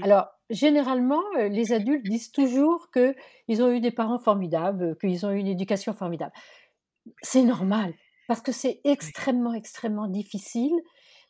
Alors, 0.02 0.28
généralement, 0.50 1.24
les 1.38 1.72
adultes 1.72 2.06
disent 2.06 2.32
toujours 2.32 2.90
qu'ils 2.92 3.64
ont 3.64 3.72
eu 3.72 3.80
des 3.80 3.92
parents 3.92 4.20
formidables, 4.20 4.98
qu'ils 4.98 5.26
ont 5.26 5.32
eu 5.32 5.40
une 5.40 5.48
éducation 5.48 5.94
formidable. 5.94 6.34
C'est 7.22 7.44
normal, 7.44 7.94
parce 8.28 8.42
que 8.42 8.52
c'est 8.52 8.82
extrêmement, 8.84 9.54
extrêmement 9.54 10.08
difficile 10.08 10.76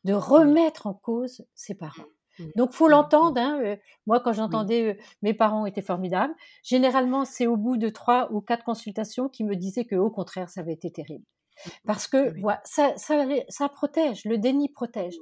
de 0.03 0.13
remettre 0.13 0.87
en 0.87 0.93
cause 0.93 1.45
ses 1.53 1.75
parents. 1.75 2.07
Mmh. 2.37 2.43
Donc, 2.55 2.73
faut 2.73 2.87
mmh, 2.87 2.91
l'entendre. 2.91 3.41
Mmh. 3.41 3.65
Hein, 3.65 3.77
moi, 4.07 4.19
quand 4.19 4.33
j'entendais 4.33 4.97
mes 5.21 5.33
parents 5.33 5.65
étaient 5.65 5.81
formidables, 5.81 6.33
généralement, 6.63 7.25
c'est 7.25 7.47
au 7.47 7.57
bout 7.57 7.77
de 7.77 7.89
trois 7.89 8.31
ou 8.31 8.41
quatre 8.41 8.63
consultations 8.63 9.29
qui 9.29 9.43
me 9.43 9.55
disaient 9.55 9.85
que, 9.85 9.95
au 9.95 10.09
contraire, 10.09 10.49
ça 10.49 10.61
avait 10.61 10.73
été 10.73 10.91
terrible. 10.91 11.25
Parce 11.85 12.07
que 12.07 12.33
ça, 12.63 12.97
ça, 12.97 13.25
ça, 13.49 13.69
protège, 13.69 14.25
le 14.25 14.37
déni 14.37 14.69
protège. 14.69 15.15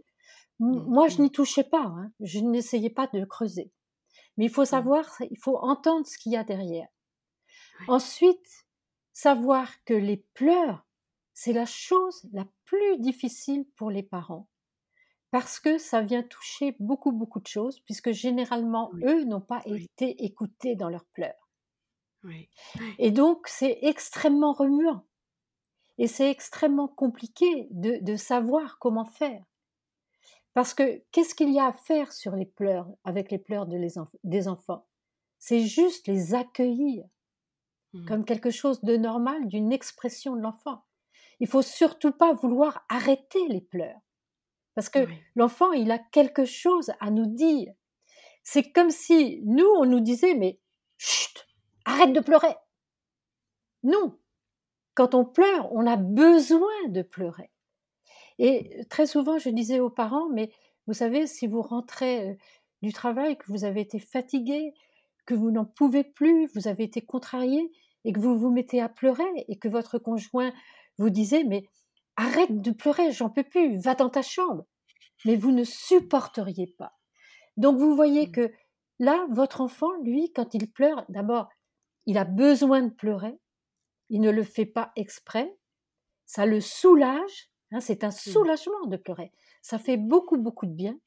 Moi, 0.60 1.08
je 1.08 1.22
n'y 1.22 1.32
touchais 1.32 1.64
pas, 1.64 1.84
hein, 1.84 2.12
je 2.20 2.40
n'essayais 2.40 2.90
pas 2.90 3.08
de 3.08 3.26
creuser. 3.26 3.72
Mais 4.38 4.46
il 4.46 4.52
faut 4.52 4.66
savoir, 4.66 5.06
il 5.30 5.38
faut 5.38 5.58
entendre 5.58 6.08
ce 6.08 6.18
qu'il 6.18 6.32
y 6.32 6.38
a 6.38 6.44
derrière. 6.44 6.88
Ensuite, 7.88 8.66
savoir 9.12 9.68
que 9.86 9.94
les 9.94 10.26
pleurs, 10.34 10.86
c'est 11.34 11.54
la 11.54 11.66
chose 11.66 12.28
la 12.32 12.46
plus 12.66 13.00
difficile 13.00 13.66
pour 13.76 13.90
les 13.90 14.04
parents 14.04 14.48
parce 15.34 15.60
que 15.60 15.80
ça 15.80 16.02
vient 16.02 16.22
toucher 16.22 16.76
beaucoup, 16.80 17.12
beaucoup 17.12 17.40
de 17.40 17.48
choses, 17.48 17.80
puisque 17.80 18.12
généralement, 18.12 18.92
eux 19.04 19.24
n'ont 19.24 19.42
pas 19.42 19.64
été 19.66 20.24
écoutés 20.24 20.76
dans 20.76 20.90
leurs 20.90 21.06
pleurs. 21.06 21.50
Et 23.00 23.10
donc, 23.10 23.48
c'est 23.48 23.80
extrêmement 23.82 24.54
remuant. 24.54 25.08
Et 25.98 26.06
c'est 26.06 26.30
extrêmement 26.30 26.88
compliqué 26.88 27.68
de, 27.72 28.16
savoir 28.16 28.78
comment 28.78 29.06
faire. 29.06 29.44
Parce 30.54 30.76
que 30.76 31.02
qu'est-ce 31.12 31.34
qu'il 31.34 31.52
y 31.52 31.58
a 31.58 31.66
à 31.66 31.74
faire 31.74 32.14
sur 32.14 32.36
les 32.36 32.46
pleurs, 32.46 32.88
avec 33.04 33.32
les 33.32 33.40
pleurs 33.40 33.66
des 33.66 34.48
enfants? 34.48 34.86
C'est 35.40 35.66
juste 35.66 36.08
les 36.08 36.36
accueillir 36.36 37.06
mmh. 37.94 38.06
comme 38.06 38.24
quelque 38.24 38.52
chose 38.52 38.82
de 38.82 38.98
normal, 38.98 39.48
d'une 39.48 39.74
expression 39.74 40.36
de 40.36 40.42
l'enfant. 40.42 40.84
Il 41.40 41.48
faut 41.48 41.64
surtout 41.64 42.12
pas 42.12 42.34
vouloir 42.34 42.86
arrêter 42.88 43.48
les 43.48 43.62
pleurs. 43.62 44.00
Parce 44.76 44.90
que 44.90 45.08
l'enfant, 45.36 45.72
il 45.72 45.92
a 45.92 46.00
quelque 46.00 46.46
chose 46.46 46.92
à 47.00 47.12
nous 47.12 47.28
dire. 47.28 47.74
C'est 48.44 48.72
comme 48.72 48.90
si 48.90 49.42
nous, 49.46 49.68
on 49.78 49.86
nous 49.86 50.00
disait, 50.00 50.36
mais 50.36 50.60
chut, 50.98 51.48
arrête 51.86 52.14
de 52.14 52.20
pleurer. 52.20 52.56
Non. 53.84 54.18
Quand 54.96 55.16
on 55.16 55.26
pleure, 55.26 55.72
on 55.74 55.88
a 55.88 55.96
besoin 55.96 56.88
de 56.90 57.02
pleurer. 57.02 57.52
Et 58.40 58.84
très 58.90 59.06
souvent, 59.06 59.38
je 59.38 59.50
disais 59.50 59.80
aux 59.80 59.90
parents, 59.90 60.30
mais 60.30 60.52
vous 60.88 60.94
savez, 60.94 61.28
si 61.28 61.48
vous 61.48 61.62
rentrez 61.62 62.30
euh, 62.30 62.34
du 62.82 62.92
travail, 62.92 63.38
que 63.38 63.46
vous 63.48 63.64
avez 63.64 63.82
été 63.82 64.00
fatigué, 64.00 64.74
que 65.26 65.34
vous 65.34 65.52
n'en 65.52 65.66
pouvez 65.66 66.04
plus, 66.04 66.48
vous 66.54 66.68
avez 66.68 66.84
été 66.84 67.02
contrarié, 67.02 67.72
et 68.06 68.12
que 68.12 68.20
vous 68.20 68.38
vous 68.38 68.52
mettez 68.52 68.82
à 68.82 68.90
pleurer, 68.90 69.46
et 69.48 69.58
que 69.58 69.70
votre 69.70 69.98
conjoint 69.98 70.52
vous 70.98 71.10
disait, 71.10 71.44
mais 71.44 71.64
arrête 72.16 72.62
de 72.62 72.72
pleurer, 72.72 73.12
j'en 73.12 73.30
peux 73.30 73.44
plus, 73.44 73.78
va 73.78 73.96
dans 73.96 74.10
ta 74.10 74.22
chambre. 74.22 74.66
Mais 75.26 75.36
vous 75.36 75.52
ne 75.52 75.64
supporteriez 75.64 76.68
pas. 76.78 76.94
Donc 77.58 77.78
vous 77.78 77.96
voyez 77.96 78.28
mmh. 78.28 78.32
que 78.32 78.52
là, 79.00 79.26
votre 79.32 79.62
enfant, 79.62 79.92
lui, 80.02 80.32
quand 80.34 80.54
il 80.54 80.72
pleure, 80.72 81.06
d'abord, 81.10 81.50
il 82.06 82.18
a 82.18 82.26
besoin 82.26 82.82
de 82.82 82.94
pleurer, 82.94 83.40
il 84.10 84.22
ne 84.22 84.32
le 84.32 84.44
fait 84.44 84.66
pas 84.66 84.92
exprès, 84.96 85.56
ça 86.26 86.46
le 86.46 86.60
soulage, 86.60 87.50
hein, 87.72 87.80
c'est 87.80 88.04
un 88.04 88.10
mmh. 88.10 88.12
soulagement 88.12 88.86
de 88.88 88.98
pleurer, 88.98 89.32
ça 89.62 89.80
fait 89.80 89.98
beaucoup, 89.98 90.38
beaucoup 90.38 90.66
de 90.66 90.74
bien, 90.74 90.98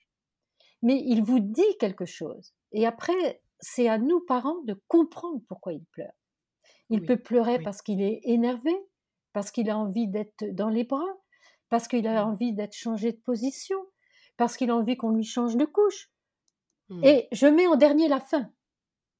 mais 0.82 1.02
il 1.04 1.22
vous 1.22 1.40
dit 1.40 1.76
quelque 1.78 2.06
chose. 2.06 2.54
Et 2.72 2.86
après, 2.86 3.42
c'est 3.60 3.88
à 3.88 3.98
nous, 3.98 4.20
parents, 4.20 4.62
de 4.64 4.80
comprendre 4.88 5.42
pourquoi 5.48 5.72
il 5.72 5.84
pleure. 5.86 6.12
Il 6.90 7.04
peut 7.04 7.16
pleurer 7.16 7.58
parce 7.58 7.82
qu'il 7.82 8.00
est 8.00 8.20
énervé, 8.24 8.74
parce 9.36 9.50
qu'il 9.50 9.68
a 9.68 9.76
envie 9.76 10.08
d'être 10.08 10.44
dans 10.54 10.70
les 10.70 10.84
bras, 10.84 11.14
parce 11.68 11.88
qu'il 11.88 12.06
a 12.06 12.24
mmh. 12.24 12.28
envie 12.28 12.52
d'être 12.54 12.72
changé 12.72 13.12
de 13.12 13.18
position, 13.18 13.76
parce 14.38 14.56
qu'il 14.56 14.70
a 14.70 14.74
envie 14.74 14.96
qu'on 14.96 15.10
lui 15.10 15.24
change 15.24 15.58
de 15.58 15.66
couche. 15.66 16.10
Mmh. 16.88 17.04
Et 17.04 17.28
je 17.32 17.46
mets 17.46 17.66
en 17.66 17.76
dernier 17.76 18.08
la 18.08 18.18
fin, 18.18 18.50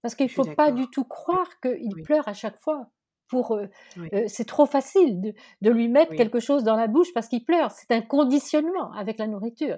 parce 0.00 0.14
qu'il 0.14 0.24
ne 0.24 0.30
faut 0.30 0.54
pas 0.54 0.72
du 0.72 0.88
tout 0.88 1.04
croire 1.04 1.60
qu'il 1.60 1.94
pleure 2.02 2.26
à 2.28 2.32
chaque 2.32 2.58
fois. 2.62 2.88
Pour, 3.28 3.52
euh, 3.52 3.66
euh, 4.14 4.24
c'est 4.26 4.46
trop 4.46 4.64
facile 4.64 5.20
de, 5.60 5.70
lui 5.70 5.86
mettre 5.86 6.14
quelque 6.14 6.40
chose 6.40 6.64
dans 6.64 6.76
la 6.76 6.86
bouche 6.86 7.12
parce 7.12 7.28
qu'il 7.28 7.44
pleure. 7.44 7.70
C'est 7.72 7.90
un 7.90 8.00
conditionnement 8.00 8.92
avec 8.92 9.18
la 9.18 9.26
nourriture. 9.26 9.76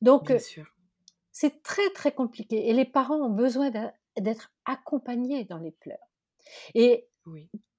Donc, 0.00 0.30
euh, 0.30 0.38
c'est 1.30 1.62
très 1.62 1.90
très 1.90 2.12
compliqué. 2.12 2.70
Et 2.70 2.72
les 2.72 2.86
parents 2.86 3.20
ont 3.20 3.34
besoin 3.34 3.70
d'être 4.16 4.50
accompagnés 4.64 5.44
dans 5.44 5.58
les 5.58 5.72
pleurs. 5.72 6.08
Et 6.72 7.06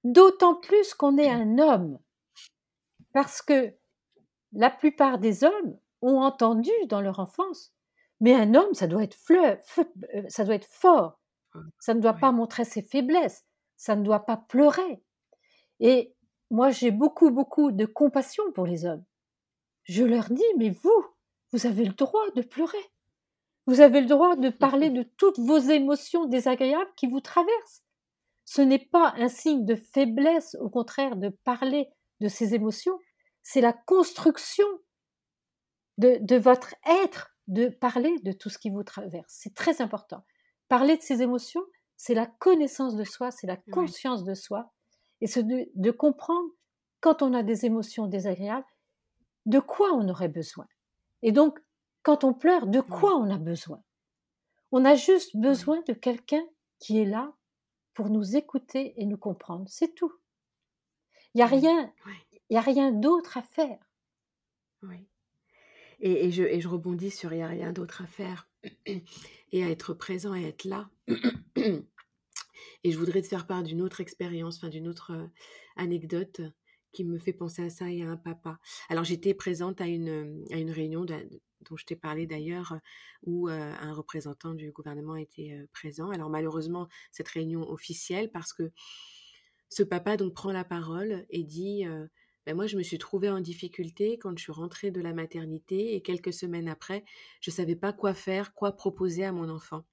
D'autant 0.06 0.54
plus 0.54 0.94
qu'on 0.94 1.18
est 1.18 1.32
un 1.32 1.58
homme, 1.58 1.98
parce 3.12 3.42
que 3.42 3.74
la 4.54 4.70
plupart 4.70 5.18
des 5.18 5.44
hommes 5.44 5.80
ont 6.04 6.22
entendu 6.22 6.70
dans 6.90 7.02
leur 7.02 7.20
enfance, 7.20 7.74
mais 8.20 8.36
un 8.36 8.54
homme, 8.54 8.76
ça 8.76 8.86
doit 8.86 9.02
être, 9.02 9.16
fleur, 9.16 9.58
euh, 9.80 10.22
ça 10.28 10.46
doit 10.46 10.54
être 10.54 10.72
fort, 10.72 11.20
ça 11.80 11.96
ne 11.96 12.02
doit 12.02 12.14
pas 12.14 12.32
montrer 12.32 12.66
ses 12.66 12.84
faiblesses, 12.84 13.48
ça 13.78 13.96
ne 13.96 14.04
doit 14.04 14.28
pas 14.28 14.38
pleurer. 14.38 15.02
Et 15.80 16.14
moi, 16.52 16.70
j'ai 16.70 16.92
beaucoup, 16.92 17.32
beaucoup 17.32 17.72
de 17.72 17.88
compassion 17.88 18.44
pour 18.54 18.68
les 18.68 18.86
hommes. 18.86 19.04
Je 19.86 20.04
leur 20.04 20.30
dis, 20.30 20.44
mais 20.60 20.70
vous, 20.70 21.06
vous 21.52 21.66
avez 21.66 21.84
le 21.84 21.94
droit 21.94 22.30
de 22.36 22.44
pleurer. 22.44 22.92
Vous 23.66 23.82
avez 23.82 24.02
le 24.02 24.08
droit 24.08 24.36
de 24.36 24.50
parler 24.50 24.92
de 24.92 25.02
toutes 25.02 25.40
vos 25.40 25.58
émotions 25.58 26.26
désagréables 26.26 26.94
qui 26.96 27.08
vous 27.08 27.22
traversent. 27.22 27.85
Ce 28.46 28.62
n'est 28.62 28.86
pas 28.92 29.14
un 29.18 29.28
signe 29.28 29.66
de 29.66 29.76
faiblesse, 29.76 30.56
au 30.62 30.70
contraire, 30.70 31.16
de 31.16 31.30
parler 31.30 31.90
de 32.22 32.28
ces 32.28 32.54
émotions, 32.54 32.98
c'est 33.42 33.62
la 33.62 33.74
construction 33.74 34.66
de, 35.98 36.36
votre 36.36 36.76
être, 36.86 37.36
de 37.48 37.68
parler 37.68 38.18
de 38.24 38.32
tout 38.32 38.50
ce 38.50 38.58
qui 38.58 38.70
vous 38.70 38.84
traverse. 38.84 39.34
C'est 39.38 39.54
très 39.54 39.82
important. 39.82 40.24
Parler 40.68 40.98
de 40.98 41.02
ces 41.02 41.22
émotions, 41.22 41.64
c'est 41.98 42.14
la 42.14 42.26
connaissance 42.26 42.96
de 42.96 43.04
soi, 43.04 43.32
c'est 43.32 43.48
la 43.48 43.58
conscience 43.72 44.24
de 44.24 44.34
soi, 44.34 44.74
et 45.22 45.28
c'est 45.28 45.44
de, 45.44 45.92
comprendre 45.92 46.50
quand 47.00 47.22
on 47.22 47.34
a 47.34 47.44
des 47.44 47.66
émotions 47.66 48.08
désagréables, 48.08 48.66
de 49.46 49.60
quoi 49.60 49.94
on 49.94 50.10
aurait 50.10 50.28
besoin. 50.28 50.68
Et 51.22 51.32
donc, 51.32 51.60
quand 52.04 52.24
on 52.24 52.34
pleure, 52.34 52.68
de 52.68 52.82
quoi 52.82 53.16
on 53.16 53.30
a 53.30 53.38
besoin? 53.38 53.82
On 54.72 54.86
a 54.86 54.96
juste 54.96 55.38
besoin 55.38 55.82
de 55.88 55.94
quelqu'un 55.94 56.44
qui 56.80 57.00
est 57.00 57.06
là 57.06 57.34
pour 57.96 58.10
nous 58.10 58.36
écouter 58.36 58.94
et 59.02 59.06
nous 59.06 59.18
comprendre. 59.18 59.66
C'est 59.68 59.96
tout. 59.96 60.14
Il 61.34 61.38
n'y 61.38 61.42
a 61.42 61.48
rien, 61.48 61.92
il 62.50 62.58
a 62.58 62.62
rien 62.62 62.92
d'autre 62.92 63.38
à 63.38 63.42
faire. 63.42 63.80
Oui. 64.84 65.08
Et, 66.02 66.30
je, 66.30 66.44
et 66.44 66.62
je 66.62 66.68
rebondis 66.68 67.10
sur 67.10 67.32
il 67.34 67.38
n'y 67.38 67.44
a 67.44 67.48
rien 67.48 67.72
d'autre 67.72 68.04
à 68.04 68.06
faire 68.06 68.48
et 68.86 69.64
à 69.64 69.70
être 69.70 69.94
présent 69.94 70.36
et 70.36 70.44
être 70.44 70.66
là. 70.66 70.90
Et 72.84 72.92
je 72.92 73.00
voudrais 73.00 73.24
te 73.24 73.28
faire 73.28 73.48
part 73.48 73.64
d'une 73.64 73.82
autre 73.82 74.00
expérience, 74.00 74.58
enfin 74.58 74.70
d'une 74.70 74.88
autre 74.88 75.12
euh, 75.12 75.28
anecdote 75.76 76.42
qui 76.96 77.04
me 77.04 77.20
fait 77.20 77.34
penser 77.34 77.62
à 77.62 77.70
ça 77.70 77.92
et 77.92 78.02
à 78.02 78.10
un 78.10 78.18
papa. 78.18 78.58
Alors 78.90 79.04
j'étais 79.04 79.34
présente 79.34 79.82
à 79.82 79.88
une, 79.88 80.46
à 80.52 80.74
réunion 80.74 81.06
dont 81.06 81.78
je 81.78 81.86
t'ai 81.86 81.96
parlé 81.96 82.26
d'ailleurs, 82.26 82.80
où 83.24 83.48
un 83.50 83.94
représentant 83.94 84.54
du 84.54 84.72
gouvernement 84.72 85.16
était 85.18 85.68
présent. 85.74 86.10
Alors 86.10 86.30
malheureusement, 86.30 86.88
cette 87.12 87.28
réunion 87.28 87.70
officielle, 87.70 88.32
parce 88.32 88.54
que 88.54 88.72
ce 89.70 89.84
papa 89.84 90.16
donc 90.16 90.34
prend 90.34 90.52
la 90.52 90.64
parole 90.64 91.26
et 91.30 91.44
dit 91.44 91.84
ben 92.46 92.56
moi 92.56 92.68
je 92.68 92.78
me 92.78 92.84
suis 92.84 92.98
trouvée 92.98 93.30
en 93.30 93.42
difficulté 93.42 94.18
quand 94.18 94.38
je 94.38 94.44
suis 94.44 94.52
rentrée 94.52 94.92
de 94.92 95.02
la 95.02 95.14
maternité 95.14 95.96
et 95.96 96.02
quelques 96.02 96.34
semaines 96.34 96.70
après, 96.70 97.04
je 97.42 97.52
ne 97.52 97.56
savais 97.56 97.76
pas 97.76 97.92
quoi 97.92 98.14
faire, 98.14 98.54
quoi 98.54 98.72
proposer 98.72 99.26
à 99.26 99.32
mon 99.32 99.50
enfant. 99.50 99.84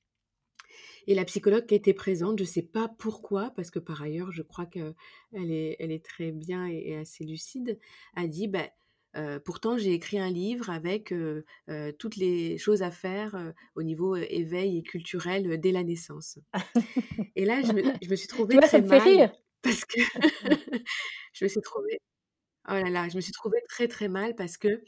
Et 1.06 1.14
la 1.14 1.24
psychologue 1.24 1.66
qui 1.66 1.74
était 1.74 1.94
présente, 1.94 2.38
je 2.38 2.44
ne 2.44 2.48
sais 2.48 2.62
pas 2.62 2.88
pourquoi, 2.98 3.50
parce 3.56 3.70
que 3.70 3.78
par 3.78 4.02
ailleurs, 4.02 4.30
je 4.32 4.42
crois 4.42 4.66
qu'elle 4.66 4.94
est, 5.34 5.76
elle 5.78 5.92
est 5.92 6.04
très 6.04 6.32
bien 6.32 6.66
et, 6.66 6.96
assez 6.96 7.24
lucide, 7.24 7.78
a 8.14 8.26
dit, 8.26 8.48
ben, 8.48 8.68
pourtant, 9.44 9.76
j'ai 9.76 9.92
écrit 9.92 10.18
un 10.18 10.30
livre 10.30 10.70
avec 10.70 11.14
toutes 11.98 12.16
les 12.16 12.58
choses 12.58 12.82
à 12.82 12.90
faire 12.90 13.52
au 13.74 13.82
niveau 13.82 14.16
éveil 14.16 14.78
et 14.78 14.82
culturel 14.82 15.60
dès 15.60 15.72
la 15.72 15.82
naissance. 15.82 16.38
et 17.36 17.44
là, 17.44 17.60
je 17.62 18.08
me, 18.08 18.16
suis 18.16 18.28
trouvée 18.28 18.56
très 18.56 18.68
ça 18.68 18.80
me 18.80 18.86
mal 18.86 19.00
fait 19.00 19.08
rire. 19.08 19.32
parce 19.62 19.84
que 19.84 20.00
je 21.32 21.44
me 21.44 21.48
suis 21.48 21.60
trouvée, 21.60 21.98
oh 22.68 22.74
là 22.74 22.90
là, 22.90 23.08
je 23.08 23.16
me 23.16 23.20
suis 23.20 23.32
trouvée 23.32 23.60
très 23.68 23.88
très 23.88 24.08
mal 24.08 24.34
parce 24.34 24.56
que 24.56 24.82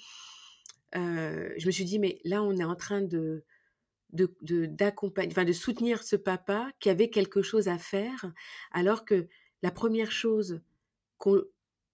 je 0.94 1.66
me 1.66 1.70
suis 1.70 1.84
dit, 1.84 1.98
mais 1.98 2.20
là, 2.24 2.42
on 2.42 2.56
est 2.56 2.64
en 2.64 2.76
train 2.76 3.02
de 3.02 3.44
de, 4.14 4.34
enfin 5.06 5.44
de 5.44 5.52
soutenir 5.52 6.02
ce 6.02 6.16
papa 6.16 6.70
qui 6.80 6.88
avait 6.88 7.10
quelque 7.10 7.42
chose 7.42 7.68
à 7.68 7.78
faire, 7.78 8.32
alors 8.72 9.04
que 9.04 9.28
la 9.62 9.70
première 9.70 10.12
chose 10.12 10.60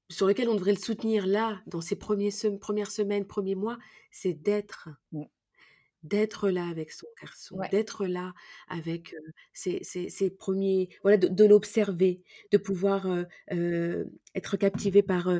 sur 0.08 0.26
lequel 0.26 0.48
on 0.48 0.54
devrait 0.54 0.72
le 0.72 0.78
soutenir 0.78 1.26
là, 1.26 1.62
dans 1.66 1.80
ces 1.80 1.96
premiers 1.96 2.30
premières 2.60 2.90
semaines, 2.90 3.26
premiers 3.26 3.54
mois, 3.54 3.78
c'est 4.10 4.34
d'être. 4.34 4.88
Mmh 5.12 5.24
d'être 6.02 6.48
là 6.50 6.66
avec 6.66 6.92
son 6.92 7.06
garçon, 7.20 7.58
d'être 7.70 8.06
là 8.06 8.32
avec 8.68 9.14
ses, 9.52 10.30
premiers, 10.38 10.88
voilà, 11.02 11.16
de, 11.16 11.44
l'observer, 11.44 12.22
de 12.52 12.58
pouvoir 12.58 13.06
être 14.34 14.56
captivé 14.56 15.02
par 15.02 15.30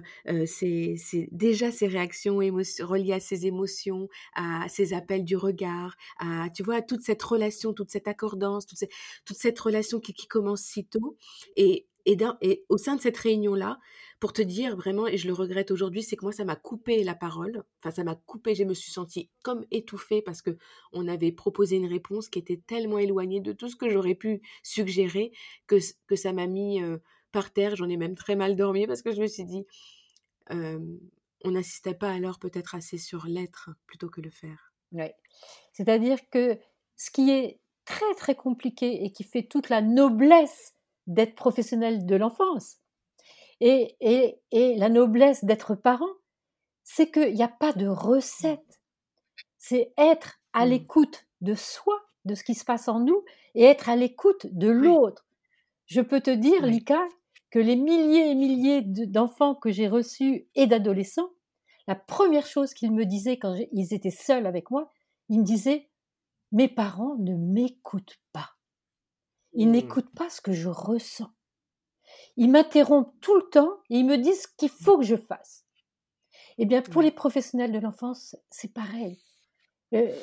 déjà 1.32 1.70
ses 1.72 1.86
réactions 1.86 2.36
reliées 2.36 3.12
à 3.12 3.20
ses 3.20 3.46
émotions, 3.46 4.08
à 4.34 4.68
ses 4.68 4.92
appels 4.92 5.24
du 5.24 5.36
regard, 5.36 5.96
à, 6.18 6.48
tu 6.54 6.62
vois, 6.62 6.82
toute 6.82 7.02
cette 7.02 7.22
relation, 7.22 7.72
toute 7.72 7.90
cette 7.90 8.08
accordance, 8.08 8.66
toute, 8.66 8.78
toute 9.24 9.36
cette 9.36 9.58
relation 9.58 10.00
qui, 10.00 10.12
qui 10.12 10.26
commence 10.26 10.62
si 10.62 10.84
tôt. 10.84 11.16
Et, 11.56 11.86
et, 12.06 12.64
au 12.68 12.78
sein 12.78 12.96
de 12.96 13.00
cette 13.00 13.16
réunion-là, 13.16 13.78
pour 14.18 14.32
te 14.32 14.42
dire 14.42 14.76
vraiment, 14.76 15.06
et 15.06 15.16
je 15.16 15.26
le 15.26 15.32
regrette 15.32 15.70
aujourd'hui, 15.70 16.02
c'est 16.02 16.16
que 16.16 16.24
moi, 16.24 16.32
ça 16.32 16.44
m'a 16.44 16.56
coupé 16.56 17.02
la 17.02 17.14
parole. 17.14 17.64
Enfin, 17.78 17.90
ça 17.90 18.04
m'a 18.04 18.14
coupé, 18.14 18.54
je 18.54 18.64
me 18.64 18.74
suis 18.74 18.92
sentie 18.92 19.30
comme 19.42 19.64
étouffée 19.70 20.22
parce 20.22 20.42
que 20.42 20.58
on 20.92 21.08
avait 21.08 21.32
proposé 21.32 21.76
une 21.76 21.86
réponse 21.86 22.28
qui 22.28 22.38
était 22.38 22.60
tellement 22.66 22.98
éloignée 22.98 23.40
de 23.40 23.52
tout 23.52 23.68
ce 23.68 23.76
que 23.76 23.88
j'aurais 23.88 24.14
pu 24.14 24.42
suggérer 24.62 25.32
que, 25.66 25.76
que 26.06 26.16
ça 26.16 26.32
m'a 26.32 26.46
mis 26.46 26.80
par 27.32 27.52
terre. 27.52 27.76
J'en 27.76 27.88
ai 27.88 27.96
même 27.96 28.14
très 28.14 28.36
mal 28.36 28.56
dormi 28.56 28.86
parce 28.86 29.02
que 29.02 29.12
je 29.12 29.22
me 29.22 29.26
suis 29.26 29.44
dit, 29.44 29.64
on 30.50 31.50
n'assistait 31.50 31.94
pas 31.94 32.10
alors 32.10 32.38
peut-être 32.38 32.74
assez 32.74 32.98
sur 32.98 33.26
l'être 33.26 33.70
plutôt 33.86 34.10
que 34.10 34.20
le 34.20 34.30
faire. 34.30 34.72
Oui. 34.92 35.06
C'est-à-dire 35.72 36.18
que 36.30 36.58
ce 36.96 37.10
qui 37.10 37.30
est 37.30 37.60
très 37.84 38.14
très 38.16 38.34
compliqué 38.34 39.04
et 39.04 39.12
qui 39.12 39.24
fait 39.24 39.42
toute 39.42 39.68
la 39.68 39.80
noblesse 39.80 40.74
d'être 41.06 41.34
professionnel 41.34 42.06
de 42.06 42.16
l'enfance, 42.16 42.78
et, 43.60 43.96
et, 44.00 44.40
et 44.52 44.76
la 44.76 44.88
noblesse 44.88 45.44
d'être 45.44 45.74
parent, 45.74 46.10
c'est 46.82 47.10
qu'il 47.10 47.34
n'y 47.34 47.42
a 47.42 47.48
pas 47.48 47.72
de 47.72 47.86
recette. 47.86 48.80
C'est 49.58 49.92
être 49.98 50.40
à 50.52 50.64
mmh. 50.64 50.70
l'écoute 50.70 51.26
de 51.40 51.54
soi, 51.54 52.00
de 52.24 52.34
ce 52.34 52.42
qui 52.42 52.54
se 52.54 52.64
passe 52.64 52.88
en 52.88 53.00
nous, 53.00 53.24
et 53.54 53.64
être 53.64 53.88
à 53.88 53.96
l'écoute 53.96 54.46
de 54.50 54.68
l'autre. 54.68 55.26
Je 55.86 56.00
peux 56.00 56.20
te 56.20 56.30
dire, 56.30 56.66
Lika, 56.66 57.00
que 57.50 57.58
les 57.58 57.76
milliers 57.76 58.30
et 58.30 58.34
milliers 58.34 58.82
d'enfants 58.82 59.54
que 59.54 59.70
j'ai 59.70 59.88
reçus 59.88 60.46
et 60.54 60.66
d'adolescents, 60.66 61.30
la 61.86 61.96
première 61.96 62.46
chose 62.46 62.74
qu'ils 62.74 62.92
me 62.92 63.04
disaient 63.04 63.38
quand 63.38 63.56
ils 63.72 63.92
étaient 63.92 64.10
seuls 64.10 64.46
avec 64.46 64.70
moi, 64.70 64.90
ils 65.28 65.40
me 65.40 65.44
disaient 65.44 65.88
Mes 66.52 66.68
parents 66.68 67.16
ne 67.18 67.34
m'écoutent 67.34 68.20
pas. 68.32 68.50
Ils 69.52 69.68
mmh. 69.68 69.72
n'écoutent 69.72 70.14
pas 70.14 70.30
ce 70.30 70.40
que 70.40 70.52
je 70.52 70.68
ressens. 70.68 71.30
Ils 72.36 72.50
m'interrompent 72.50 73.14
tout 73.20 73.36
le 73.36 73.48
temps 73.50 73.78
et 73.90 73.98
ils 73.98 74.06
me 74.06 74.16
disent 74.16 74.42
ce 74.42 74.48
qu'il 74.56 74.68
faut 74.68 74.98
que 74.98 75.04
je 75.04 75.16
fasse. 75.16 75.64
Eh 76.58 76.66
bien, 76.66 76.82
pour 76.82 77.02
les 77.02 77.10
professionnels 77.10 77.72
de 77.72 77.78
l'enfance, 77.78 78.36
c'est 78.50 78.72
pareil. 78.72 79.22
Euh, 79.94 80.14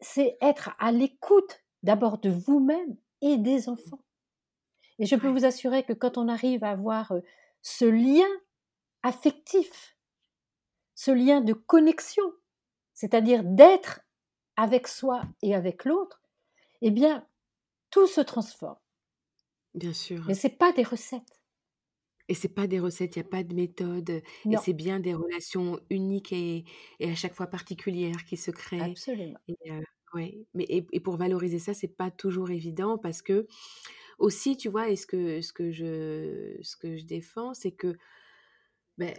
c'est 0.00 0.36
être 0.40 0.70
à 0.78 0.92
l'écoute 0.92 1.62
d'abord 1.82 2.18
de 2.18 2.30
vous-même 2.30 2.96
et 3.22 3.36
des 3.36 3.68
enfants. 3.68 4.02
Et 4.98 5.06
je 5.06 5.16
peux 5.16 5.28
vous 5.28 5.44
assurer 5.44 5.84
que 5.84 5.92
quand 5.92 6.18
on 6.18 6.28
arrive 6.28 6.64
à 6.64 6.70
avoir 6.70 7.12
ce 7.62 7.84
lien 7.84 8.28
affectif, 9.02 9.96
ce 10.94 11.10
lien 11.10 11.40
de 11.40 11.52
connexion, 11.52 12.24
c'est-à-dire 12.94 13.42
d'être 13.44 14.00
avec 14.56 14.88
soi 14.88 15.22
et 15.42 15.54
avec 15.54 15.84
l'autre, 15.84 16.22
eh 16.80 16.90
bien, 16.90 17.26
tout 17.96 18.06
se 18.06 18.20
transforme. 18.20 18.76
Bien 19.74 19.92
sûr. 19.94 20.24
Mais 20.28 20.34
ce 20.34 20.46
n'est 20.46 20.54
pas 20.56 20.72
des 20.72 20.84
recettes. 20.84 21.40
Et 22.28 22.34
c'est 22.34 22.48
pas 22.48 22.66
des 22.66 22.80
recettes, 22.80 23.14
il 23.16 23.20
y 23.20 23.22
a 23.22 23.24
pas 23.28 23.44
de 23.44 23.54
méthode, 23.54 24.10
et 24.50 24.56
c'est 24.56 24.72
bien 24.72 24.98
des 25.00 25.14
relations 25.14 25.78
uniques 25.90 26.32
et 26.32 26.64
et 26.98 27.10
à 27.10 27.14
chaque 27.14 27.34
fois 27.34 27.46
particulières 27.46 28.24
qui 28.24 28.36
se 28.36 28.50
créent 28.50 28.96
Absolument. 28.96 29.40
et 29.48 29.56
ouais, 30.14 30.46
mais 30.54 30.64
et 30.68 31.00
pour 31.00 31.16
valoriser 31.16 31.58
ça, 31.60 31.74
c'est 31.74 31.88
pas 31.88 32.10
toujours 32.10 32.50
évident 32.50 32.98
parce 32.98 33.22
que 33.22 33.46
aussi, 34.18 34.56
tu 34.56 34.68
vois? 34.70 34.90
Et 34.90 34.96
ce 34.96 35.06
que 35.06 35.40
ce 35.42 35.52
que 35.52 35.72
je 35.72 36.58
ce 36.62 36.76
que 36.76 36.96
je 36.98 37.04
défends, 37.06 37.54
c'est 37.54 37.72
que, 37.72 37.96
ben 38.98 39.14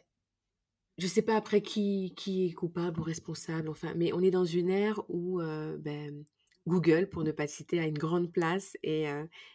je 0.98 1.08
sais 1.08 1.22
pas 1.24 1.36
après 1.38 1.62
qui 1.62 2.14
qui 2.18 2.48
est 2.48 2.54
coupable 2.54 3.00
ou 3.02 3.04
responsable, 3.04 3.70
enfin, 3.70 3.94
mais 3.96 4.14
on 4.14 4.22
est 4.22 4.32
dans 4.32 4.46
une 4.46 4.70
ère 4.70 5.04
où, 5.10 5.40
ben 5.80 6.26
Google, 6.68 7.08
pour 7.10 7.24
ne 7.24 7.32
pas 7.32 7.48
citer, 7.48 7.80
a 7.80 7.86
une 7.88 7.98
grande 7.98 8.32
place 8.32 8.76
et, 8.84 9.06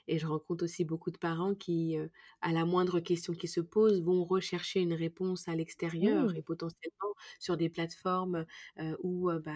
et 0.09 0.19
je 0.19 0.27
rencontre 0.27 0.65
aussi 0.65 0.85
beaucoup 0.85 1.11
de 1.11 1.19
parents 1.19 1.55
qui, 1.55 1.97
à 2.41 2.53
la 2.53 2.65
moindre 2.65 3.01
question 3.01 3.35
qui 3.35 3.49
se 3.49 3.61
pose, 3.61 4.03
vont 4.03 4.25
rechercher 4.25 4.81
une 4.81 4.95
réponse 4.95 5.47
à 5.49 5.55
l'extérieur 5.55 6.35
et 6.35 6.43
potentiellement 6.43 7.15
sur 7.39 7.57
des 7.57 7.69
plateformes 7.69 8.47
où 9.03 9.31
bah, 9.45 9.53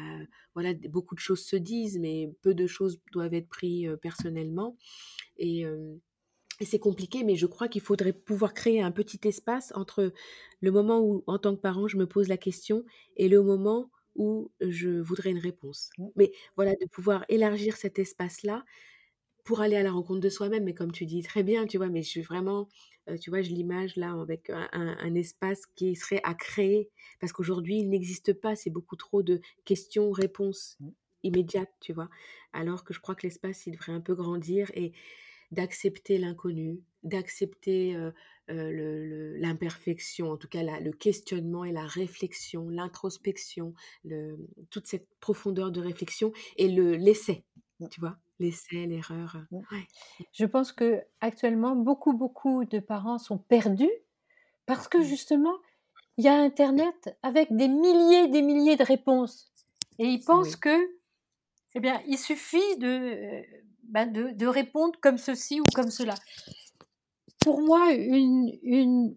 voilà, 0.54 0.74
beaucoup 0.74 1.14
de 1.14 1.20
choses 1.20 1.44
se 1.44 1.56
disent, 1.56 1.98
mais 1.98 2.30
peu 2.42 2.54
de 2.54 2.66
choses 2.66 3.00
doivent 3.12 3.34
être 3.34 3.48
prises 3.48 3.96
personnellement. 4.02 4.76
Et, 5.38 5.64
et 6.60 6.64
c'est 6.64 6.78
compliqué, 6.78 7.22
mais 7.22 7.36
je 7.36 7.46
crois 7.46 7.68
qu'il 7.68 7.82
faudrait 7.82 8.14
pouvoir 8.14 8.54
créer 8.54 8.80
un 8.80 8.90
petit 8.92 9.20
espace 9.28 9.72
entre 9.74 10.12
le 10.60 10.70
moment 10.70 11.00
où, 11.00 11.22
en 11.26 11.38
tant 11.38 11.54
que 11.54 11.60
parent, 11.60 11.86
je 11.86 11.98
me 11.98 12.06
pose 12.06 12.28
la 12.28 12.38
question 12.38 12.84
et 13.16 13.28
le 13.28 13.42
moment 13.42 13.90
où 14.16 14.50
je 14.60 15.00
voudrais 15.00 15.30
une 15.30 15.38
réponse. 15.38 15.90
Mmh. 15.98 16.06
Mais 16.16 16.32
voilà, 16.56 16.72
de 16.72 16.86
pouvoir 16.86 17.24
élargir 17.28 17.76
cet 17.76 17.98
espace-là 17.98 18.64
pour 19.44 19.60
aller 19.60 19.76
à 19.76 19.82
la 19.82 19.92
rencontre 19.92 20.20
de 20.20 20.28
soi-même. 20.28 20.64
Mais 20.64 20.74
comme 20.74 20.92
tu 20.92 21.06
dis 21.06 21.22
très 21.22 21.42
bien, 21.42 21.66
tu 21.66 21.78
vois, 21.78 21.88
mais 21.88 22.02
je 22.02 22.08
suis 22.08 22.22
vraiment, 22.22 22.68
tu 23.20 23.30
vois, 23.30 23.42
je 23.42 23.50
l'image 23.50 23.96
là 23.96 24.12
avec 24.20 24.50
un, 24.50 25.14
espace 25.14 25.66
qui 25.76 25.94
serait 25.94 26.20
à 26.24 26.34
créer 26.34 26.90
parce 27.20 27.32
qu'aujourd'hui, 27.32 27.78
il 27.78 27.88
n'existe 27.88 28.32
pas. 28.32 28.56
C'est 28.56 28.70
beaucoup 28.70 28.96
trop 28.96 29.22
de 29.22 29.40
questions-réponses 29.64 30.76
mmh. 30.80 30.88
immédiates, 31.22 31.72
tu 31.80 31.92
vois. 31.92 32.08
Alors 32.52 32.84
que 32.84 32.92
je 32.92 33.00
crois 33.00 33.14
que 33.14 33.26
l'espace, 33.26 33.66
il 33.66 33.72
devrait 33.72 33.92
un 33.92 34.00
peu 34.00 34.14
grandir 34.14 34.70
et 34.74 34.92
d'accepter 35.52 36.18
l'inconnu, 36.18 36.80
d'accepter 37.04 37.96
l'imperfection, 38.48 40.30
en 40.30 40.36
tout 40.36 40.48
cas 40.48 40.62
le 40.62 40.92
questionnement 40.92 41.64
et 41.64 41.72
la 41.72 41.84
réflexion, 41.84 42.68
l'introspection, 42.68 43.74
toute 44.70 44.86
cette 44.86 45.08
profondeur 45.20 45.70
de 45.70 45.80
réflexion 45.80 46.32
et 46.56 46.68
le 46.68 46.96
l'essai, 46.96 47.44
mmh. 47.80 47.88
tu 47.88 48.00
vois, 48.00 48.16
l'essai, 48.38 48.86
l'erreur. 48.86 49.36
Mmh. 49.50 49.60
Je 50.32 50.44
pense 50.44 50.72
que 50.72 51.02
actuellement 51.20 51.74
beaucoup 51.76 52.12
beaucoup 52.12 52.64
de 52.64 52.78
parents 52.78 53.18
sont 53.18 53.38
perdus 53.38 53.90
parce 54.66 54.88
que 54.88 54.98
mmh. 54.98 55.02
justement 55.02 55.56
il 56.18 56.24
y 56.24 56.28
a 56.28 56.34
Internet 56.34 57.16
avec 57.22 57.54
des 57.54 57.68
milliers 57.68 58.28
des 58.28 58.42
milliers 58.42 58.76
de 58.76 58.84
réponses 58.84 59.52
et 59.98 60.06
ils 60.06 60.24
pensent 60.24 60.56
que 60.56 60.90
eh 61.74 61.80
bien 61.80 62.00
il 62.06 62.16
suffit 62.16 62.78
de, 62.78 63.42
ben 63.82 64.06
de 64.06 64.30
de 64.30 64.46
répondre 64.46 64.98
comme 65.00 65.18
ceci 65.18 65.60
ou 65.60 65.64
comme 65.74 65.90
cela 65.90 66.14
pour 67.46 67.60
moi, 67.60 67.92
une, 67.92 69.16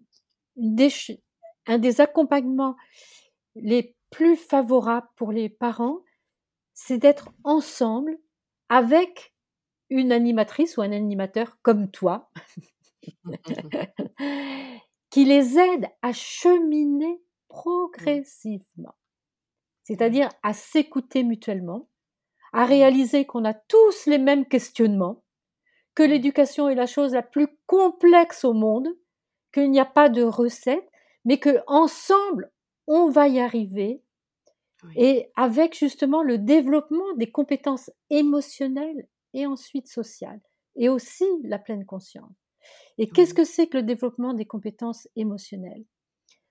un 1.66 1.78
des 1.78 2.00
accompagnements 2.00 2.76
les 3.56 3.96
plus 4.10 4.36
favorables 4.36 5.08
pour 5.16 5.32
les 5.32 5.48
parents, 5.48 5.98
c'est 6.72 6.98
d'être 6.98 7.30
ensemble 7.42 8.20
avec 8.68 9.34
une 9.88 10.12
animatrice 10.12 10.76
ou 10.76 10.82
un 10.82 10.92
animateur 10.92 11.58
comme 11.62 11.90
toi, 11.90 12.30
qui 15.10 15.24
les 15.24 15.58
aide 15.58 15.88
à 16.00 16.12
cheminer 16.12 17.20
progressivement, 17.48 18.94
c'est-à-dire 19.82 20.28
à 20.44 20.52
s'écouter 20.52 21.24
mutuellement, 21.24 21.88
à 22.52 22.64
réaliser 22.64 23.26
qu'on 23.26 23.44
a 23.44 23.54
tous 23.54 24.06
les 24.06 24.18
mêmes 24.18 24.46
questionnements, 24.46 25.24
que 26.00 26.04
l'éducation 26.06 26.70
est 26.70 26.74
la 26.74 26.86
chose 26.86 27.12
la 27.12 27.22
plus 27.22 27.48
complexe 27.66 28.46
au 28.46 28.54
monde, 28.54 28.88
qu'il 29.52 29.70
n'y 29.70 29.80
a 29.80 29.84
pas 29.84 30.08
de 30.08 30.22
recette, 30.22 30.88
mais 31.26 31.38
que 31.38 31.58
ensemble 31.66 32.50
on 32.86 33.10
va 33.10 33.28
y 33.28 33.38
arriver. 33.38 34.02
Et 34.96 35.30
avec 35.36 35.76
justement 35.76 36.22
le 36.22 36.38
développement 36.38 37.12
des 37.16 37.30
compétences 37.30 37.90
émotionnelles 38.08 39.08
et 39.34 39.44
ensuite 39.44 39.88
sociales, 39.88 40.40
et 40.74 40.88
aussi 40.88 41.26
la 41.44 41.58
pleine 41.58 41.84
conscience. 41.84 42.32
Et 42.96 43.06
qu'est-ce 43.06 43.34
que 43.34 43.44
c'est 43.44 43.66
que 43.66 43.76
le 43.76 43.82
développement 43.82 44.32
des 44.32 44.46
compétences 44.46 45.06
émotionnelles? 45.16 45.84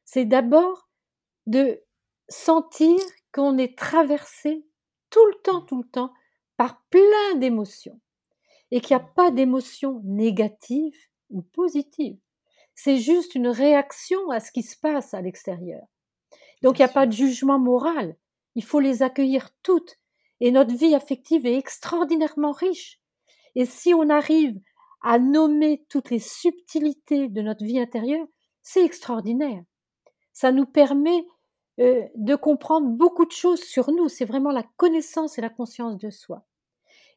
C'est 0.05 0.25
d'abord 0.25 0.91
de 1.47 1.81
sentir 2.27 2.99
qu'on 3.33 3.57
est 3.57 3.75
traversé 3.75 4.63
tout 5.09 5.25
le 5.25 5.41
temps, 5.41 5.61
tout 5.61 5.81
le 5.81 5.89
temps, 5.89 6.13
par 6.55 6.83
plein 6.91 7.33
d'émotions 7.37 7.99
et 8.71 8.81
qu'il 8.81 8.95
n'y 8.95 9.01
a 9.01 9.05
pas 9.05 9.31
d'émotion 9.31 10.01
négative 10.03 10.95
ou 11.29 11.41
positive. 11.41 12.17
C'est 12.75 12.97
juste 12.97 13.35
une 13.35 13.47
réaction 13.47 14.29
à 14.29 14.39
ce 14.39 14.51
qui 14.51 14.63
se 14.63 14.77
passe 14.77 15.13
à 15.13 15.21
l'extérieur. 15.21 15.85
Donc 16.61 16.77
il 16.77 16.81
n'y 16.81 16.89
a 16.89 16.93
pas 16.93 17.07
de 17.07 17.11
jugement 17.11 17.59
moral. 17.59 18.15
Il 18.55 18.63
faut 18.63 18.79
les 18.79 19.03
accueillir 19.03 19.49
toutes. 19.63 19.97
Et 20.39 20.51
notre 20.51 20.75
vie 20.75 20.95
affective 20.95 21.45
est 21.45 21.57
extraordinairement 21.57 22.51
riche. 22.51 22.99
Et 23.55 23.65
si 23.65 23.93
on 23.93 24.09
arrive 24.09 24.59
à 25.01 25.19
nommer 25.19 25.85
toutes 25.89 26.09
les 26.09 26.19
subtilités 26.19 27.27
de 27.27 27.41
notre 27.41 27.65
vie 27.65 27.79
intérieure, 27.79 28.25
c'est 28.61 28.85
extraordinaire. 28.85 29.63
Ça 30.33 30.51
nous 30.51 30.65
permet 30.65 31.25
euh, 31.79 32.05
de 32.15 32.35
comprendre 32.35 32.87
beaucoup 32.87 33.25
de 33.25 33.31
choses 33.31 33.61
sur 33.61 33.91
nous. 33.91 34.07
C'est 34.07 34.25
vraiment 34.25 34.51
la 34.51 34.63
connaissance 34.77 35.37
et 35.37 35.41
la 35.41 35.49
conscience 35.49 35.97
de 35.97 36.09
soi. 36.09 36.45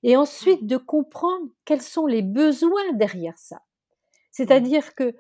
Et 0.03 0.17
ensuite 0.17 0.67
de 0.67 0.77
comprendre 0.77 1.49
quels 1.65 1.83
sont 1.83 2.07
les 2.07 2.23
besoins 2.23 2.93
derrière 2.95 3.39
ça. 3.39 3.63
C'est-à-dire 4.31 4.95
que 4.95 5.15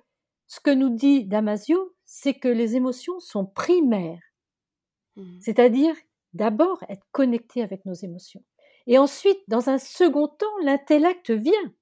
ce 0.47 0.61
que 0.61 0.71
nous 0.71 0.91
dit 0.91 1.25
Damasio, 1.25 1.95
c'est 2.05 2.35
que 2.35 2.49
les 2.49 2.77
émotions 2.77 3.21
sont 3.21 3.47
primaires. 3.47 4.23
Mmh. 5.17 5.41
C'est-à-dire 5.41 5.95
d'abord 6.35 6.83
être 6.89 7.07
connecté 7.13 7.63
avec 7.63 7.85
nos 7.85 7.95
émotions. 7.95 8.43
Et 8.87 8.99
ensuite, 8.99 9.39
dans 9.49 9.69
un 9.69 9.79
second 9.79 10.29
temps, 10.29 10.59
l'intellect 10.63 11.31
vient. 11.31 11.73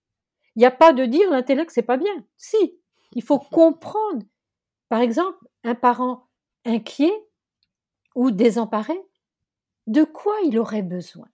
Il 0.57 0.61
n'y 0.61 0.67
a 0.67 0.71
pas 0.71 0.93
de 0.93 1.05
dire 1.05 1.31
l'intellect 1.31 1.71
c'est 1.71 1.83
pas 1.83 1.97
bien. 1.97 2.25
Si, 2.37 2.79
il 3.13 3.23
faut 3.23 3.39
comprendre. 3.53 4.25
Par 4.89 5.01
exemple, 5.01 5.39
un 5.65 5.75
parent 5.75 6.29
inquiet 6.65 7.13
ou 8.15 8.31
désemparé, 8.31 9.01
de 9.87 10.05
quoi 10.05 10.35
il 10.45 10.59
aurait 10.59 10.83
besoin? 10.83 11.29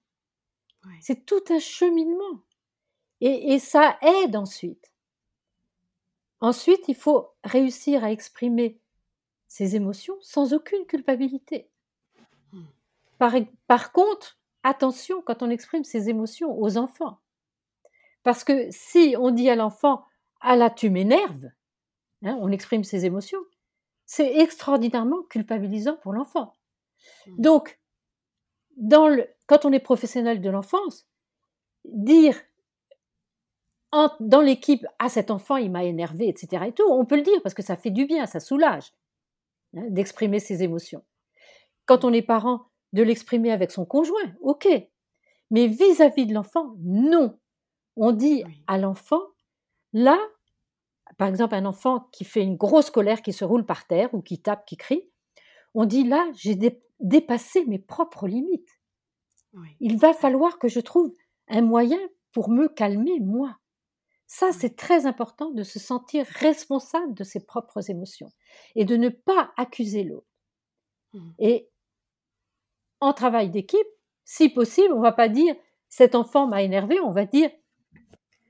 C'est 1.01 1.26
tout 1.26 1.43
un 1.51 1.59
cheminement. 1.59 2.43
Et, 3.20 3.59
ça 3.59 3.99
aide 4.03 4.37
ensuite. 4.37 4.93
Ensuite, 6.41 6.82
il 6.89 6.95
faut 6.95 7.30
réussir 7.45 8.05
à 8.05 8.12
exprimer 8.12 8.78
ses 9.49 9.74
émotions 9.74 10.16
sans 10.20 10.53
aucune 10.53 10.84
culpabilité. 10.87 11.70
Hmm. 12.53 12.64
par, 13.66 13.93
contre, 13.93 14.39
attention 14.62 15.22
quand 15.22 15.43
on 15.43 15.51
exprime 15.51 15.84
ses 15.84 16.11
émotions 16.11 16.61
aux 16.61 16.76
enfants. 16.76 17.20
Parce 18.22 18.45
que 18.45 18.68
si 18.70 19.14
on 19.18 19.30
dit 19.30 19.49
à 19.49 19.57
l'enfant 19.57 20.05
Ah 20.41 20.57
là, 20.57 20.68
tu 20.68 20.91
m'énerves, 20.91 21.49
hein, 22.22 22.37
on 22.41 22.53
exprime 22.53 22.84
ses 22.84 23.07
émotions, 23.07 23.41
c'est 24.05 24.39
extraordinairement 24.39 25.22
culpabilisant 25.30 25.97
pour 25.97 26.12
l'enfant. 26.12 26.53
Mmh. 27.26 27.41
Donc, 27.41 27.78
dans 28.77 29.09
le, 29.09 29.27
quand 29.47 29.64
on 29.64 29.72
est 29.72 29.81
professionnel 29.81 30.41
de 30.41 30.51
l'enfance, 30.51 31.09
dire 31.85 32.37
dans 34.20 34.41
l'équipe 34.41 34.87
Ah, 34.99 35.09
cet 35.09 35.31
enfant, 35.31 35.57
il 35.57 35.70
m'a 35.70 35.85
énervé, 35.85 36.29
etc. 36.29 36.64
et 36.66 36.72
tout, 36.72 36.87
on 36.89 37.05
peut 37.05 37.16
le 37.16 37.22
dire 37.22 37.41
parce 37.43 37.55
que 37.55 37.62
ça 37.62 37.77
fait 37.77 37.91
du 37.91 38.07
bien, 38.07 38.27
ça 38.27 38.41
soulage 38.41 38.93
hein, 39.77 39.87
d'exprimer 39.89 40.39
ses 40.39 40.62
émotions. 40.62 41.03
Quand 41.87 42.05
on 42.05 42.12
est 42.12 42.22
parent, 42.22 42.66
de 42.93 43.03
l'exprimer 43.03 43.51
avec 43.53 43.70
son 43.70 43.85
conjoint, 43.85 44.35
ok. 44.41 44.68
Mais 45.51 45.66
vis-à-vis 45.66 46.27
de 46.27 46.35
l'enfant, 46.35 46.74
non. 46.81 47.39
On 47.97 48.12
dit 48.12 48.45
à 48.66 48.79
l'enfant, 48.79 49.22
là, 49.93 50.18
par 51.18 51.29
exemple, 51.29 51.55
un 51.55 51.64
enfant 51.64 52.09
qui 52.12 52.24
fait 52.24 52.43
une 52.43 52.57
grosse 52.57 52.91
colère, 52.91 53.22
qui 53.22 53.33
se 53.33 53.45
roule 53.45 53.64
par 53.64 53.87
terre 53.87 54.12
ou 54.12 54.20
qui 54.20 54.41
tape, 54.41 54.66
qui 54.66 54.77
crie, 54.77 55.09
on 55.74 55.85
dit 55.85 56.05
là, 56.05 56.27
j'ai 56.35 56.55
dépassé 57.01 57.64
mes 57.66 57.78
propres 57.78 58.26
limites. 58.26 58.80
Il 59.80 59.97
va 59.99 60.12
falloir 60.12 60.59
que 60.59 60.68
je 60.68 60.80
trouve 60.80 61.12
un 61.49 61.62
moyen 61.62 61.99
pour 62.32 62.51
me 62.51 62.68
calmer, 62.68 63.20
moi. 63.20 63.57
Ça, 64.26 64.53
c'est 64.53 64.76
très 64.76 65.07
important 65.07 65.51
de 65.51 65.62
se 65.62 65.78
sentir 65.78 66.26
responsable 66.26 67.14
de 67.14 67.24
ses 67.24 67.47
propres 67.47 67.90
émotions 67.90 68.28
et 68.74 68.84
de 68.84 68.97
ne 68.97 69.09
pas 69.09 69.53
accuser 69.57 70.03
l'autre. 70.03 70.26
Mmh. 71.14 71.30
Et 71.38 71.70
en 73.01 73.12
travail 73.12 73.51
d'équipe, 73.51 73.86
si 74.24 74.49
possible, 74.49 74.92
on 74.92 75.01
va 75.01 75.12
pas 75.12 75.28
dire 75.28 75.55
cet 75.88 76.14
enfant 76.14 76.49
m'a 76.49 76.62
énervé, 76.62 76.99
on 77.01 77.12
va 77.12 77.24
dire 77.24 77.51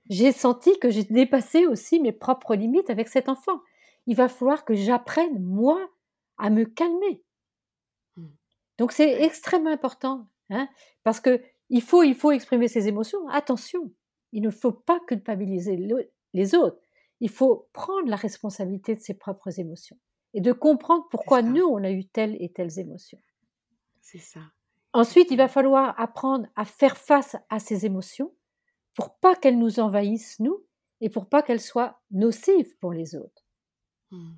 j'ai 0.09 0.33
senti 0.33 0.79
que 0.79 0.91
j'ai 0.91 1.05
dépassé 1.05 1.67
aussi 1.67 2.01
mes 2.01 2.13
propres 2.13 2.55
limites 2.55 2.91
avec 2.91 3.09
cet 3.09 3.29
enfant. 3.29 3.61
Il 4.07 4.17
va 4.17 4.29
falloir 4.29 4.65
que 4.65 4.75
j'apprenne, 4.75 5.43
moi, 5.43 5.91
à 6.39 6.49
me 6.49 6.65
calmer. 6.65 7.25
Mmh. 8.77 8.83
Donc 8.83 8.93
c'est 8.93 9.23
extrêmement 9.23 9.71
important, 9.71 10.29
hein, 10.51 10.69
parce 11.03 11.21
que 11.21 11.43
il 11.69 11.83
faut, 11.83 12.03
il 12.03 12.15
faut 12.15 12.31
exprimer 12.31 12.69
ses 12.69 12.89
émotions. 12.89 13.29
Attention, 13.29 13.93
il 14.33 14.43
ne 14.43 14.51
faut 14.51 14.73
pas 14.73 15.01
culpabiliser 15.07 15.77
les 16.33 16.55
autres. 16.55 16.81
Il 17.21 17.31
faut 17.31 17.69
prendre 17.73 18.09
la 18.09 18.17
responsabilité 18.17 18.95
de 18.95 19.01
ses 19.01 19.15
propres 19.15 19.59
émotions 19.59 19.99
et 20.35 20.41
de 20.41 20.53
comprendre 20.53 21.07
pourquoi 21.11 21.43
nous, 21.43 21.65
on 21.65 21.83
a 21.83 21.91
eu 21.91 22.05
telle 22.05 22.37
et 22.41 22.53
telles 22.53 22.79
émotions. 22.79 23.19
C'est 24.01 24.19
ça. 24.19 24.41
Ensuite, 24.93 25.31
il 25.31 25.37
va 25.37 25.49
falloir 25.49 25.99
apprendre 25.99 26.47
à 26.57 26.65
faire 26.65 26.97
face 26.97 27.37
à 27.49 27.59
ces 27.59 27.87
émotions 27.87 28.33
pour 28.95 29.17
pas 29.19 29.35
qu'elles 29.35 29.59
nous 29.59 29.81
envahissent, 29.81 30.39
nous, 30.41 30.65
et 31.01 31.11
pour 31.11 31.29
pas 31.29 31.43
qu'elles 31.43 31.61
soient 31.61 32.01
nocives 32.11 32.77
pour 32.79 32.93
les 32.93 33.15
autres. 33.15 33.45
Hmm. 34.11 34.35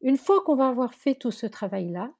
Une 0.00 0.18
fois 0.18 0.42
qu'on 0.42 0.54
va 0.54 0.68
avoir 0.68 0.92
fait 0.92 1.14
tout 1.14 1.30
ce 1.30 1.46
travail-là, 1.46 2.12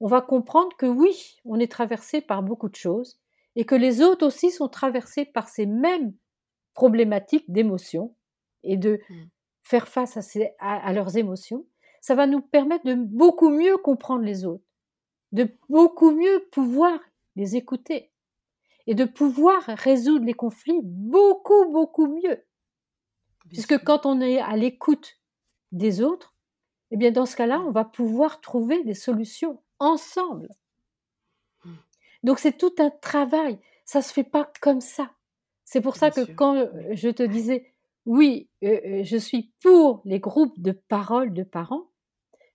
on 0.00 0.08
va 0.08 0.20
comprendre 0.20 0.76
que 0.76 0.86
oui, 0.86 1.36
on 1.44 1.58
est 1.58 1.70
traversé 1.70 2.20
par 2.20 2.42
beaucoup 2.42 2.68
de 2.68 2.76
choses 2.76 3.20
et 3.56 3.64
que 3.64 3.74
les 3.74 4.02
autres 4.02 4.26
aussi 4.26 4.50
sont 4.50 4.68
traversés 4.68 5.24
par 5.24 5.48
ces 5.48 5.66
mêmes 5.66 6.14
problématiques 6.74 7.50
d'émotions 7.50 8.14
et 8.64 8.76
de 8.76 9.00
hmm. 9.08 9.24
faire 9.62 9.88
face 9.88 10.18
à, 10.58 10.92
leurs 10.92 11.16
émotions. 11.16 11.66
Ça 12.00 12.14
va 12.14 12.26
nous 12.26 12.40
permettre 12.40 12.84
de 12.84 12.94
beaucoup 12.94 13.50
mieux 13.50 13.76
comprendre 13.78 14.24
les 14.24 14.44
autres, 14.44 14.64
de 15.32 15.48
beaucoup 15.68 16.10
mieux 16.10 16.46
pouvoir 16.50 16.98
les 17.36 17.56
écouter 17.56 18.10
et 18.86 18.94
de 18.94 19.04
pouvoir 19.04 19.62
résoudre 19.66 20.26
les 20.26 20.34
conflits 20.34 20.80
beaucoup, 20.82 21.70
beaucoup 21.70 22.06
mieux. 22.06 22.44
Puisque 23.48 23.82
quand 23.82 24.04
on 24.04 24.20
est 24.20 24.40
à 24.40 24.56
l'écoute 24.56 25.18
des 25.72 26.02
autres, 26.02 26.34
eh 26.90 26.96
bien 26.96 27.10
dans 27.10 27.26
ce 27.26 27.36
cas-là, 27.36 27.60
on 27.60 27.70
va 27.70 27.84
pouvoir 27.84 28.40
trouver 28.40 28.84
des 28.84 28.94
solutions 28.94 29.62
ensemble. 29.84 30.48
Donc 32.22 32.38
c'est 32.38 32.56
tout 32.56 32.74
un 32.78 32.90
travail, 32.90 33.58
ça 33.84 34.02
se 34.02 34.12
fait 34.12 34.24
pas 34.24 34.50
comme 34.60 34.80
ça. 34.80 35.12
C'est 35.64 35.80
pour 35.80 35.96
ça 35.96 36.10
que 36.10 36.32
quand 36.32 36.56
euh, 36.56 36.70
je 36.92 37.08
te 37.08 37.22
disais, 37.22 37.72
oui, 38.06 38.48
euh, 38.62 38.80
euh, 38.84 39.04
je 39.04 39.16
suis 39.16 39.52
pour 39.60 40.02
les 40.04 40.20
groupes 40.20 40.58
de 40.60 40.72
parole 40.72 41.32
de 41.32 41.42
parents, 41.42 41.90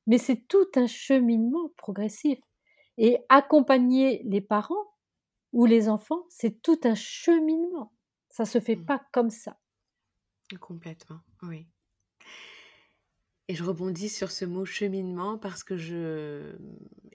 mais 0.08 0.18
c'est 0.18 0.48
tout 0.48 0.68
un 0.76 0.88
cheminement 0.88 1.70
progressif. 1.78 2.40
Et 3.02 3.20
accompagner 3.30 4.22
les 4.26 4.42
parents, 4.42 4.90
ou 5.54 5.66
les 5.66 5.90
enfants, 5.90 6.26
c'est 6.30 6.62
tout 6.62 6.80
un 6.84 6.96
cheminement. 6.96 7.94
Ça 8.30 8.46
se 8.46 8.60
fait 8.60 8.76
mmh. 8.76 8.86
pas 8.86 9.02
comme 9.12 9.30
ça. 9.30 9.58
Complètement, 10.60 11.20
oui. 11.44 11.68
Et 13.50 13.56
je 13.56 13.64
rebondis 13.64 14.10
sur 14.10 14.30
ce 14.30 14.46
mot 14.46 14.64
cheminement 14.64 15.40
parce 15.40 15.64
que 15.64 15.76
je 15.76 16.56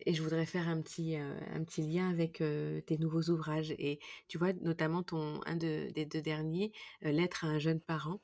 et 0.05 0.14
je 0.14 0.20
voudrais 0.20 0.47
faire 0.47 0.68
un 0.68 0.82
petit 0.82 1.16
euh, 1.16 1.39
un 1.53 1.62
petit 1.62 1.82
lien 1.82 2.11
avec 2.11 2.41
euh, 2.41 2.80
tes 2.80 2.99
nouveaux 2.99 3.30
ouvrages 3.30 3.70
et 3.78 4.01
tu 4.26 4.37
vois 4.37 4.53
notamment 4.55 5.05
ton 5.05 5.41
un 5.47 5.55
des 5.55 5.93
deux 5.93 6.20
derniers 6.20 6.72
euh, 7.05 7.12
lettre 7.12 7.45
à 7.45 7.49
un 7.49 7.61
jeune 7.61 7.80
parent 7.80 8.20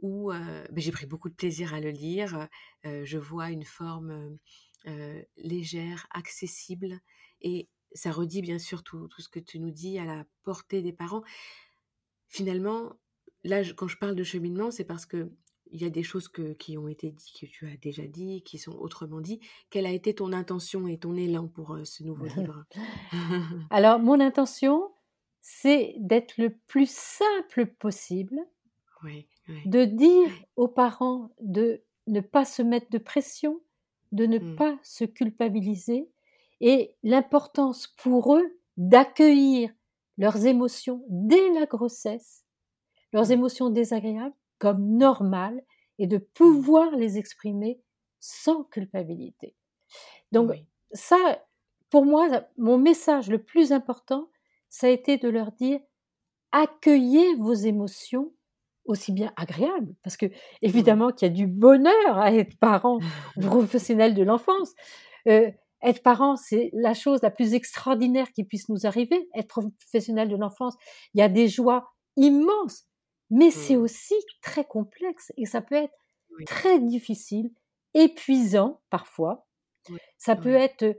où 0.00 0.30
ben, 0.30 0.66
j'ai 0.76 0.90
pris 0.90 1.06
beaucoup 1.06 1.28
de 1.28 1.34
plaisir 1.34 1.74
à 1.74 1.80
le 1.80 1.90
lire. 1.90 2.48
je 2.82 3.18
vois 3.18 3.50
une 3.50 3.64
forme 3.64 4.36
légère, 5.36 6.08
accessible 6.10 6.98
et 7.40 7.68
ça 7.92 8.10
redit 8.10 8.42
bien 8.42 8.58
sûr 8.58 8.82
tout, 8.82 9.08
ce 9.18 9.28
que 9.28 9.38
tu 9.38 9.60
nous 9.60 9.70
dis 9.70 10.00
à 10.00 10.04
la 10.04 10.24
portée 10.42 10.82
des 10.82 10.92
parents. 10.92 11.22
Finalement, 12.26 12.98
là, 13.44 13.62
quand 13.76 13.86
je 13.86 13.96
parle 13.96 14.16
de 14.16 14.24
cheminement, 14.24 14.72
c'est 14.72 14.82
parce 14.82 15.06
que 15.06 15.30
il 15.72 15.80
y 15.80 15.86
a 15.86 15.90
des 15.90 16.02
choses 16.02 16.30
qui 16.58 16.76
ont 16.76 16.86
été 16.86 17.10
dites, 17.10 17.32
que 17.40 17.46
tu 17.46 17.66
as 17.66 17.76
déjà 17.76 18.02
dit, 18.02 18.42
qui 18.42 18.58
sont 18.58 18.72
autrement 18.72 19.20
dit. 19.20 19.40
Quelle 19.70 19.86
a 19.86 19.90
été 19.90 20.14
ton 20.14 20.32
intention 20.32 20.86
et 20.86 20.98
ton 20.98 21.16
élan 21.16 21.48
pour 21.48 21.72
euh, 21.72 21.84
ce 21.84 22.04
nouveau 22.04 22.26
livre? 22.36 22.64
Alors, 23.70 23.98
mon 23.98 24.20
intention, 24.20 24.92
c'est 25.40 25.94
d'être 25.98 26.34
le 26.36 26.50
plus 26.50 26.90
simple 26.90 27.66
possible, 27.66 28.38
de 29.66 29.84
dire 29.84 30.30
aux 30.54 30.68
parents 30.68 31.34
de 31.40 31.82
ne 32.06 32.20
pas 32.20 32.44
se 32.44 32.62
mettre 32.62 32.90
de 32.90 32.98
pression, 32.98 33.60
de 34.12 34.26
ne 34.26 34.38
mmh. 34.38 34.56
pas 34.56 34.78
se 34.82 35.04
culpabiliser, 35.04 36.08
et 36.60 36.94
l'importance 37.02 37.88
pour 37.96 38.36
eux 38.36 38.60
d'accueillir 38.76 39.70
leurs 40.18 40.46
émotions 40.46 41.04
dès 41.08 41.52
la 41.54 41.66
grossesse, 41.66 42.44
leurs 43.12 43.28
mmh. 43.28 43.32
émotions 43.32 43.70
désagréables 43.70 44.34
comme 44.62 44.96
normales 44.96 45.60
et 45.98 46.06
de 46.06 46.18
pouvoir 46.18 46.94
les 46.94 47.18
exprimer 47.18 47.80
sans 48.20 48.62
culpabilité. 48.62 49.56
Donc 50.30 50.52
ça, 50.92 51.16
pour 51.90 52.04
moi, 52.04 52.28
mon 52.56 52.78
message 52.78 53.28
le 53.28 53.42
plus 53.42 53.72
important, 53.72 54.30
ça 54.68 54.86
a 54.86 54.90
été 54.90 55.18
de 55.18 55.28
leur 55.28 55.50
dire 55.50 55.80
accueillez 56.52 57.34
vos 57.40 57.54
émotions 57.54 58.32
aussi 58.84 59.10
bien 59.10 59.32
agréables, 59.34 59.96
parce 60.04 60.16
que 60.16 60.26
évidemment 60.60 61.10
qu'il 61.10 61.26
y 61.26 61.30
a 61.32 61.34
du 61.34 61.48
bonheur 61.48 62.16
à 62.16 62.32
être 62.32 62.56
parent 62.60 63.00
professionnel 63.40 64.14
de 64.14 64.22
l'enfance. 64.22 64.74
Euh, 65.26 65.50
être 65.82 66.04
parent, 66.04 66.36
c'est 66.36 66.70
la 66.72 66.94
chose 66.94 67.20
la 67.22 67.32
plus 67.32 67.54
extraordinaire 67.54 68.30
qui 68.32 68.44
puisse 68.44 68.68
nous 68.68 68.86
arriver. 68.86 69.28
Être 69.34 69.48
professionnel 69.80 70.28
de 70.28 70.36
l'enfance, 70.36 70.76
il 71.14 71.18
y 71.18 71.22
a 71.22 71.28
des 71.28 71.48
joies 71.48 71.92
immenses, 72.16 72.84
mais 73.32 73.50
c'est 73.50 73.76
mmh. 73.76 73.82
aussi 73.82 74.14
très 74.42 74.64
complexe 74.64 75.32
et 75.38 75.46
ça 75.46 75.62
peut 75.62 75.74
être 75.74 75.94
très 76.46 76.78
difficile, 76.78 77.50
épuisant 77.94 78.82
parfois. 78.90 79.46
Ça 80.18 80.36
peut 80.36 80.54
être 80.54 80.96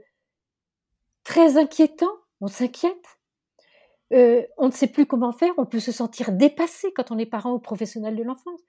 très 1.22 1.56
inquiétant, 1.56 2.12
on 2.40 2.48
s'inquiète. 2.48 3.20
on 4.10 4.66
ne 4.66 4.72
sait 4.72 4.88
plus 4.88 5.06
comment 5.06 5.32
faire, 5.32 5.54
on 5.58 5.64
peut 5.64 5.80
se 5.80 5.92
sentir 5.92 6.32
dépassé 6.32 6.92
quand 6.92 7.12
on 7.12 7.18
est 7.18 7.26
parent 7.26 7.52
ou 7.52 7.60
professionnel 7.60 8.16
de 8.16 8.24
l'enfance. 8.24 8.60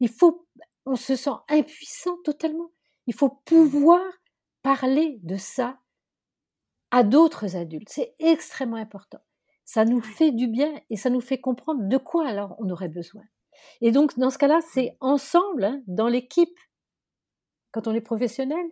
Il 0.00 0.10
faut, 0.10 0.46
on 0.84 0.94
se 0.94 1.16
sent 1.16 1.30
impuissant 1.48 2.18
totalement. 2.24 2.70
Il 3.06 3.14
faut 3.14 3.30
pouvoir 3.46 4.02
parler 4.62 5.18
de 5.22 5.36
ça 5.36 5.78
à 6.90 7.02
d'autres 7.02 7.56
adultes. 7.56 7.88
C'est 7.88 8.14
extrêmement 8.18 8.76
important. 8.76 9.20
Ça 9.64 9.84
nous 9.84 10.00
fait 10.00 10.32
du 10.32 10.46
bien 10.46 10.72
et 10.90 10.96
ça 10.96 11.10
nous 11.10 11.20
fait 11.20 11.40
comprendre 11.40 11.88
de 11.88 11.96
quoi 11.96 12.26
alors 12.28 12.54
on 12.58 12.68
aurait 12.70 12.88
besoin. 12.88 13.22
Et 13.80 13.92
donc, 13.92 14.18
dans 14.18 14.30
ce 14.30 14.38
cas-là, 14.38 14.60
c'est 14.72 14.96
ensemble, 15.00 15.64
hein, 15.64 15.82
dans 15.86 16.08
l'équipe, 16.08 16.58
quand 17.72 17.86
on 17.86 17.94
est 17.94 18.00
professionnel, 18.00 18.66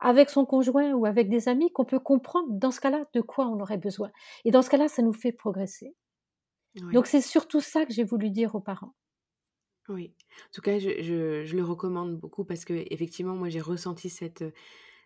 avec 0.00 0.30
son 0.30 0.44
conjoint 0.44 0.92
ou 0.92 1.06
avec 1.06 1.28
des 1.28 1.48
amis, 1.48 1.72
qu'on 1.72 1.84
peut 1.84 1.98
comprendre, 1.98 2.46
dans 2.50 2.70
ce 2.70 2.80
cas-là, 2.80 3.04
de 3.14 3.20
quoi 3.20 3.46
on 3.48 3.58
aurait 3.60 3.78
besoin. 3.78 4.10
Et 4.44 4.50
dans 4.50 4.62
ce 4.62 4.70
cas-là, 4.70 4.88
ça 4.88 5.02
nous 5.02 5.12
fait 5.12 5.32
progresser. 5.32 5.94
Donc, 6.92 7.06
c'est 7.06 7.20
surtout 7.20 7.60
ça 7.60 7.84
que 7.84 7.92
j'ai 7.92 8.04
voulu 8.04 8.30
dire 8.30 8.54
aux 8.54 8.60
parents. 8.60 8.94
Oui, 9.88 10.14
en 10.42 10.52
tout 10.52 10.60
cas, 10.60 10.78
je, 10.78 11.44
je 11.44 11.56
le 11.56 11.64
recommande 11.64 12.16
beaucoup 12.16 12.44
parce 12.44 12.64
que 12.64 12.84
effectivement, 12.92 13.34
moi, 13.34 13.48
j'ai 13.48 13.60
ressenti 13.60 14.10
cette, 14.10 14.44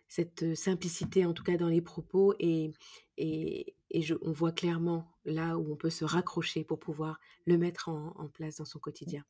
cette 0.07 0.55
simplicité, 0.55 1.25
en 1.25 1.33
tout 1.33 1.43
cas 1.43 1.57
dans 1.57 1.69
les 1.69 1.81
propos, 1.81 2.35
et, 2.39 2.71
et, 3.17 3.75
je, 4.01 4.15
on 4.21 4.31
voit 4.31 4.51
clairement 4.51 5.07
là 5.25 5.57
où 5.57 5.71
on 5.71 5.75
peut 5.75 5.89
se 5.89 6.03
raccrocher 6.03 6.63
pour 6.63 6.79
pouvoir 6.79 7.19
le 7.45 7.57
mettre 7.57 7.89
en, 7.89 8.27
place 8.33 8.57
dans 8.57 8.65
son 8.65 8.79
quotidien. 8.79 9.23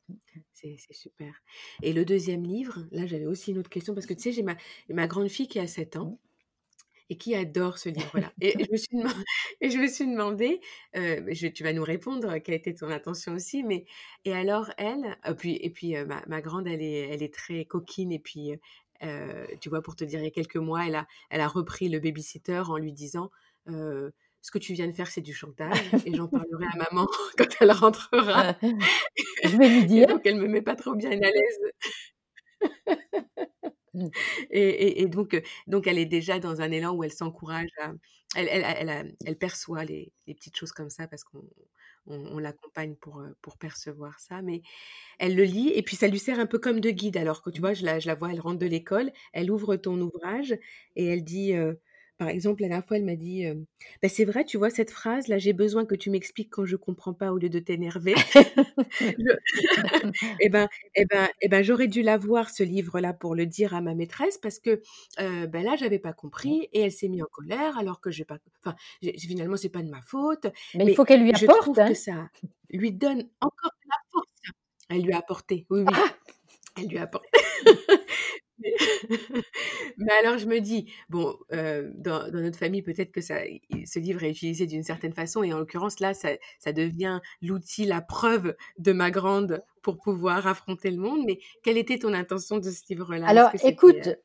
C'est 0.52 0.76
super. 0.90 1.34
Et 1.82 1.92
le 1.92 2.04
deuxième 2.04 2.44
livre, 2.44 2.84
là 2.90 3.06
j'avais 3.06 3.26
aussi 3.26 3.50
une 3.50 3.58
autre 3.58 3.70
question, 3.70 3.94
parce 3.94 4.06
que 4.06 4.14
tu 4.14 4.22
sais, 4.22 4.32
j'ai 4.32 4.42
ma, 4.42 4.56
ma 4.88 5.06
grande 5.06 5.28
fille 5.28 5.48
qui 5.48 5.58
a 5.58 5.66
7 5.66 5.96
ans, 5.96 6.18
et 7.10 7.18
qui 7.18 7.34
adore 7.34 7.76
ce 7.76 7.90
livre-là. 7.90 8.32
Et, 8.40 8.54
je 8.64 8.72
me 8.72 8.76
suis 8.78 8.96
demandé, 8.96 9.24
et 9.60 9.70
je 9.70 9.78
me 9.78 9.86
suis 9.86 10.06
demandé 10.06 10.60
je, 10.94 11.48
tu 11.48 11.62
vas 11.62 11.74
nous 11.74 11.84
répondre, 11.84 12.38
quelle 12.38 12.54
était 12.54 12.72
ton 12.72 12.88
intention 12.88 13.34
aussi, 13.34 13.62
mais 13.62 13.84
et 14.24 14.32
alors 14.32 14.70
elle, 14.78 15.18
et 15.28 15.34
puis, 15.34 15.58
et 15.60 15.70
puis 15.70 15.94
ma, 16.06 16.24
ma, 16.26 16.40
grande, 16.40 16.66
elle 16.66 16.80
est, 16.80 17.08
elle 17.10 17.22
est 17.22 17.32
très 17.32 17.66
coquine, 17.66 18.10
et 18.10 18.18
puis 18.18 18.58
euh, 19.02 19.46
tu 19.60 19.68
vois, 19.68 19.82
pour 19.82 19.96
te 19.96 20.04
dire, 20.04 20.20
il 20.20 20.24
y 20.24 20.28
a 20.28 20.30
quelques 20.30 20.56
mois, 20.56 20.86
elle 20.86 20.94
a, 20.94 21.06
elle 21.30 21.40
a 21.40 21.48
repris 21.48 21.88
le 21.88 21.98
babysitter 21.98 22.62
en 22.68 22.76
lui 22.76 22.92
disant 22.92 23.30
euh, 23.68 24.10
Ce 24.44 24.50
que 24.50 24.58
tu 24.58 24.74
viens 24.74 24.86
de 24.86 24.92
faire, 24.92 25.10
c'est 25.10 25.22
du 25.22 25.32
chantage, 25.32 25.72
et 26.06 26.14
j'en 26.14 26.28
parlerai 26.28 26.66
à 26.66 26.76
maman 26.76 27.08
quand 27.38 27.48
elle 27.60 27.72
rentrera. 27.72 28.54
Je 29.42 29.56
vais 29.56 29.70
lui 29.70 29.86
dire. 29.86 30.06
donc, 30.06 30.20
elle 30.26 30.36
me 30.36 30.46
met 30.46 30.60
pas 30.60 30.76
trop 30.76 30.94
bien 30.94 31.12
à 31.12 31.14
l'aise. 31.14 31.60
Mmh. 33.94 34.08
et, 34.50 35.06
donc, 35.06 35.40
donc, 35.66 35.86
elle 35.86 35.98
est 35.98 36.04
déjà 36.04 36.40
dans 36.40 36.60
un 36.60 36.70
élan 36.72 36.94
où 36.94 37.02
elle 37.02 37.12
s'encourage 37.12 37.70
à. 37.80 37.92
Elle, 38.36 38.48
elle, 38.50 39.16
elle, 39.24 39.38
perçoit 39.38 39.84
les, 39.84 40.12
les, 40.26 40.34
petites 40.34 40.56
choses 40.56 40.72
comme 40.72 40.90
ça 40.90 41.06
parce 41.06 41.24
qu'on 41.24 41.48
on, 42.06 42.38
l'accompagne 42.38 42.96
pour, 42.96 43.22
pour 43.40 43.56
percevoir 43.56 44.20
ça. 44.20 44.42
Mais 44.42 44.60
elle 45.18 45.36
le 45.36 45.44
lit 45.44 45.70
et 45.70 45.82
puis 45.82 45.96
ça 45.96 46.06
lui 46.06 46.18
sert 46.18 46.38
un 46.38 46.46
peu 46.46 46.58
comme 46.58 46.80
de 46.80 46.90
guide. 46.90 47.16
Alors 47.16 47.40
que 47.40 47.48
tu 47.48 47.60
vois, 47.60 47.72
je 47.72 47.84
la, 47.84 47.98
je 47.98 48.08
la 48.08 48.14
vois, 48.14 48.30
elle 48.30 48.40
rentre 48.40 48.58
de 48.58 48.66
l'école, 48.66 49.10
elle 49.32 49.50
ouvre 49.50 49.76
ton 49.76 49.98
ouvrage 50.00 50.52
et 50.96 51.06
elle 51.06 51.24
dit 51.24 51.54
par 52.18 52.28
exemple, 52.28 52.62
la 52.62 52.68
dernière 52.68 52.86
fois, 52.86 52.96
elle 52.96 53.04
m'a 53.04 53.16
dit 53.16 53.44
«Bah, 54.02 54.08
C'est 54.08 54.24
vrai, 54.24 54.44
tu 54.44 54.56
vois, 54.56 54.70
cette 54.70 54.90
phrase, 54.90 55.28
là, 55.28 55.38
j'ai 55.38 55.52
besoin 55.52 55.84
que 55.84 55.94
tu 55.94 56.10
m'expliques 56.10 56.50
quand 56.50 56.64
je 56.64 56.76
comprends 56.76 57.14
pas 57.14 57.32
au 57.32 57.38
lieu 57.38 57.48
de 57.48 57.58
t'énerver. 57.58 58.14
eh 60.40 60.48
ben, 60.48 60.68
eh 60.94 61.04
ben, 61.06 61.28
eh 61.40 61.48
ben, 61.48 61.62
j'aurais 61.62 61.88
dû 61.88 62.02
l'avoir, 62.02 62.50
ce 62.50 62.62
livre-là, 62.62 63.12
pour 63.12 63.34
le 63.34 63.46
dire 63.46 63.74
à 63.74 63.80
ma 63.80 63.94
maîtresse 63.94 64.38
parce 64.38 64.58
que 64.58 64.82
euh, 65.20 65.46
ben 65.46 65.64
là, 65.64 65.76
j'avais 65.76 65.98
pas 65.98 66.12
compris 66.12 66.68
et 66.72 66.80
elle 66.80 66.92
s'est 66.92 67.08
mise 67.08 67.22
en 67.22 67.28
colère 67.30 67.78
alors 67.78 68.00
que 68.00 68.10
j'ai 68.10 68.24
pas. 68.24 68.38
Enfin, 68.64 68.76
finalement, 69.18 69.56
c'est 69.56 69.68
pas 69.68 69.82
de 69.82 69.90
ma 69.90 70.02
faute. 70.02 70.46
Mais, 70.74 70.86
il 70.86 70.94
faut 70.94 71.04
qu'elle 71.04 71.22
lui 71.22 71.30
apporte. 71.30 71.40
Je 71.40 71.46
trouve 71.46 71.76
que 71.76 71.80
hein. 71.80 71.94
ça 71.94 72.28
lui 72.70 72.92
donne 72.92 73.28
encore 73.40 73.72
de 73.82 73.88
la 73.88 73.96
force. 74.12 74.26
Elle 74.90 75.02
lui 75.02 75.12
a 75.12 75.18
apporté, 75.18 75.66
oui, 75.70 75.80
oui. 75.80 75.92
Ah! 75.94 76.14
elle 76.76 76.88
lui 76.88 76.98
a 76.98 77.08
Mais 79.98 80.12
alors 80.20 80.38
je 80.38 80.46
me 80.46 80.60
dis, 80.60 80.92
bon, 81.08 81.36
dans, 81.50 82.30
notre 82.32 82.58
famille, 82.58 82.82
peut-être 82.82 83.12
que 83.12 83.20
ça, 83.20 83.40
ce 83.84 83.98
livre 83.98 84.22
est 84.22 84.30
utilisé 84.30 84.66
d'une 84.66 84.84
certaine 84.84 85.12
façon, 85.12 85.42
et 85.42 85.52
en 85.52 85.58
l'occurrence, 85.58 86.00
là, 86.00 86.14
ça, 86.14 86.30
ça 86.58 86.72
devient 86.72 87.20
l'outil, 87.42 87.84
la 87.84 88.00
preuve 88.00 88.54
de 88.78 88.92
ma 88.92 89.10
grande 89.10 89.62
pour 89.82 89.98
pouvoir 89.98 90.46
affronter 90.46 90.90
le 90.90 90.98
monde. 90.98 91.24
Mais 91.26 91.38
quelle 91.62 91.78
était 91.78 91.98
ton 91.98 92.12
intention 92.14 92.58
de 92.58 92.70
ce 92.70 92.82
livre-là? 92.88 93.26
Alors, 93.28 93.50
écoute, 93.62 94.16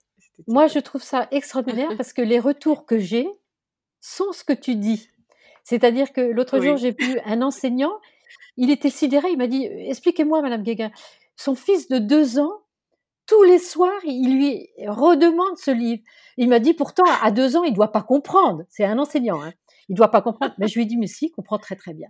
moi, 0.47 0.67
je 0.67 0.79
trouve 0.79 1.03
ça 1.03 1.27
extraordinaire 1.31 1.91
parce 1.97 2.13
que 2.13 2.21
les 2.21 2.39
retours 2.39 2.85
que 2.85 2.97
j'ai 2.97 3.27
sont 3.99 4.31
ce 4.31 4.43
que 4.43 4.53
tu 4.53 4.75
dis. 4.75 5.09
C'est-à-dire 5.63 6.13
que 6.13 6.21
l'autre 6.21 6.59
jour, 6.61 6.77
j'ai 6.77 6.95
vu 6.97 7.19
un 7.25 7.41
enseignant, 7.41 7.99
il 8.57 8.71
était 8.71 8.89
sidéré, 8.89 9.29
il 9.29 9.37
m'a 9.37 9.47
dit, 9.47 9.65
expliquez-moi, 9.65 10.41
Madame 10.41 10.63
Guéguin, 10.63 10.91
son 11.35 11.53
fils 11.55 11.89
de 11.89 11.99
deux 11.99 12.39
ans 12.39 12.61
tous 13.29 13.43
les 13.43 13.59
soirs, 13.59 14.01
il 14.05 14.35
lui 14.35 14.69
redemande 14.87 15.55
ce 15.55 15.69
livre. 15.69 16.01
Il 16.37 16.49
m'a 16.49 16.57
dit 16.57 16.73
pourtant, 16.73 17.03
à 17.21 17.29
deux 17.29 17.55
ans, 17.55 17.63
il 17.63 17.71
ne 17.71 17.75
doit 17.75 17.91
pas 17.91 18.01
comprendre. 18.01 18.63
C'est 18.69 18.83
un 18.83 18.97
enseignant, 18.97 19.39
hein. 19.43 19.53
il 19.87 19.93
ne 19.93 19.97
doit 19.97 20.09
pas 20.09 20.23
comprendre. 20.23 20.55
Mais 20.57 20.67
je 20.67 20.73
lui 20.73 20.81
ai 20.81 20.85
dit, 20.85 20.97
mais 20.97 21.05
si, 21.05 21.27
il 21.27 21.29
comprend 21.29 21.59
très 21.59 21.75
très 21.75 21.93
bien. 21.93 22.07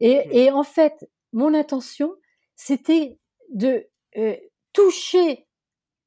Et, 0.00 0.50
en 0.50 0.62
fait, 0.62 1.06
mon 1.34 1.52
intention, 1.52 2.14
c'était 2.56 3.18
de 3.52 3.86
euh, 4.16 4.36
toucher 4.72 5.46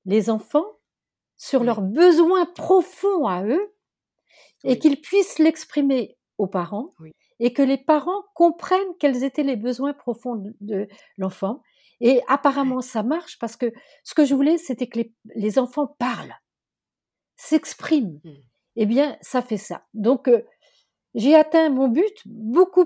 les 0.05 0.31
enfants 0.31 0.65
sur 1.35 1.63
leurs 1.63 1.81
besoins 1.81 2.47
profonds 2.47 3.27
à 3.27 3.43
eux 3.43 3.75
et 4.63 4.79
qu'ils 4.79 5.01
puissent 5.01 5.37
l'exprimer 5.37 6.17
aux 6.39 6.47
parents 6.47 6.89
et 7.39 7.53
que 7.53 7.61
les 7.61 7.77
parents 7.77 8.23
comprennent 8.33 8.95
quels 8.99 9.23
étaient 9.23 9.43
les 9.43 9.55
besoins 9.55 9.93
profonds 9.93 10.41
de 10.61 10.87
l'enfant 11.17 11.61
et 11.99 12.21
apparemment, 12.27 12.81
ça 12.81 13.03
marche 13.03 13.39
parce 13.39 13.55
que 13.55 13.71
ce 14.03 14.13
que 14.13 14.25
je 14.25 14.35
voulais, 14.35 14.57
c'était 14.57 14.87
que 14.87 14.99
les, 15.35 15.59
enfants 15.59 15.95
parlent, 15.99 16.35
s'expriment. 17.35 18.19
Mmh. 18.23 18.31
Eh 18.75 18.85
bien, 18.85 19.17
ça 19.21 19.41
fait 19.41 19.57
ça. 19.57 19.85
Donc, 19.93 20.29
j'ai 21.15 21.35
atteint 21.35 21.69
mon 21.69 21.87
but 21.87 22.15
beaucoup 22.25 22.85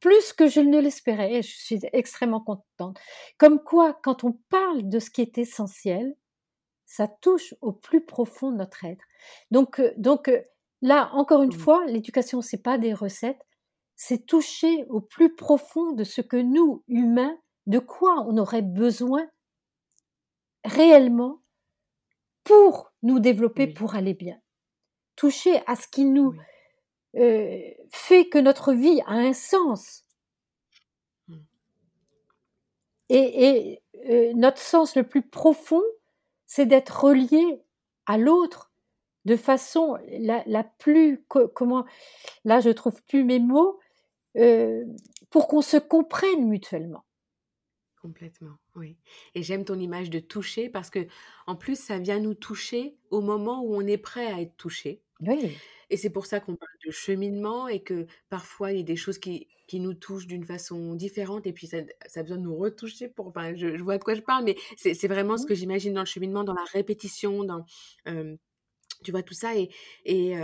plus 0.00 0.32
que 0.32 0.48
je 0.48 0.60
ne 0.60 0.80
l'espérais. 0.80 1.34
Et 1.34 1.42
je 1.42 1.56
suis 1.56 1.80
extrêmement 1.92 2.40
contente. 2.40 2.98
Comme 3.38 3.62
quoi, 3.62 3.98
quand 4.02 4.24
on 4.24 4.38
parle 4.48 4.88
de 4.88 4.98
ce 4.98 5.10
qui 5.10 5.20
est 5.20 5.36
essentiel, 5.38 6.16
ça 6.86 7.08
touche 7.08 7.54
au 7.60 7.72
plus 7.72 8.04
profond 8.04 8.52
de 8.52 8.56
notre 8.56 8.84
être. 8.84 9.04
Donc, 9.50 9.82
donc 9.98 10.30
là, 10.80 11.10
encore 11.12 11.42
une 11.42 11.54
mmh. 11.54 11.58
fois, 11.58 11.84
l'éducation, 11.86 12.40
c'est 12.40 12.62
pas 12.62 12.78
des 12.78 12.94
recettes, 12.94 13.44
c'est 13.96 14.26
toucher 14.26 14.84
au 14.88 15.00
plus 15.00 15.34
profond 15.34 15.92
de 15.92 16.04
ce 16.04 16.20
que 16.20 16.36
nous, 16.36 16.84
humains, 16.86 17.36
de 17.66 17.78
quoi 17.78 18.24
on 18.26 18.38
aurait 18.38 18.62
besoin 18.62 19.28
réellement 20.64 21.40
pour 22.44 22.92
nous 23.02 23.18
développer, 23.18 23.66
pour 23.66 23.94
aller 23.94 24.14
bien. 24.14 24.38
Toucher 25.16 25.60
à 25.66 25.76
ce 25.76 25.88
qui 25.88 26.04
nous 26.04 26.34
euh, 27.16 27.60
fait 27.90 28.28
que 28.28 28.38
notre 28.38 28.72
vie 28.72 29.00
a 29.06 29.12
un 29.12 29.32
sens. 29.32 30.04
Mmh. 31.28 31.36
Et, 33.08 33.82
euh, 34.08 34.32
notre 34.34 34.60
sens 34.60 34.94
le 34.94 35.02
plus 35.02 35.22
profond, 35.22 35.82
c'est 36.46 36.66
d'être 36.66 37.04
relié 37.04 37.62
à 38.06 38.18
l'autre 38.18 38.70
de 39.24 39.34
façon 39.36 39.98
la, 40.20 40.64
plus 40.78 41.24
comment 41.26 41.84
là 42.44 42.60
je 42.60 42.70
trouve 42.70 43.02
plus 43.02 43.24
mes 43.24 43.40
mots 43.40 43.80
euh, 44.36 44.84
pour 45.30 45.48
qu'on 45.48 45.62
se 45.62 45.78
comprenne 45.78 46.46
mutuellement. 46.46 47.05
Complètement, 48.06 48.56
oui. 48.76 48.96
Et 49.34 49.42
j'aime 49.42 49.64
ton 49.64 49.80
image 49.80 50.10
de 50.10 50.20
toucher 50.20 50.68
parce 50.68 50.90
que, 50.90 51.08
en 51.48 51.56
plus, 51.56 51.76
ça 51.76 51.98
vient 51.98 52.20
nous 52.20 52.34
toucher 52.34 52.94
au 53.10 53.20
moment 53.20 53.64
où 53.64 53.74
on 53.74 53.84
est 53.84 53.98
prêt 53.98 54.28
à 54.28 54.40
être 54.40 54.56
touché. 54.56 55.02
Oui. 55.22 55.56
Et 55.90 55.96
c'est 55.96 56.10
pour 56.10 56.24
ça 56.26 56.38
qu'on 56.38 56.54
parle 56.54 56.70
de 56.86 56.92
cheminement 56.92 57.66
et 57.66 57.82
que 57.82 58.06
parfois 58.28 58.70
il 58.70 58.76
y 58.78 58.80
a 58.80 58.84
des 58.84 58.94
choses 58.94 59.18
qui, 59.18 59.48
qui 59.66 59.80
nous 59.80 59.94
touchent 59.94 60.28
d'une 60.28 60.44
façon 60.44 60.94
différente 60.94 61.48
et 61.48 61.52
puis 61.52 61.66
ça, 61.66 61.78
ça 62.06 62.20
a 62.20 62.22
besoin 62.22 62.38
de 62.38 62.44
nous 62.44 62.54
retoucher 62.54 63.08
pour. 63.08 63.26
Enfin, 63.26 63.56
je, 63.56 63.82
vois 63.82 63.98
de 63.98 64.04
quoi 64.04 64.14
je 64.14 64.20
parle, 64.20 64.44
mais 64.44 64.54
c'est 64.76 65.08
vraiment 65.08 65.36
ce 65.36 65.46
que 65.46 65.54
j'imagine 65.56 65.92
dans 65.92 66.02
le 66.02 66.06
cheminement, 66.06 66.44
dans 66.44 66.54
la 66.54 66.64
répétition, 66.72 67.42
dans. 67.42 67.64
tu 68.04 69.10
vois 69.10 69.24
tout 69.24 69.34
ça 69.34 69.56
et, 69.56 69.68
et, 70.04 70.34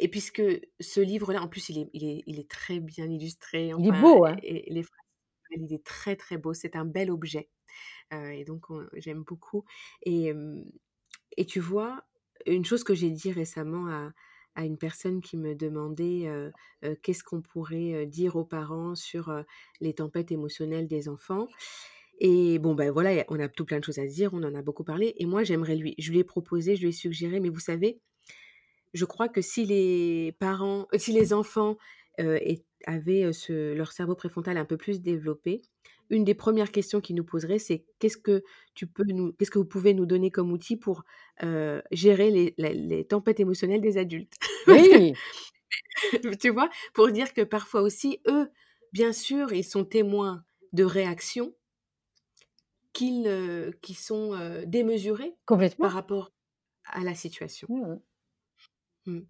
et 0.00 0.08
puisque 0.08 0.42
ce 0.80 1.00
livre-là, 1.00 1.40
en 1.40 1.48
plus, 1.48 1.68
il 1.68 1.78
est, 1.78 1.90
il 1.92 2.04
est, 2.04 2.22
il 2.26 2.40
est 2.40 2.50
très 2.50 2.80
bien 2.80 3.08
illustré. 3.08 3.68
il 3.78 3.86
est 3.86 4.00
beau, 4.00 4.24
hein 4.24 4.36
et 4.42 4.72
les 4.72 4.82
il 5.56 5.72
est 5.72 5.84
très 5.84 6.16
très 6.16 6.38
beau, 6.38 6.54
c'est 6.54 6.76
un 6.76 6.84
bel 6.84 7.10
objet. 7.10 7.48
et 8.12 8.44
donc 8.44 8.66
j'aime 8.94 9.22
beaucoup. 9.22 9.64
Et, 10.04 10.32
et 11.36 11.46
tu 11.46 11.60
vois, 11.60 12.04
une 12.46 12.64
chose 12.64 12.84
que 12.84 12.94
j'ai 12.94 13.10
dit 13.10 13.32
récemment 13.32 13.86
à, 13.88 14.12
à 14.54 14.64
une 14.64 14.78
personne 14.78 15.20
qui 15.20 15.36
me 15.36 15.54
demandait 15.54 16.28
qu'est-ce 17.02 17.24
qu'on 17.24 17.40
pourrait 17.40 18.06
dire 18.06 18.36
aux 18.36 18.44
parents 18.44 18.94
sur 18.94 19.32
les 19.80 19.94
tempêtes 19.94 20.32
émotionnelles 20.32 20.88
des 20.88 21.08
enfants. 21.08 21.48
Et 22.18 22.58
bon, 22.58 22.74
ben 22.74 22.90
voilà, 22.90 23.24
on 23.28 23.40
a 23.40 23.48
tout 23.48 23.64
plein 23.64 23.78
de 23.80 23.84
choses 23.84 23.98
à 23.98 24.06
dire, 24.06 24.32
on 24.34 24.42
en 24.42 24.54
a 24.54 24.62
beaucoup 24.62 24.84
parlé. 24.84 25.14
Et 25.18 25.26
moi, 25.26 25.42
j'aimerais 25.44 25.76
lui, 25.76 25.94
je 25.98 26.10
lui 26.12 26.18
ai 26.20 26.24
proposé, 26.24 26.76
je 26.76 26.82
lui 26.82 26.90
ai 26.90 26.92
suggéré, 26.92 27.40
mais 27.40 27.48
vous 27.48 27.58
savez, 27.58 28.00
je 28.94 29.04
crois 29.04 29.28
que 29.28 29.40
si 29.40 29.64
les 29.66 30.32
parents, 30.38 30.86
si 30.96 31.12
les 31.12 31.32
enfants 31.32 31.78
euh, 32.20 32.38
avaient 32.86 33.32
ce, 33.32 33.74
leur 33.74 33.92
cerveau 33.92 34.14
préfrontal 34.14 34.56
un 34.56 34.64
peu 34.64 34.76
plus 34.76 35.00
développé, 35.00 35.62
une 36.10 36.24
des 36.24 36.34
premières 36.34 36.70
questions 36.70 37.00
qu'ils 37.00 37.16
nous 37.16 37.24
poseraient, 37.24 37.58
c'est 37.58 37.84
qu'est-ce 37.98 38.18
que 38.18 38.42
tu 38.74 38.86
peux 38.86 39.04
nous, 39.04 39.32
qu'est-ce 39.32 39.50
que 39.50 39.58
vous 39.58 39.64
pouvez 39.64 39.94
nous 39.94 40.06
donner 40.06 40.30
comme 40.30 40.52
outil 40.52 40.76
pour 40.76 41.04
gérer 41.90 42.30
les, 42.30 42.54
les, 42.58 43.04
tempêtes 43.04 43.40
émotionnelles 43.40 43.80
des 43.80 43.98
adultes 43.98 44.34
Oui? 44.66 45.14
tu 46.40 46.50
vois, 46.50 46.68
pour 46.94 47.10
dire 47.10 47.32
que 47.32 47.42
parfois 47.42 47.82
aussi, 47.82 48.20
eux, 48.28 48.50
bien 48.92 49.12
sûr, 49.12 49.52
ils 49.52 49.64
sont 49.64 49.84
témoins 49.84 50.44
de 50.72 50.84
réactions 50.84 51.54
qui 52.92 53.94
sont 53.94 54.62
démesurées 54.66 55.34
par 55.46 55.92
rapport 55.92 56.30
à 56.84 57.00
la 57.00 57.14
situation. 57.14 57.68
Mmh. 59.06 59.12
Mmh. 59.12 59.20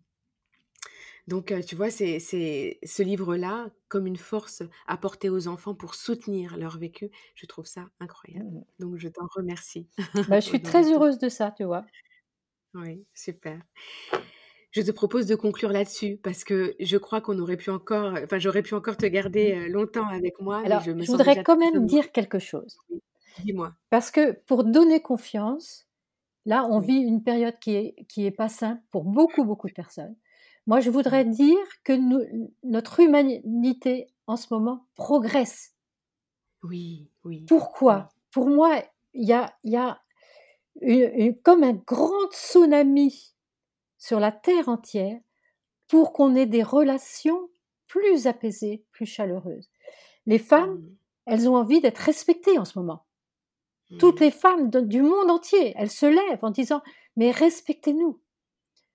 Donc, 1.29 1.55
tu 1.67 1.77
vois, 1.77 1.91
c'est 1.91 2.19
ce 2.19 3.03
livre-là, 3.03 3.71
comme 3.89 4.07
une 4.07 4.17
force 4.17 4.63
apportée 4.87 5.31
aux 5.31 5.47
enfants 5.47 5.75
pour 5.75 5.95
soutenir 5.95 6.57
leur 6.57 6.79
vécu, 6.79 7.11
je 7.37 7.47
trouve 7.47 7.67
ça 7.67 7.89
incroyable. 8.01 8.51
Mmh. 8.51 8.65
Donc, 8.81 8.97
je 8.97 9.09
t'en 9.09 9.27
remercie. 9.35 9.87
Bah, 10.29 10.41
je 10.41 10.47
suis 10.47 10.63
très 10.63 10.93
heureuse 10.93 11.19
de 11.19 11.29
ça, 11.29 11.53
tu 11.57 11.65
vois. 11.65 11.85
Oui, 12.75 13.05
super. 13.15 13.61
Je 14.73 14.81
te 14.81 14.91
propose 14.91 15.27
de 15.27 15.35
conclure 15.35 15.71
là-dessus 15.71 16.19
parce 16.23 16.45
que 16.45 16.75
je 16.81 16.97
crois 16.97 17.21
qu'on 17.21 17.39
aurait 17.39 17.59
pu 17.59 17.71
encore, 17.71 18.15
enfin, 18.25 18.39
j'aurais 18.39 18.63
pu 18.63 18.75
encore 18.75 18.97
te 18.97 19.07
garder 19.07 19.69
longtemps 19.69 20.09
avec 20.09 20.41
moi. 20.41 20.63
Alors, 20.65 20.81
je, 20.81 20.91
voudrais 20.91 21.43
quand 21.43 21.59
même 21.59 21.85
dire 21.87 22.11
quelque 22.11 22.39
chose. 22.39 22.79
Dis-moi. 23.45 23.75
Parce 23.91 24.11
que 24.11 24.33
pour 24.33 24.65
donner 24.65 25.01
confiance, 25.01 25.87
là, 26.47 26.67
on 26.71 26.79
vit 26.79 26.97
une 26.97 27.23
période 27.23 27.59
qui 27.61 27.75
est, 27.75 28.07
qui 28.09 28.27
est 28.27 28.31
pas 28.31 28.49
simple 28.49 28.83
pour 28.91 29.05
beaucoup, 29.05 29.45
beaucoup 29.45 29.69
de 29.69 29.75
personnes. 29.75 30.17
Moi, 30.67 30.81
je 30.81 30.91
voudrais 30.91 31.25
dire 31.25 31.59
que 31.85 31.93
notre 32.63 33.01
humanité 33.01 34.09
en 34.27 34.37
ce 34.37 34.47
moment 34.53 34.87
progresse. 34.95 35.75
Oui, 36.63 37.09
oui. 37.25 37.45
Pourquoi? 37.49 38.11
Pour 38.31 38.49
moi, 38.49 38.83
il 39.15 39.27
y 39.27 39.33
a, 39.33 39.53
y 39.65 39.77
a 39.77 40.01
comme 41.43 41.65
un 41.65 41.73
grand 41.73 42.31
tsunami 42.31 43.35
sur 43.99 44.21
la 44.21 44.33
terre 44.33 44.69
entière 44.69 45.21
pour 45.89 46.13
qu'on 46.13 46.35
ait 46.35 46.47
des 46.47 46.63
relations 46.63 47.51
plus 47.87 48.27
apaisées, 48.27 48.85
plus 48.93 49.07
chaleureuses. 49.07 49.69
Les 50.27 50.39
femmes, 50.39 50.77
mmh. 50.77 50.97
elles 51.27 51.49
ont 51.49 51.57
envie 51.57 51.81
d'être 51.81 51.99
respectées 51.99 52.59
en 52.59 52.65
ce 52.65 52.79
moment. 52.79 53.05
Toutes 53.99 54.21
mmh. 54.21 54.25
les 54.25 54.31
femmes 54.31 54.71
du 54.71 55.03
monde 55.03 55.31
entier, 55.31 55.75
elles 55.77 55.91
se 55.91 56.07
lèvent 56.07 56.43
en 56.45 56.51
disant 56.51 56.83
mais 57.17 57.31
respectez-nous. 57.31 58.21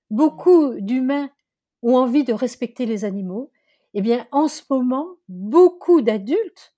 Beaucoup 0.09 0.73
d'humains 0.79 1.29
ont 1.87 1.95
envie 1.95 2.25
de 2.25 2.33
respecter 2.33 2.85
les 2.85 3.05
animaux. 3.05 3.49
Eh 3.93 4.01
bien, 4.01 4.27
en 4.33 4.49
ce 4.49 4.61
moment, 4.69 5.07
beaucoup 5.29 6.01
d'adultes 6.01 6.75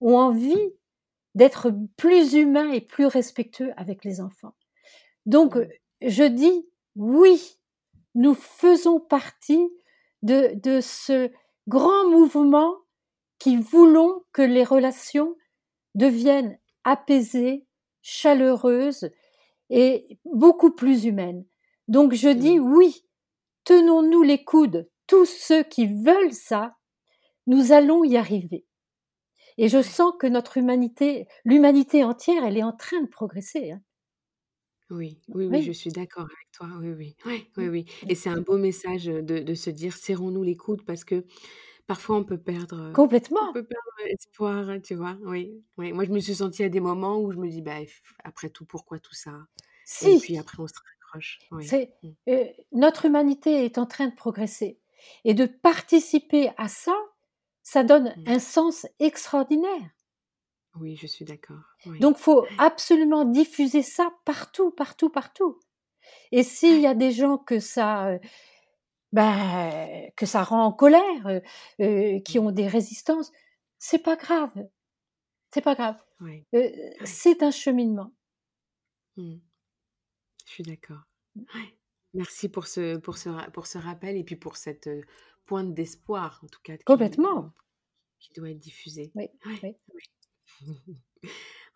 ont 0.00 0.16
envie 0.16 0.72
d'être 1.34 1.70
plus 1.98 2.32
humains 2.32 2.72
et 2.72 2.80
plus 2.80 3.04
respectueux 3.04 3.72
avec 3.76 4.02
les 4.02 4.22
enfants. 4.22 4.54
Donc, 5.26 5.58
je 6.00 6.24
dis 6.24 6.66
oui, 6.94 7.58
nous 8.14 8.32
faisons 8.32 8.98
partie 8.98 9.68
de, 10.22 10.54
de 10.54 10.80
ce 10.80 11.30
grand 11.68 12.08
mouvement 12.08 12.76
qui 13.38 13.58
voulons 13.58 14.24
que 14.32 14.40
les 14.40 14.64
relations 14.64 15.36
deviennent 15.94 16.58
apaisées, 16.84 17.66
chaleureuses 18.00 19.10
et 19.68 20.18
beaucoup 20.24 20.70
plus 20.70 21.04
humaines. 21.04 21.44
Donc 21.88 22.14
je 22.14 22.30
dis 22.30 22.58
oui, 22.58 23.05
tenons-nous 23.66 24.22
les 24.22 24.42
coudes, 24.42 24.88
tous 25.06 25.26
ceux 25.26 25.62
qui 25.62 25.86
veulent 25.86 26.32
ça, 26.32 26.76
nous 27.46 27.72
allons 27.72 28.04
y 28.04 28.16
arriver. 28.16 28.64
Et 29.58 29.68
je 29.68 29.82
sens 29.82 30.14
que 30.18 30.26
notre 30.26 30.56
humanité, 30.56 31.26
l'humanité 31.44 32.04
entière, 32.04 32.44
elle 32.44 32.56
est 32.56 32.62
en 32.62 32.72
train 32.72 33.02
de 33.02 33.08
progresser. 33.08 33.72
Hein. 33.72 33.82
Oui, 34.90 35.20
oui, 35.28 35.46
oui, 35.46 35.62
je 35.62 35.72
suis 35.72 35.90
d'accord 35.90 36.24
avec 36.24 36.50
toi. 36.52 36.68
Oui, 36.80 36.92
oui, 36.92 37.16
oui, 37.26 37.50
oui, 37.56 37.68
oui. 37.68 37.86
Et 38.08 38.14
c'est 38.14 38.28
un 38.28 38.40
beau 38.40 38.56
message 38.56 39.06
de, 39.06 39.54
se 39.54 39.70
dire 39.70 39.96
serrons-nous 39.96 40.44
les 40.44 40.56
coudes 40.56 40.84
parce 40.84 41.04
que 41.04 41.24
parfois 41.88 42.16
on 42.16 42.24
peut 42.24 42.38
perdre, 42.38 42.92
Complètement. 42.92 43.48
on 43.50 43.52
peut 43.52 43.66
perdre 43.66 44.12
espoir, 44.12 44.80
tu 44.84 44.94
vois. 44.94 45.18
Oui, 45.22 45.64
oui. 45.76 45.92
Moi, 45.92 46.04
je 46.04 46.12
me 46.12 46.20
suis 46.20 46.36
sentie 46.36 46.62
à 46.62 46.68
des 46.68 46.80
moments 46.80 47.18
où 47.18 47.32
je 47.32 47.38
me 47.38 47.48
dis, 47.48 47.62
bah, 47.62 47.78
après 48.22 48.50
tout, 48.50 48.64
pourquoi 48.64 49.00
tout 49.00 49.14
ça? 49.14 49.32
Et 50.04 50.18
puis 50.18 50.38
après, 50.38 50.58
on 50.60 50.66
se 50.66 50.74
raccroche. 51.16 51.38
c'est 51.62 51.92
mmh. 52.02 52.32
notre 52.72 53.04
humanité 53.04 53.64
est 53.64 53.78
en 53.78 53.86
train 53.86 54.08
de 54.08 54.14
progresser 54.14 54.78
et 55.24 55.34
de 55.34 55.46
participer 55.46 56.50
à 56.56 56.68
ça, 56.68 56.96
ça 57.62 57.84
donne 57.84 58.14
mmh. 58.16 58.28
un 58.28 58.38
sens 58.38 58.86
extraordinaire. 58.98 59.90
Oui, 60.80 60.96
je 60.96 61.06
suis 61.06 61.24
d'accord. 61.24 61.62
Donc, 62.00 62.18
faut 62.18 62.46
absolument 62.58 63.24
diffuser 63.24 63.82
ça 63.82 64.10
partout, 64.24 64.70
partout, 64.70 65.08
partout. 65.08 65.58
Et 66.32 66.42
s'il 66.42 66.80
y 66.80 66.86
a 66.86 66.94
des 66.94 67.12
gens 67.12 67.38
que 67.38 67.60
ça, 67.60 68.08
euh, 68.08 68.18
bah, 69.12 69.70
que 70.16 70.26
ça 70.26 70.42
rend 70.42 70.64
en 70.64 70.72
colère, 70.72 71.26
euh, 71.26 71.40
euh, 71.80 72.20
qui 72.20 72.38
ont 72.38 72.50
des 72.50 72.66
résistances, 72.66 73.32
c'est 73.78 74.02
pas 74.02 74.16
grave. 74.16 74.52
C'est 75.52 75.62
pas 75.62 75.74
grave. 75.74 75.96
c'est 77.04 77.42
un 77.42 77.50
cheminement. 77.50 78.12
Je 80.46 80.52
suis 80.52 80.62
d'accord. 80.62 81.02
Merci 82.14 82.48
pour 82.48 82.66
ce, 82.66 82.96
pour, 82.96 83.18
ce, 83.18 83.50
pour 83.50 83.66
ce 83.66 83.76
rappel 83.78 84.16
et 84.16 84.24
puis 84.24 84.36
pour 84.36 84.56
cette 84.56 84.88
pointe 85.44 85.74
d'espoir, 85.74 86.40
en 86.42 86.46
tout 86.46 86.60
cas. 86.62 86.76
Complètement. 86.86 87.52
Qui, 88.18 88.32
doit 88.32 88.50
être 88.50 88.58
diffusée. 88.58 89.12
oui. 89.14 89.28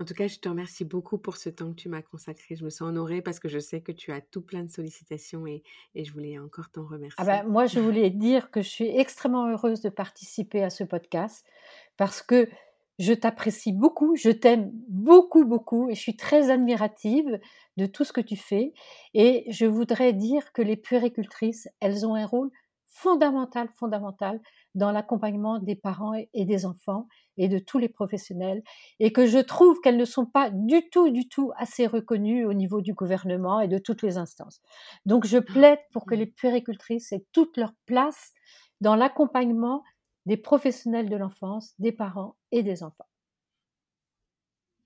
En 0.00 0.04
tout 0.06 0.14
cas, 0.14 0.28
je 0.28 0.38
te 0.38 0.48
remercie 0.48 0.86
beaucoup 0.86 1.18
pour 1.18 1.36
ce 1.36 1.50
temps 1.50 1.68
que 1.70 1.76
tu 1.76 1.90
m'as 1.90 2.00
consacré. 2.00 2.56
Je 2.56 2.64
me 2.64 2.70
sens 2.70 2.88
honorée 2.88 3.20
parce 3.20 3.38
que 3.38 3.50
je 3.50 3.58
sais 3.58 3.82
que 3.82 3.92
tu 3.92 4.12
as 4.12 4.22
tout 4.22 4.40
plein 4.40 4.62
de 4.62 4.70
sollicitations 4.70 5.46
et, 5.46 5.62
je 5.94 6.10
voulais 6.12 6.38
encore 6.38 6.70
t'en 6.70 6.86
remercier. 6.86 7.16
Ah 7.18 7.24
ben, 7.26 7.46
moi, 7.46 7.66
je 7.66 7.80
voulais 7.80 8.08
dire 8.08 8.50
que 8.50 8.62
je 8.62 8.68
suis 8.68 8.88
extrêmement 8.88 9.50
heureuse 9.50 9.82
de 9.82 9.90
participer 9.90 10.62
à 10.62 10.70
ce 10.70 10.84
podcast 10.84 11.44
parce 11.98 12.22
que 12.22 12.48
je 13.00 13.14
t'apprécie 13.14 13.72
beaucoup, 13.72 14.14
je 14.14 14.28
t'aime 14.28 14.70
beaucoup, 14.88 15.46
beaucoup 15.46 15.88
et 15.88 15.94
je 15.94 16.00
suis 16.00 16.16
très 16.16 16.50
admirative 16.50 17.40
de 17.78 17.86
tout 17.86 18.04
ce 18.04 18.12
que 18.12 18.20
tu 18.20 18.36
fais. 18.36 18.74
Et 19.14 19.46
je 19.48 19.64
voudrais 19.64 20.12
dire 20.12 20.52
que 20.52 20.60
les 20.60 20.76
puéricultrices, 20.76 21.66
elles 21.80 22.06
ont 22.06 22.14
un 22.14 22.26
rôle 22.26 22.50
fondamental, 22.86 23.70
fondamental 23.74 24.38
dans 24.74 24.92
l'accompagnement 24.92 25.58
des 25.58 25.76
parents 25.76 26.12
et 26.14 26.44
des 26.44 26.66
enfants 26.66 27.08
et 27.38 27.48
de 27.48 27.58
tous 27.58 27.78
les 27.78 27.88
professionnels, 27.88 28.62
et 28.98 29.12
que 29.12 29.26
je 29.26 29.38
trouve 29.38 29.80
qu'elles 29.80 29.96
ne 29.96 30.04
sont 30.04 30.26
pas 30.26 30.50
du 30.50 30.90
tout, 30.90 31.08
du 31.08 31.26
tout 31.26 31.52
assez 31.56 31.86
reconnues 31.86 32.44
au 32.44 32.52
niveau 32.52 32.82
du 32.82 32.92
gouvernement 32.92 33.60
et 33.60 33.68
de 33.68 33.78
toutes 33.78 34.02
les 34.02 34.18
instances. 34.18 34.60
Donc 35.06 35.26
je 35.26 35.38
plaide 35.38 35.78
pour 35.92 36.04
que 36.04 36.14
les 36.14 36.26
puéricultrices 36.26 37.12
aient 37.12 37.24
toute 37.32 37.56
leur 37.56 37.72
place 37.86 38.34
dans 38.82 38.94
l'accompagnement 38.94 39.82
des 40.30 40.36
professionnels 40.36 41.08
de 41.08 41.16
l'enfance, 41.16 41.74
des 41.80 41.90
parents 41.90 42.36
et 42.52 42.62
des 42.62 42.84
enfants. 42.84 43.08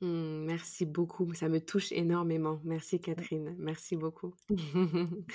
Mmh, 0.00 0.46
merci 0.46 0.86
beaucoup, 0.86 1.34
ça 1.34 1.50
me 1.50 1.60
touche 1.60 1.92
énormément. 1.92 2.60
Merci 2.64 2.98
Catherine, 2.98 3.54
merci 3.58 3.94
beaucoup. 3.94 4.32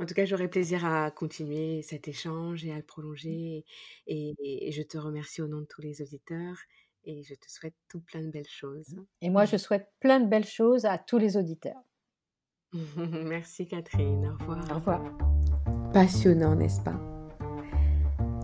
En 0.00 0.06
tout 0.06 0.14
cas, 0.14 0.24
j'aurai 0.24 0.48
plaisir 0.48 0.84
à 0.84 1.12
continuer 1.12 1.82
cet 1.82 2.08
échange 2.08 2.64
et 2.64 2.72
à 2.72 2.76
le 2.76 2.82
prolonger 2.82 3.64
et 4.08 4.72
je 4.72 4.82
te 4.82 4.98
remercie 4.98 5.40
au 5.40 5.46
nom 5.46 5.60
de 5.60 5.66
tous 5.66 5.82
les 5.82 6.02
auditeurs 6.02 6.56
et 7.04 7.22
je 7.22 7.34
te 7.36 7.48
souhaite 7.48 7.76
tout 7.88 8.00
plein 8.00 8.22
de 8.22 8.30
belles 8.32 8.48
choses. 8.48 8.96
Et 9.20 9.30
moi, 9.30 9.44
je 9.44 9.56
souhaite 9.56 9.88
plein 10.00 10.18
de 10.18 10.26
belles 10.26 10.48
choses 10.48 10.84
à 10.84 10.98
tous 10.98 11.18
les 11.18 11.36
auditeurs. 11.36 11.80
Merci 12.96 13.68
Catherine, 13.68 14.26
au 14.26 14.32
revoir. 14.32 14.70
Au 14.72 14.74
revoir. 14.74 15.92
Passionnant, 15.92 16.56
n'est-ce 16.56 16.80
pas? 16.80 17.13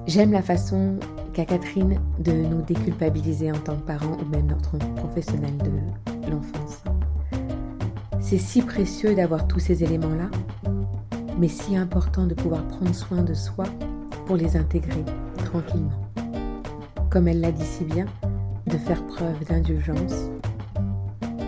J'aime 0.07 0.32
la 0.32 0.42
façon 0.42 0.98
qu'a 1.32 1.44
Catherine 1.44 2.01
de 2.18 2.32
nous 2.32 2.62
déculpabiliser 2.62 3.53
en 3.53 3.59
tant 3.59 3.76
que 3.76 3.82
parents 3.82 4.16
ou 4.20 4.28
même 4.28 4.46
notre 4.46 4.76
professionnel 4.96 5.57
de 5.59 6.30
l'enfance. 6.30 6.82
C'est 8.18 8.38
si 8.38 8.62
précieux 8.62 9.14
d'avoir 9.14 9.46
tous 9.46 9.61
ces 9.61 9.84
éléments-là, 9.84 10.30
mais 11.38 11.48
si 11.48 11.76
important 11.76 12.26
de 12.26 12.34
pouvoir 12.34 12.66
prendre 12.68 12.94
soin 12.94 13.22
de 13.22 13.34
soi 13.34 13.64
pour 14.26 14.36
les 14.36 14.57
intégrer 14.57 15.05
tranquillement. 15.44 16.09
Comme 17.11 17.28
elle 17.28 17.40
l'a 17.40 17.53
dit 17.53 17.64
si 17.64 17.84
bien, 17.84 18.07
de 18.66 18.76
faire 18.76 19.05
preuve 19.07 19.44
d'indulgence 19.48 20.30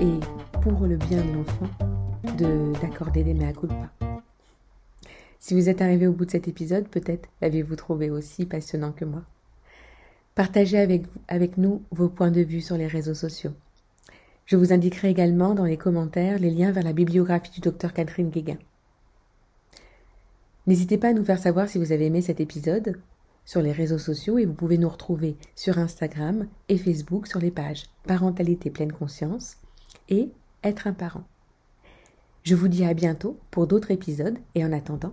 et, 0.01 0.19
pour 0.61 0.87
le 0.87 0.97
bien 0.97 1.19
de 1.19 1.33
l'enfant, 1.37 1.69
d'accorder 2.81 3.23
des 3.23 3.35
mea 3.35 3.53
culpa. 3.53 4.02
Si 5.43 5.55
vous 5.55 5.69
êtes 5.69 5.83
arrivé 5.83 6.07
au 6.07 6.13
bout 6.13 6.25
de 6.25 6.31
cet 6.31 6.47
épisode, 6.47 6.87
peut-être 6.87 7.29
l'avez-vous 7.41 7.75
trouvé 7.75 8.11
aussi 8.11 8.47
passionnant 8.47 8.93
que 8.93 9.05
moi. 9.05 9.23
Partagez 10.37 10.79
avec, 10.79 11.03
avec 11.27 11.59
nous 11.59 11.83
vos 11.91 12.09
points 12.09 12.31
de 12.31 12.43
vue 12.43 12.61
sur 12.61 12.77
les 12.77 12.87
réseaux 12.87 13.13
sociaux. 13.13 13.51
Je 14.47 14.55
vous 14.55 14.73
indiquerai 14.73 15.11
également 15.11 15.57
dans 15.57 15.65
les 15.65 15.77
commentaires 15.77 16.39
les 16.39 16.53
liens 16.53 16.71
vers 16.71 16.85
la 16.85 16.93
bibliographie 16.93 17.51
du 17.51 17.61
docteur 17.61 17.93
Catherine 17.93 18.31
Guéguin. 18.31 18.59
N'hésitez 20.69 20.97
pas 20.97 21.09
à 21.09 21.13
nous 21.13 21.25
faire 21.25 21.41
savoir 21.41 21.69
si 21.69 21.79
vous 21.79 21.91
avez 21.91 22.07
aimé 22.07 22.23
cet 22.23 22.39
épisode 22.39 23.01
sur 23.45 23.63
les 23.63 23.73
réseaux 23.73 23.99
sociaux 23.99 24.39
et 24.39 24.47
vous 24.47 24.55
pouvez 24.55 24.79
nous 24.79 24.89
retrouver 24.89 25.37
sur 25.57 25.77
Instagram 25.77 26.47
et 26.69 26.79
Facebook 26.79 27.27
sur 27.27 27.41
les 27.41 27.51
pages 27.51 27.87
Parentalité 28.07 28.71
pleine 28.71 28.93
conscience 28.93 29.57
et 30.09 30.31
Être 30.63 30.87
un 30.87 30.93
parent. 30.93 31.25
Je 32.45 32.55
vous 32.55 32.69
dis 32.69 32.85
à 32.85 32.95
bientôt 32.95 33.41
pour 33.51 33.67
d'autres 33.67 33.91
épisodes 33.91 34.39
et 34.55 34.65
en 34.65 34.73
attendant, 34.73 35.13